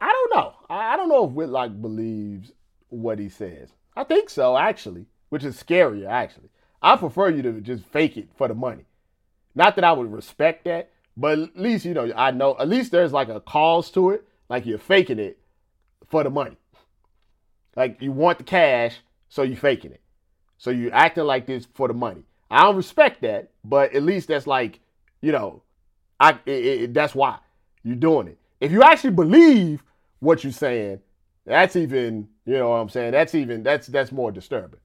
I 0.00 0.12
don't 0.12 0.34
know. 0.34 0.54
I 0.68 0.96
don't 0.96 1.08
know 1.08 1.24
if 1.24 1.32
Whitlock 1.32 1.80
believes 1.80 2.52
what 2.88 3.18
he 3.18 3.28
says. 3.28 3.70
I 3.96 4.04
think 4.04 4.30
so, 4.30 4.56
actually, 4.56 5.06
which 5.30 5.44
is 5.44 5.62
scarier, 5.62 6.08
actually. 6.08 6.50
I 6.82 6.96
prefer 6.96 7.30
you 7.30 7.42
to 7.42 7.60
just 7.60 7.84
fake 7.86 8.16
it 8.16 8.28
for 8.36 8.46
the 8.46 8.54
money. 8.54 8.84
Not 9.54 9.74
that 9.76 9.84
I 9.84 9.92
would 9.92 10.12
respect 10.12 10.64
that, 10.64 10.90
but 11.16 11.38
at 11.38 11.56
least, 11.56 11.86
you 11.86 11.94
know, 11.94 12.12
I 12.14 12.30
know, 12.30 12.56
at 12.58 12.68
least 12.68 12.92
there's 12.92 13.12
like 13.12 13.28
a 13.28 13.40
cause 13.40 13.90
to 13.92 14.10
it. 14.10 14.28
Like 14.48 14.66
you're 14.66 14.78
faking 14.78 15.18
it 15.18 15.38
for 16.08 16.22
the 16.24 16.30
money. 16.30 16.56
Like 17.76 18.00
you 18.00 18.12
want 18.12 18.38
the 18.38 18.44
cash, 18.44 18.98
so 19.28 19.42
you're 19.42 19.56
faking 19.56 19.92
it. 19.92 20.00
So 20.58 20.70
you're 20.70 20.94
acting 20.94 21.24
like 21.24 21.46
this 21.46 21.66
for 21.74 21.88
the 21.88 21.94
money. 21.94 22.22
I 22.50 22.62
don't 22.62 22.76
respect 22.76 23.22
that, 23.22 23.50
but 23.64 23.92
at 23.94 24.02
least 24.02 24.28
that's 24.28 24.46
like 24.46 24.80
you 25.20 25.32
know, 25.32 25.62
I 26.20 26.38
it, 26.46 26.64
it, 26.64 26.94
that's 26.94 27.14
why 27.14 27.38
you're 27.82 27.96
doing 27.96 28.28
it. 28.28 28.38
If 28.60 28.72
you 28.72 28.82
actually 28.82 29.10
believe 29.10 29.82
what 30.20 30.42
you're 30.44 30.52
saying, 30.52 31.00
that's 31.44 31.76
even 31.76 32.28
you 32.44 32.54
know 32.54 32.70
what 32.70 32.76
I'm 32.76 32.88
saying. 32.88 33.12
That's 33.12 33.34
even 33.34 33.62
that's 33.62 33.86
that's 33.88 34.12
more 34.12 34.32
disturbing, 34.32 34.80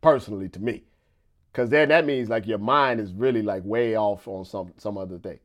personally 0.00 0.48
to 0.50 0.60
me, 0.60 0.84
because 1.52 1.70
then 1.70 1.88
that 1.88 2.06
means 2.06 2.28
like 2.28 2.46
your 2.46 2.58
mind 2.58 3.00
is 3.00 3.12
really 3.12 3.42
like 3.42 3.64
way 3.64 3.96
off 3.96 4.28
on 4.28 4.44
some 4.44 4.72
some 4.78 4.96
other 4.96 5.18
thing. 5.18 5.38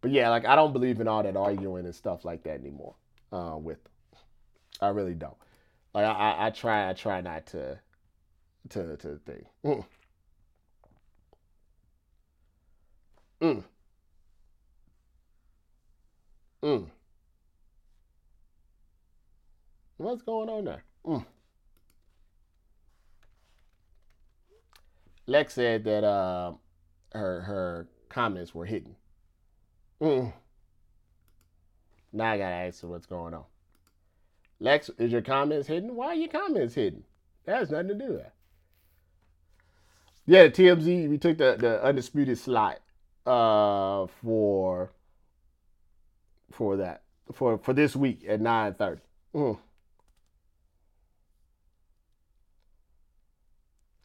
But 0.00 0.12
yeah, 0.12 0.28
like 0.28 0.46
I 0.46 0.54
don't 0.54 0.72
believe 0.72 1.00
in 1.00 1.08
all 1.08 1.22
that 1.22 1.36
arguing 1.36 1.84
and 1.84 1.94
stuff 1.94 2.24
like 2.24 2.44
that 2.44 2.60
anymore. 2.60 2.94
Uh, 3.32 3.58
with 3.58 3.82
them. 3.82 3.92
I 4.80 4.88
really 4.88 5.14
don't. 5.14 5.36
Like 5.94 6.04
I, 6.04 6.46
I, 6.46 6.50
try 6.50 6.88
I 6.88 6.92
try 6.92 7.20
not 7.20 7.46
to 7.48 7.78
to 8.70 8.96
to 8.98 9.20
think. 9.26 9.44
Mm. 9.64 9.84
Mm. 13.40 13.64
Mm. 16.62 16.86
What's 19.96 20.22
going 20.22 20.48
on 20.48 20.64
there? 20.64 20.84
Mm. 21.04 21.24
Lex 25.26 25.54
said 25.54 25.84
that 25.84 26.04
uh, 26.04 26.52
her 27.12 27.40
her 27.42 27.88
comments 28.08 28.54
were 28.54 28.66
hidden. 28.66 28.96
Mm. 30.00 30.32
Now 32.12 32.32
I 32.32 32.38
gotta 32.38 32.54
ask 32.54 32.82
her 32.82 32.88
what's 32.88 33.06
going 33.06 33.34
on. 33.34 33.44
Lex, 34.60 34.90
is 34.98 35.12
your 35.12 35.22
comments 35.22 35.68
hidden? 35.68 35.94
Why 35.94 36.08
are 36.08 36.14
your 36.14 36.28
comments 36.28 36.74
hidden? 36.74 37.04
That 37.44 37.58
has 37.58 37.70
nothing 37.70 37.88
to 37.88 37.94
do 37.94 38.08
with 38.12 38.22
that. 38.22 38.34
Yeah, 40.26 40.48
TMZ, 40.48 41.08
we 41.08 41.16
took 41.16 41.38
the, 41.38 41.56
the 41.58 41.82
undisputed 41.82 42.38
slot 42.38 42.80
uh, 43.24 44.06
for 44.22 44.92
for 46.50 46.76
that 46.76 47.02
for 47.32 47.58
for 47.58 47.72
this 47.72 47.94
week 47.96 48.24
at 48.28 48.40
nine 48.40 48.74
thirty. 48.74 49.02
Mm. 49.34 49.58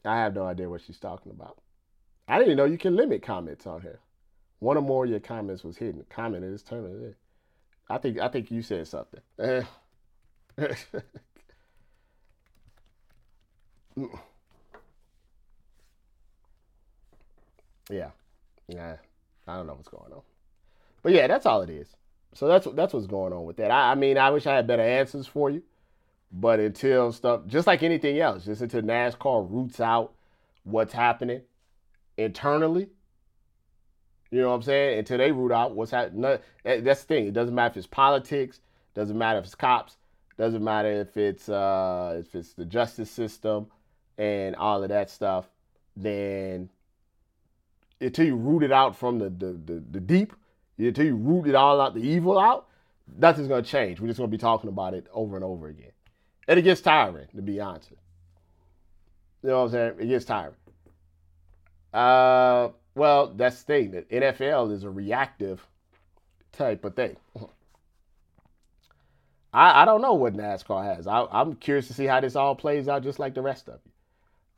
I 0.06 0.18
have 0.18 0.36
no 0.36 0.46
idea 0.46 0.70
what 0.70 0.82
she's 0.82 1.00
talking 1.00 1.32
about. 1.32 1.58
I 2.28 2.40
didn't 2.40 2.58
know 2.58 2.66
you 2.66 2.78
can 2.78 2.96
limit 2.96 3.22
comments 3.22 3.66
on 3.68 3.82
here. 3.82 4.00
One 4.60 4.78
or 4.78 4.82
more 4.82 5.06
of 5.06 5.10
your 5.12 5.20
comments 5.20 5.64
was 5.64 5.78
hidden. 5.78 6.06
Comment 6.10 6.44
is 6.44 6.64
turning 6.64 7.16
I 7.90 7.98
think 7.98 8.20
I 8.20 8.30
think 8.30 8.50
you 8.50 8.62
said 8.62 8.88
something. 8.88 9.22
yeah, 17.90 18.12
yeah. 18.68 18.98
I 19.48 19.56
don't 19.58 19.68
know 19.68 19.74
what's 19.74 19.90
going 19.90 20.14
on, 20.14 20.22
but 21.02 21.12
yeah, 21.12 21.28
that's 21.28 21.46
all 21.46 21.62
it 21.62 21.70
is. 21.70 21.96
So 22.34 22.48
that's 22.48 22.68
that's 22.74 22.94
what's 22.94 23.08
going 23.08 23.34
on 23.34 23.46
with 23.46 23.58
that. 23.58 23.72
I, 23.72 23.92
I 23.92 23.96
mean, 23.96 24.18
I 24.18 24.30
wish 24.30 24.48
I 24.48 24.56
had 24.56 24.68
better 24.68 24.84
answers 24.84 25.28
for 25.28 25.50
you, 25.50 25.64
but 26.32 26.60
until 26.60 27.12
stuff, 27.12 27.42
just 27.48 27.68
like 27.68 27.84
anything 27.84 28.20
else, 28.20 28.46
just 28.46 28.62
until 28.62 28.82
NASCAR 28.82 29.50
roots 29.50 29.80
out 29.80 30.14
what's 30.64 30.94
happening 30.94 31.42
internally, 32.18 32.90
you 34.34 34.42
know 34.42 34.50
what 34.50 34.56
I'm 34.56 34.62
saying? 34.64 34.98
Until 34.98 35.20
they 35.20 35.32
root 35.32 35.52
out 35.52 35.76
what's 35.76 35.92
happening. 35.92 36.40
That's 36.64 37.02
the 37.02 37.08
thing. 37.08 37.28
It 37.28 37.34
doesn't 37.34 37.54
matter 37.54 37.74
if 37.74 37.78
it's 37.78 37.88
politics. 37.88 38.62
Doesn't 38.96 39.16
matter 39.16 39.38
if 39.38 39.46
it's 39.46 39.54
cops. 39.54 39.98
Doesn't 40.38 40.64
matter 40.64 40.92
if 40.92 41.16
it's 41.16 41.48
uh, 41.48 42.18
if 42.20 42.34
it's 42.34 42.54
the 42.54 42.66
justice 42.66 43.12
system 43.12 43.68
and 44.18 44.56
all 44.56 44.84
of 44.84 44.90
that 44.90 45.10
stuff. 45.10 45.48
Then 45.96 46.70
until 48.02 48.26
you 48.26 48.36
root 48.36 48.64
it 48.64 48.72
out 48.72 48.96
from 48.96 49.20
the 49.20 49.30
the, 49.30 49.54
the, 49.54 49.84
the 49.92 50.00
deep, 50.00 50.34
until 50.78 51.06
you 51.06 51.16
root 51.16 51.48
it 51.48 51.56
all 51.56 51.80
out, 51.80 51.94
the 51.94 52.02
evil 52.02 52.40
out, 52.40 52.68
nothing's 53.18 53.48
gonna 53.48 53.62
change. 53.62 54.00
We're 54.00 54.08
just 54.08 54.18
gonna 54.18 54.28
be 54.28 54.38
talking 54.38 54.70
about 54.70 54.96
it 54.96 55.08
over 55.14 55.36
and 55.36 55.46
over 55.46 55.68
again, 55.68 55.92
and 56.48 56.58
it 56.58 56.64
gets 56.64 56.82
tiring 56.82 57.28
to 57.36 57.42
be 57.42 57.60
honest. 57.60 57.92
You 59.44 59.50
know 59.50 59.60
what 59.60 59.66
I'm 59.66 59.72
saying? 59.72 59.94
It 60.00 60.08
gets 60.08 60.26
tiring. 60.26 60.56
Uh 61.94 62.70
well, 62.96 63.28
that's 63.28 63.62
the 63.62 63.66
thing. 63.66 63.92
That 63.92 64.10
NFL 64.10 64.72
is 64.72 64.84
a 64.84 64.90
reactive 64.90 65.68
type 66.52 66.86
of 66.86 66.96
thing. 66.96 67.18
I, 69.54 69.84
I 69.84 69.86
don't 69.86 70.02
know 70.02 70.14
what 70.14 70.34
NASCAR 70.34 70.84
has. 70.84 71.06
I, 71.06 71.26
I'm 71.32 71.56
curious 71.56 71.88
to 71.88 71.94
see 71.94 72.06
how 72.06 72.20
this 72.20 72.36
all 72.36 72.56
plays 72.56 72.88
out, 72.88 73.04
just 73.04 73.20
like 73.20 73.36
the 73.36 73.42
rest 73.42 73.70
of 73.70 73.80
you. 73.86 73.92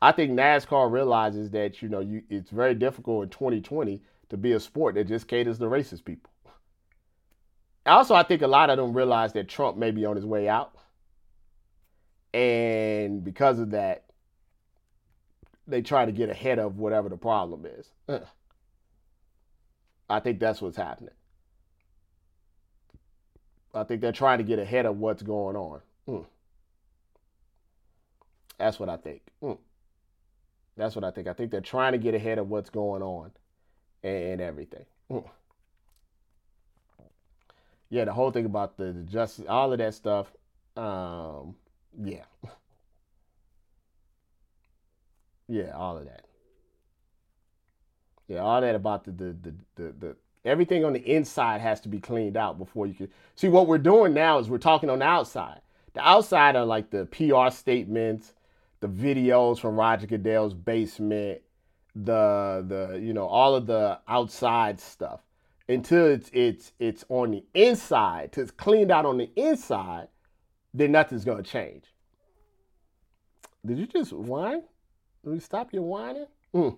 I 0.02 0.12
think 0.12 0.32
NASCAR 0.32 0.92
realizes 0.92 1.52
that 1.52 1.82
you 1.82 1.90
know 1.90 2.00
you 2.00 2.24
it's 2.30 2.50
very 2.50 2.76
difficult 2.76 3.24
in 3.24 3.30
2020 3.30 4.02
to 4.30 4.38
be 4.38 4.54
a 4.54 4.60
sport 4.60 4.96
that 4.96 5.08
just 5.08 5.28
caters 5.28 5.60
to 5.60 5.66
racist 5.66 6.06
people. 6.06 6.32
Also, 7.86 8.16
I 8.16 8.24
think 8.24 8.42
a 8.42 8.48
lot 8.48 8.70
of 8.70 8.78
them 8.78 8.94
realize 8.94 9.34
that 9.34 9.48
Trump 9.48 9.78
may 9.78 9.92
be 9.92 10.06
on 10.06 10.16
his 10.16 10.26
way 10.26 10.48
out, 10.50 10.76
and 12.34 13.24
because 13.24 13.60
of 13.60 13.72
that, 13.72 14.06
they 15.68 15.82
try 15.82 16.06
to 16.06 16.12
get 16.12 16.30
ahead 16.30 16.60
of 16.60 16.78
whatever 16.78 17.10
the 17.10 17.18
problem 17.18 17.66
is. 17.66 17.90
I 20.10 20.20
think 20.20 20.40
that's 20.40 20.62
what's 20.62 20.78
happening. 20.78 21.14
I 23.76 23.84
think 23.84 24.02
they're 24.02 24.12
trying 24.12 24.38
to 24.40 24.44
get 24.44 24.60
ahead 24.60 24.86
of 24.86 24.98
what's 24.98 25.22
going 25.22 25.56
on. 25.56 25.82
Mm. 26.08 26.26
That's 28.58 28.80
what 28.80 28.90
I 28.90 28.98
think. 28.98 29.22
Mm. 29.44 29.58
That's 30.78 30.96
what 30.96 31.04
I 31.04 31.12
think. 31.12 31.28
I 31.28 31.34
think 31.34 31.52
they're 31.52 31.62
trying 31.62 31.92
to 31.92 31.98
get 31.98 32.16
ahead 32.16 32.38
of 32.38 32.50
what's 32.50 32.70
going 32.70 33.02
on 33.02 33.32
and, 34.04 34.16
and 34.16 34.42
everything. 34.42 34.86
Mm. 35.12 35.26
Yeah, 37.90 38.06
the 38.06 38.14
whole 38.14 38.32
thing 38.32 38.46
about 38.46 38.78
the, 38.78 38.92
the 38.92 39.04
justice, 39.04 39.46
all 39.48 39.72
of 39.72 39.78
that 39.80 39.94
stuff. 39.94 40.28
Um, 40.76 41.56
yeah. 42.02 42.24
Yeah, 45.48 45.76
all 45.76 45.98
of 45.98 46.06
that. 46.06 46.26
Yeah, 48.28 48.40
all 48.40 48.62
that 48.62 48.74
about 48.74 49.04
the 49.06 49.12
the, 49.12 49.36
the 49.42 49.54
the 49.76 49.94
the, 50.00 50.16
everything 50.46 50.86
on 50.86 50.94
the 50.94 51.00
inside 51.00 51.62
has 51.62 51.82
to 51.82 51.90
be 51.90 52.00
cleaned 52.00 52.38
out 52.38 52.58
before 52.58 52.88
you 52.88 52.94
can 52.94 53.10
see 53.36 53.48
what 53.48 53.68
we're 53.68 53.78
doing 53.78 54.14
now 54.14 54.40
is 54.40 54.50
we're 54.50 54.58
talking 54.58 54.90
on 54.90 55.00
the 55.00 55.06
outside. 55.06 55.62
The 55.94 56.08
outside 56.08 56.56
are 56.56 56.66
like 56.66 56.90
the 56.90 57.06
PR 57.06 57.56
statements, 57.56 58.34
the 58.82 58.88
videos 58.88 59.60
from 59.60 59.78
Roger 59.78 60.08
Goodell's 60.08 60.54
basement, 60.54 61.42
the 61.96 62.66
the 62.68 63.00
you 63.00 63.14
know 63.14 63.26
all 63.26 63.56
of 63.56 63.66
the 63.66 64.00
outside 64.08 64.80
stuff. 64.80 65.22
Until 65.68 66.06
it's 66.08 66.30
it's 66.34 66.74
it's 66.80 67.06
on 67.10 67.32
the 67.32 67.44
inside, 67.54 68.34
till 68.34 68.44
it's 68.44 68.52
cleaned 68.52 68.92
out 68.92 69.06
on 69.06 69.18
the 69.18 69.30
inside, 69.36 70.10
then 70.74 70.92
nothing's 70.92 71.26
gonna 71.26 71.44
change. 71.44 71.86
Did 73.66 73.80
you 73.80 73.88
just 73.88 74.14
whine? 74.14 74.64
Will 75.24 75.34
you 75.34 75.40
stop 75.40 75.74
your 75.74 75.84
whining? 75.84 76.28
Mm. 76.54 76.78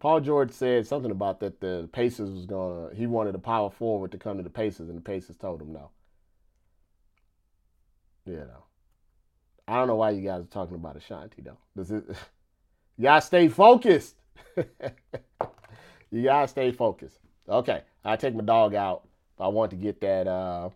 Paul 0.00 0.20
George 0.20 0.50
said 0.50 0.86
something 0.86 1.10
about 1.10 1.40
that 1.40 1.60
the 1.60 1.88
Pacers 1.92 2.30
was 2.30 2.46
gonna 2.46 2.88
he 2.94 3.06
wanted 3.06 3.34
a 3.34 3.38
power 3.38 3.70
forward 3.70 4.10
to 4.12 4.18
come 4.18 4.38
to 4.38 4.42
the 4.42 4.50
Pacers 4.50 4.88
and 4.88 4.96
the 4.96 5.02
Pacers 5.02 5.36
told 5.36 5.60
him 5.60 5.72
no. 5.72 5.90
You 8.24 8.36
know. 8.36 8.64
I 9.68 9.76
don't 9.76 9.88
know 9.88 9.96
why 9.96 10.10
you 10.10 10.22
guys 10.22 10.42
are 10.42 10.46
talking 10.46 10.74
about 10.74 10.96
Ashanti 10.96 11.42
though. 11.42 11.58
Does 11.76 11.90
it 11.90 12.04
gotta 13.00 13.20
stay 13.20 13.48
focused. 13.48 14.16
you 16.10 16.24
gotta 16.24 16.48
stay 16.48 16.72
focused. 16.72 17.18
Okay. 17.46 17.82
I 18.02 18.16
take 18.16 18.34
my 18.34 18.42
dog 18.42 18.74
out. 18.74 19.06
I 19.38 19.48
want 19.48 19.70
to 19.72 19.76
get 19.76 20.00
that 20.00 20.26
uh 20.26 20.70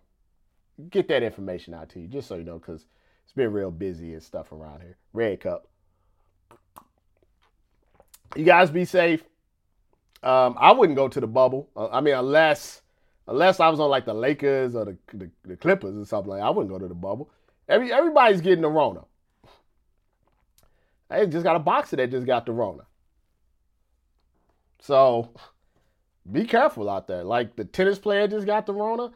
get 0.91 1.09
that 1.09 1.23
information 1.23 1.73
out 1.73 1.89
to 1.91 2.01
you, 2.01 2.09
just 2.09 2.29
so 2.29 2.37
you 2.37 2.45
know, 2.45 2.59
because 2.59 2.85
it's 3.25 3.33
been 3.33 3.53
real 3.53 3.71
busy 3.71 4.13
and 4.13 4.23
stuff 4.23 4.53
around 4.53 4.83
here. 4.83 4.99
Red 5.15 5.41
Cup. 5.41 5.67
You 8.37 8.45
guys 8.45 8.71
be 8.71 8.85
safe. 8.85 9.23
Um, 10.23 10.57
I 10.59 10.73
wouldn't 10.73 10.97
go 10.97 11.09
to 11.09 11.21
the 11.21 11.27
bubble. 11.27 11.69
Uh, 11.77 11.89
I 11.89 12.01
mean, 12.01 12.15
unless 12.15 12.83
unless 13.27 13.61
I 13.61 13.69
was 13.69 13.81
on 13.81 13.91
like 13.91 14.05
the 14.05 14.15
Lakers 14.15 14.75
or 14.75 14.85
the, 14.87 14.97
the, 15.13 15.31
the 15.45 15.57
Clippers 15.57 15.97
or 15.97 16.05
something 16.05 16.31
like 16.31 16.43
I 16.43 16.51
wouldn't 16.51 16.73
go 16.73 16.79
to 16.79 16.89
the 16.89 16.95
bubble. 16.95 17.31
Every 17.69 17.93
everybody's 17.93 18.41
getting 18.41 18.63
the 18.63 18.69
Rona. 18.69 19.03
I 21.11 21.27
just 21.27 21.45
got 21.45 21.57
a 21.57 21.61
boxer 21.61 21.97
that 21.97 22.11
just 22.11 22.27
got 22.27 22.47
the 22.47 22.53
Rona. 22.53 22.85
So 24.81 25.31
be 26.31 26.45
careful 26.45 26.91
out 26.91 27.07
there. 27.07 27.23
Like 27.23 27.57
the 27.57 27.65
tennis 27.65 27.99
player 27.99 28.27
just 28.27 28.47
got 28.47 28.67
the 28.67 28.75
Rona, 28.75 29.13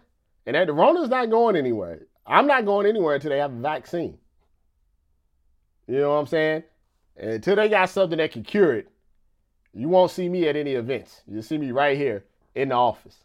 and 0.47 0.55
that 0.55 0.67
the 0.67 0.73
Rona's 0.73 1.09
not 1.09 1.31
going 1.31 1.57
anywhere. 1.57 2.03
I'm 2.27 2.47
not 2.47 2.67
going 2.67 2.87
anywhere 2.87 3.15
until 3.15 3.31
they 3.31 3.39
have 3.39 3.53
a 3.53 3.61
vaccine. 3.61 4.19
You 5.87 6.01
know 6.01 6.11
what 6.11 6.17
I'm 6.17 6.27
saying? 6.27 6.65
And 7.17 7.31
until 7.31 7.57
they 7.57 7.69
got 7.69 7.89
something 7.89 8.19
that 8.19 8.33
can 8.33 8.43
cure 8.43 8.75
it, 8.75 8.89
you 9.79 9.89
won't 9.89 10.11
see 10.11 10.29
me 10.29 10.49
at 10.49 10.57
any 10.57 10.73
events. 10.73 11.23
You'll 11.29 11.43
see 11.43 11.57
me 11.57 11.71
right 11.71 11.97
here 11.97 12.25
in 12.57 12.71
the 12.71 12.75
office. 12.75 13.17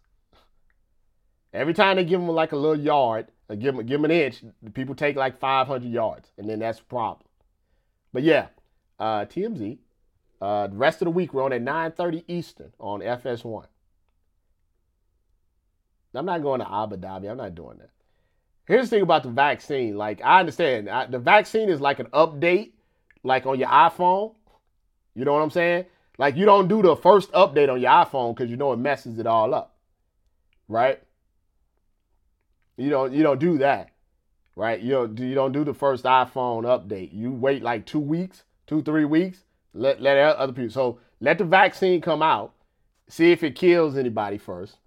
Every 1.51 1.73
time 1.73 1.97
they 1.97 2.05
give 2.05 2.21
them 2.21 2.29
like 2.29 2.51
a 2.51 2.55
little 2.55 2.79
yard, 2.79 3.27
or 3.49 3.55
give 3.55 3.75
them, 3.75 3.83
give 3.87 4.03
an 4.03 4.11
inch, 4.11 4.43
the 4.61 4.69
people 4.69 4.93
take 4.93 5.15
like 5.15 5.39
500 5.39 5.83
yards, 5.83 6.31
and 6.37 6.47
then 6.47 6.59
that's 6.59 6.79
a 6.79 6.83
problem. 6.83 7.27
But 8.13 8.21
yeah, 8.21 8.47
uh, 8.99 9.25
TMZ. 9.25 9.79
Uh, 10.39 10.67
the 10.67 10.75
rest 10.75 11.01
of 11.01 11.05
the 11.05 11.11
week 11.11 11.33
we're 11.33 11.43
on 11.43 11.53
at 11.53 11.61
9:30 11.61 12.23
Eastern 12.27 12.71
on 12.79 12.99
FS1. 12.99 13.65
I'm 16.13 16.25
not 16.25 16.43
going 16.43 16.59
to 16.59 16.71
Abu 16.71 16.97
Dhabi. 16.97 17.31
I'm 17.31 17.37
not 17.37 17.55
doing 17.55 17.79
that. 17.79 17.89
Here's 18.65 18.89
the 18.91 18.97
thing 18.97 19.03
about 19.03 19.23
the 19.23 19.29
vaccine. 19.29 19.97
Like, 19.97 20.21
I 20.23 20.41
understand 20.41 20.87
I, 20.87 21.07
the 21.07 21.17
vaccine 21.17 21.69
is 21.69 21.81
like 21.81 21.99
an 21.99 22.07
update, 22.07 22.73
like 23.23 23.47
on 23.47 23.57
your 23.57 23.69
iPhone. 23.69 24.35
You 25.15 25.25
know 25.25 25.33
what 25.33 25.41
I'm 25.41 25.49
saying? 25.49 25.85
Like, 26.17 26.35
you 26.35 26.45
don't 26.45 26.67
do 26.67 26.81
the 26.81 26.95
first 26.95 27.31
update 27.31 27.71
on 27.71 27.81
your 27.81 27.91
iPhone 27.91 28.35
because 28.35 28.49
you 28.49 28.57
know 28.57 28.71
it 28.71 28.77
messes 28.77 29.17
it 29.17 29.25
all 29.25 29.53
up, 29.53 29.75
right? 30.67 31.01
You 32.77 32.89
don't 32.89 33.13
you 33.13 33.23
don't 33.23 33.39
do 33.39 33.57
that, 33.59 33.91
right? 34.55 34.79
You 34.79 34.91
don't 34.91 35.19
you 35.19 35.35
don't 35.35 35.51
do 35.51 35.63
the 35.63 35.73
first 35.73 36.05
iPhone 36.05 36.63
update. 36.63 37.13
You 37.13 37.31
wait 37.31 37.61
like 37.61 37.85
two 37.85 37.99
weeks, 37.99 38.43
two 38.67 38.81
three 38.81 39.05
weeks. 39.05 39.43
Let 39.73 40.01
let 40.01 40.17
other 40.17 40.53
people. 40.53 40.71
So 40.71 40.99
let 41.19 41.37
the 41.37 41.45
vaccine 41.45 42.01
come 42.01 42.21
out. 42.21 42.53
See 43.07 43.31
if 43.31 43.43
it 43.43 43.55
kills 43.55 43.95
anybody 43.95 44.37
first. 44.37 44.77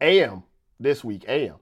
AM 0.00 0.42
this 0.78 1.02
week. 1.02 1.24
AM. 1.28 1.56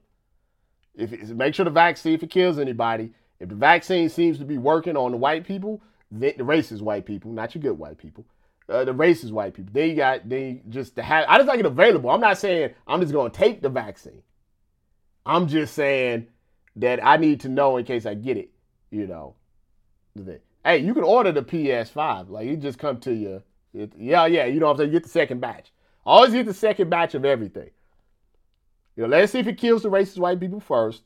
If 0.95 1.11
make 1.29 1.55
sure 1.55 1.65
the 1.65 1.71
vaccine 1.71 2.13
if 2.13 2.23
it 2.23 2.31
kills 2.31 2.59
anybody. 2.59 3.11
If 3.39 3.47
the 3.47 3.55
vaccine 3.55 4.09
seems 4.09 4.37
to 4.39 4.45
be 4.45 4.57
working 4.57 4.97
on 4.97 5.11
the 5.11 5.17
white 5.17 5.45
people, 5.45 5.81
the, 6.11 6.33
racist 6.33 6.81
white 6.81 7.05
people, 7.05 7.31
not 7.31 7.53
your 7.53 7.61
good 7.61 7.77
white 7.77 7.97
people, 7.97 8.25
uh, 8.67 8.85
the 8.85 8.93
racist 8.93 9.31
white 9.31 9.53
people. 9.53 9.71
They 9.73 9.93
got 9.93 10.27
they 10.27 10.61
just 10.69 10.95
to 10.95 11.03
have. 11.03 11.25
I 11.27 11.37
just 11.37 11.47
like 11.47 11.59
it 11.59 11.65
available. 11.65 12.09
I'm 12.09 12.21
not 12.21 12.37
saying 12.37 12.73
I'm 12.87 13.01
just 13.01 13.13
gonna 13.13 13.29
take 13.29 13.61
the 13.61 13.69
vaccine. 13.69 14.21
I'm 15.25 15.47
just 15.47 15.73
saying 15.73 16.27
that 16.77 17.03
I 17.05 17.17
need 17.17 17.41
to 17.41 17.49
know 17.49 17.77
in 17.77 17.85
case 17.85 18.05
I 18.05 18.13
get 18.13 18.37
it. 18.37 18.49
You 18.91 19.07
know, 19.07 19.35
hey, 20.65 20.79
you 20.79 20.93
can 20.93 21.03
order 21.03 21.31
the 21.31 21.43
PS5. 21.43 22.29
Like 22.29 22.47
it 22.47 22.57
just 22.57 22.79
come 22.79 22.99
to 23.01 23.13
you. 23.13 23.43
It, 23.73 23.93
yeah, 23.97 24.25
yeah. 24.25 24.45
You 24.45 24.59
know 24.59 24.67
what 24.67 24.73
I'm 24.73 24.77
saying? 24.79 24.91
Get 24.91 25.03
the 25.03 25.09
second 25.09 25.41
batch. 25.41 25.71
Always 26.05 26.33
get 26.33 26.45
the 26.45 26.53
second 26.53 26.89
batch 26.89 27.13
of 27.13 27.25
everything. 27.25 27.69
You 28.95 29.03
know, 29.03 29.09
let's 29.09 29.31
see 29.31 29.39
if 29.39 29.47
it 29.47 29.57
kills 29.57 29.83
the 29.83 29.89
racist 29.89 30.17
white 30.17 30.39
people 30.39 30.59
first. 30.59 31.03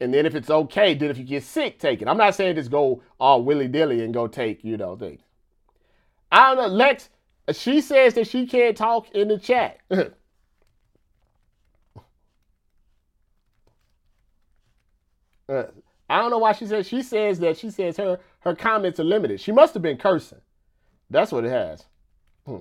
And 0.00 0.12
then 0.12 0.26
if 0.26 0.34
it's 0.34 0.50
okay, 0.50 0.94
then 0.94 1.10
if 1.10 1.18
you 1.18 1.24
get 1.24 1.44
sick, 1.44 1.78
take 1.78 2.02
it. 2.02 2.08
I'm 2.08 2.16
not 2.16 2.34
saying 2.34 2.56
just 2.56 2.70
go 2.70 3.02
all 3.20 3.42
willy 3.42 3.68
dilly 3.68 4.02
and 4.02 4.12
go 4.12 4.26
take, 4.26 4.64
you 4.64 4.76
know, 4.76 4.96
things. 4.96 5.20
I 6.32 6.54
don't 6.54 6.56
know. 6.56 6.66
Lex, 6.68 7.10
she 7.52 7.80
says 7.80 8.14
that 8.14 8.26
she 8.26 8.46
can't 8.46 8.76
talk 8.76 9.10
in 9.12 9.28
the 9.28 9.38
chat. 9.38 9.78
uh, 9.90 10.02
I 15.48 16.18
don't 16.18 16.30
know 16.30 16.38
why 16.38 16.52
she 16.52 16.66
says 16.66 16.86
she 16.88 17.02
says 17.02 17.38
that 17.40 17.56
she 17.58 17.70
says 17.70 17.96
her 17.96 18.18
her 18.40 18.54
comments 18.54 19.00
are 19.00 19.04
limited. 19.04 19.40
She 19.40 19.52
must 19.52 19.74
have 19.74 19.82
been 19.82 19.96
cursing. 19.96 20.40
That's 21.10 21.32
what 21.32 21.44
it 21.44 21.50
has. 21.50 21.84
Hmm. 22.46 22.58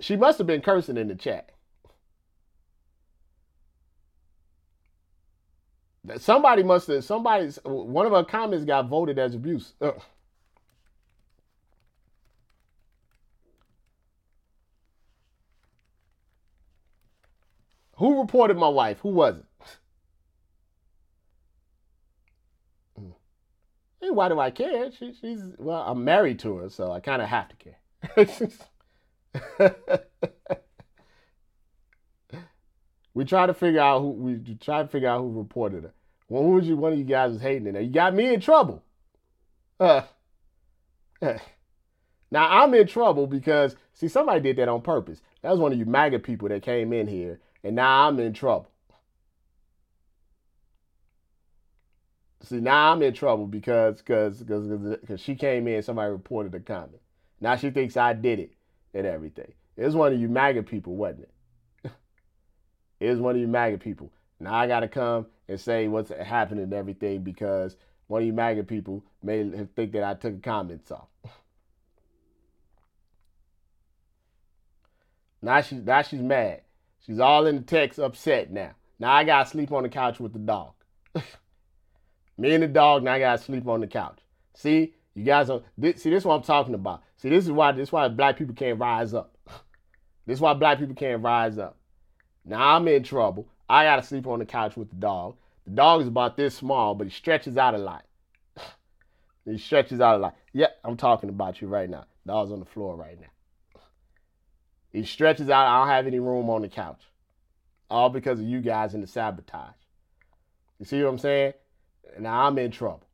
She 0.00 0.16
must 0.16 0.38
have 0.38 0.46
been 0.46 0.60
cursing 0.60 0.96
in 0.98 1.08
the 1.08 1.14
chat. 1.14 1.50
Somebody 6.18 6.62
must 6.62 6.86
have 6.88 7.04
somebody's 7.04 7.58
one 7.64 8.06
of 8.06 8.12
her 8.12 8.24
comments 8.24 8.64
got 8.64 8.88
voted 8.88 9.18
as 9.18 9.34
abuse. 9.34 9.74
Ugh. 9.80 10.00
Who 17.96 18.20
reported 18.20 18.56
my 18.58 18.68
wife? 18.68 18.98
Who 19.00 19.10
was 19.10 19.36
it? 19.38 19.44
Mm. 23.00 23.14
Hey, 24.00 24.10
why 24.10 24.28
do 24.28 24.38
I 24.40 24.50
care? 24.50 24.90
She, 24.92 25.12
she's 25.14 25.40
well, 25.58 25.82
I'm 25.86 26.04
married 26.04 26.38
to 26.40 26.56
her, 26.58 26.68
so 26.70 26.92
I 26.92 27.00
kind 27.00 27.22
of 27.22 27.28
have 27.28 27.48
to 27.50 27.56
care. 27.56 27.78
we 33.14 33.24
try 33.24 33.46
to 33.46 33.54
figure 33.54 33.80
out 33.80 34.00
who 34.00 34.10
we 34.10 34.56
try 34.60 34.82
to 34.82 34.88
figure 34.88 35.08
out 35.08 35.20
who 35.20 35.38
reported 35.38 35.84
it. 35.84 35.94
Well, 36.28 36.42
who 36.42 36.50
was 36.50 36.66
you? 36.66 36.76
One 36.76 36.92
of 36.92 36.98
you 36.98 37.04
guys 37.04 37.32
was 37.32 37.40
hating 37.40 37.66
it. 37.66 37.72
Now. 37.72 37.80
You 37.80 37.90
got 37.90 38.14
me 38.14 38.34
in 38.34 38.40
trouble. 38.40 38.82
Uh, 39.78 40.02
uh. 41.22 41.38
Now 42.30 42.62
I'm 42.62 42.74
in 42.74 42.86
trouble 42.86 43.26
because 43.26 43.76
see 43.92 44.08
somebody 44.08 44.40
did 44.40 44.56
that 44.56 44.68
on 44.68 44.82
purpose. 44.82 45.20
That 45.42 45.50
was 45.50 45.60
one 45.60 45.72
of 45.72 45.78
you 45.78 45.86
MAGA 45.86 46.18
people 46.18 46.48
that 46.48 46.62
came 46.62 46.92
in 46.92 47.06
here 47.06 47.38
and 47.62 47.76
now 47.76 48.08
I'm 48.08 48.18
in 48.18 48.32
trouble. 48.32 48.68
See, 52.42 52.60
now 52.60 52.92
I'm 52.92 53.02
in 53.02 53.14
trouble 53.14 53.46
because 53.46 53.98
because 53.98 54.42
because 54.42 54.66
because 55.00 55.20
she 55.20 55.34
came 55.34 55.68
in, 55.68 55.82
somebody 55.82 56.10
reported 56.10 56.54
a 56.54 56.60
comment. 56.60 57.00
Now 57.40 57.56
she 57.56 57.70
thinks 57.70 57.96
I 57.96 58.12
did 58.12 58.38
it 58.38 58.52
and 58.92 59.06
everything. 59.06 59.52
It 59.76 59.84
was 59.84 59.94
one 59.94 60.12
of 60.12 60.20
you 60.20 60.28
MAGA 60.28 60.64
people, 60.64 60.96
wasn't 60.96 61.22
it? 61.22 61.33
Was 63.10 63.20
one 63.20 63.34
of 63.34 63.40
you 63.40 63.48
MAGA 63.48 63.78
people. 63.78 64.12
Now 64.40 64.54
I 64.54 64.66
gotta 64.66 64.88
come 64.88 65.26
and 65.48 65.60
say 65.60 65.88
what's 65.88 66.10
happening 66.10 66.64
and 66.64 66.74
everything 66.74 67.22
because 67.22 67.76
one 68.06 68.22
of 68.22 68.26
you 68.26 68.32
MAGA 68.32 68.64
people 68.64 69.04
may 69.22 69.48
think 69.74 69.92
that 69.92 70.04
I 70.04 70.14
took 70.14 70.42
comments 70.42 70.90
off. 70.90 71.08
now 75.42 75.60
she 75.60 75.76
now 75.76 76.02
she's 76.02 76.20
mad. 76.20 76.62
She's 77.04 77.20
all 77.20 77.46
in 77.46 77.56
the 77.56 77.62
text 77.62 77.98
upset 77.98 78.50
now. 78.50 78.72
Now 78.98 79.12
I 79.12 79.24
gotta 79.24 79.48
sleep 79.48 79.72
on 79.72 79.82
the 79.82 79.88
couch 79.88 80.20
with 80.20 80.32
the 80.32 80.38
dog. 80.38 80.72
Me 82.38 82.54
and 82.54 82.62
the 82.62 82.68
dog 82.68 83.02
now 83.02 83.12
I 83.12 83.18
gotta 83.18 83.42
sleep 83.42 83.66
on 83.66 83.80
the 83.80 83.86
couch. 83.86 84.18
See, 84.54 84.94
you 85.14 85.24
guys 85.24 85.50
are 85.50 85.62
this, 85.76 86.02
see 86.02 86.10
this 86.10 86.22
is 86.22 86.26
what 86.26 86.36
I'm 86.36 86.42
talking 86.42 86.74
about. 86.74 87.02
See, 87.16 87.28
this 87.28 87.44
is 87.44 87.52
why 87.52 87.72
this 87.72 87.88
is 87.88 87.92
why 87.92 88.08
black 88.08 88.36
people 88.36 88.54
can't 88.54 88.78
rise 88.78 89.14
up. 89.14 89.36
this 90.26 90.38
is 90.38 90.40
why 90.40 90.54
black 90.54 90.78
people 90.78 90.94
can't 90.94 91.22
rise 91.22 91.58
up. 91.58 91.76
Now 92.44 92.76
I'm 92.76 92.86
in 92.88 93.02
trouble. 93.02 93.48
I 93.68 93.84
gotta 93.84 94.02
sleep 94.02 94.26
on 94.26 94.38
the 94.38 94.44
couch 94.44 94.76
with 94.76 94.90
the 94.90 94.96
dog. 94.96 95.36
The 95.64 95.72
dog 95.72 96.02
is 96.02 96.08
about 96.08 96.36
this 96.36 96.54
small, 96.54 96.94
but 96.94 97.06
he 97.06 97.10
stretches 97.10 97.56
out 97.56 97.74
a 97.74 97.78
lot. 97.78 98.04
he 99.44 99.58
stretches 99.58 100.00
out 100.00 100.16
a 100.16 100.18
lot. 100.18 100.36
Yeah, 100.52 100.68
I'm 100.84 100.96
talking 100.96 101.30
about 101.30 101.60
you 101.60 101.68
right 101.68 101.88
now. 101.88 102.04
Dog's 102.26 102.52
on 102.52 102.60
the 102.60 102.66
floor 102.66 102.96
right 102.96 103.18
now. 103.20 103.80
He 104.92 105.04
stretches 105.04 105.50
out. 105.50 105.66
I 105.66 105.80
don't 105.80 105.88
have 105.88 106.06
any 106.06 106.20
room 106.20 106.48
on 106.50 106.62
the 106.62 106.68
couch. 106.68 107.02
All 107.90 108.10
because 108.10 108.38
of 108.38 108.46
you 108.46 108.60
guys 108.60 108.94
in 108.94 109.00
the 109.00 109.06
sabotage. 109.06 109.74
You 110.78 110.86
see 110.86 111.02
what 111.02 111.10
I'm 111.10 111.18
saying? 111.18 111.54
Now 112.18 112.46
I'm 112.46 112.58
in 112.58 112.70
trouble. 112.70 113.06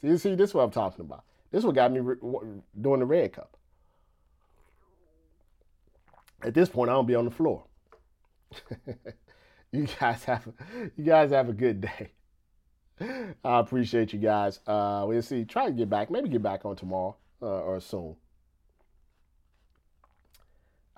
See, 0.00 0.16
see, 0.18 0.34
this 0.34 0.50
is 0.50 0.54
what 0.54 0.62
I'm 0.62 0.70
talking 0.70 1.04
about. 1.04 1.24
This 1.50 1.60
is 1.60 1.66
what 1.66 1.74
got 1.74 1.92
me 1.92 2.00
re- 2.00 2.16
doing 2.80 3.00
the 3.00 3.06
red 3.06 3.32
cup. 3.32 3.56
At 6.42 6.54
this 6.54 6.68
point, 6.68 6.90
I 6.90 6.94
don't 6.94 7.06
be 7.06 7.14
on 7.14 7.24
the 7.24 7.30
floor. 7.30 7.64
you 9.72 9.86
guys 10.00 10.24
have 10.24 10.48
you 10.96 11.04
guys 11.04 11.30
have 11.30 11.48
a 11.48 11.52
good 11.52 11.80
day. 11.80 12.12
I 13.44 13.58
appreciate 13.58 14.12
you 14.12 14.18
guys. 14.18 14.60
Uh, 14.66 15.04
we'll 15.06 15.22
see. 15.22 15.44
Try 15.44 15.66
to 15.66 15.72
get 15.72 15.90
back. 15.90 16.10
Maybe 16.10 16.28
get 16.28 16.42
back 16.42 16.64
on 16.64 16.76
tomorrow 16.76 17.16
uh, 17.42 17.46
or 17.46 17.80
soon. 17.80 18.16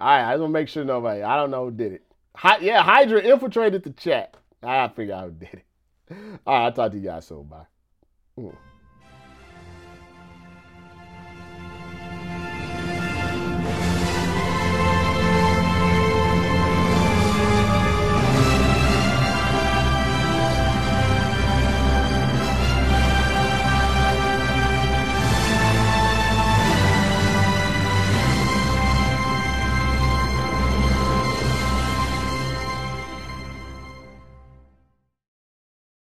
All 0.00 0.06
right, 0.06 0.28
I 0.28 0.32
just 0.32 0.40
want 0.40 0.50
to 0.50 0.60
make 0.60 0.68
sure 0.68 0.84
nobody. 0.84 1.22
I 1.22 1.36
don't 1.36 1.50
know 1.50 1.64
who 1.64 1.70
did 1.72 1.92
it. 1.92 2.04
Hi, 2.36 2.58
yeah, 2.58 2.82
Hydra 2.82 3.20
infiltrated 3.20 3.82
the 3.82 3.90
chat. 3.90 4.36
I 4.62 4.86
figure 4.88 5.14
out 5.14 5.24
who 5.24 5.30
did 5.32 5.54
it. 5.54 5.64
All 6.46 6.54
right, 6.54 6.64
I'll 6.66 6.72
talk 6.72 6.92
to 6.92 6.98
you 6.98 7.04
guys 7.04 7.26
soon. 7.26 7.44
Bye. 7.44 7.66
Mm. 8.38 8.54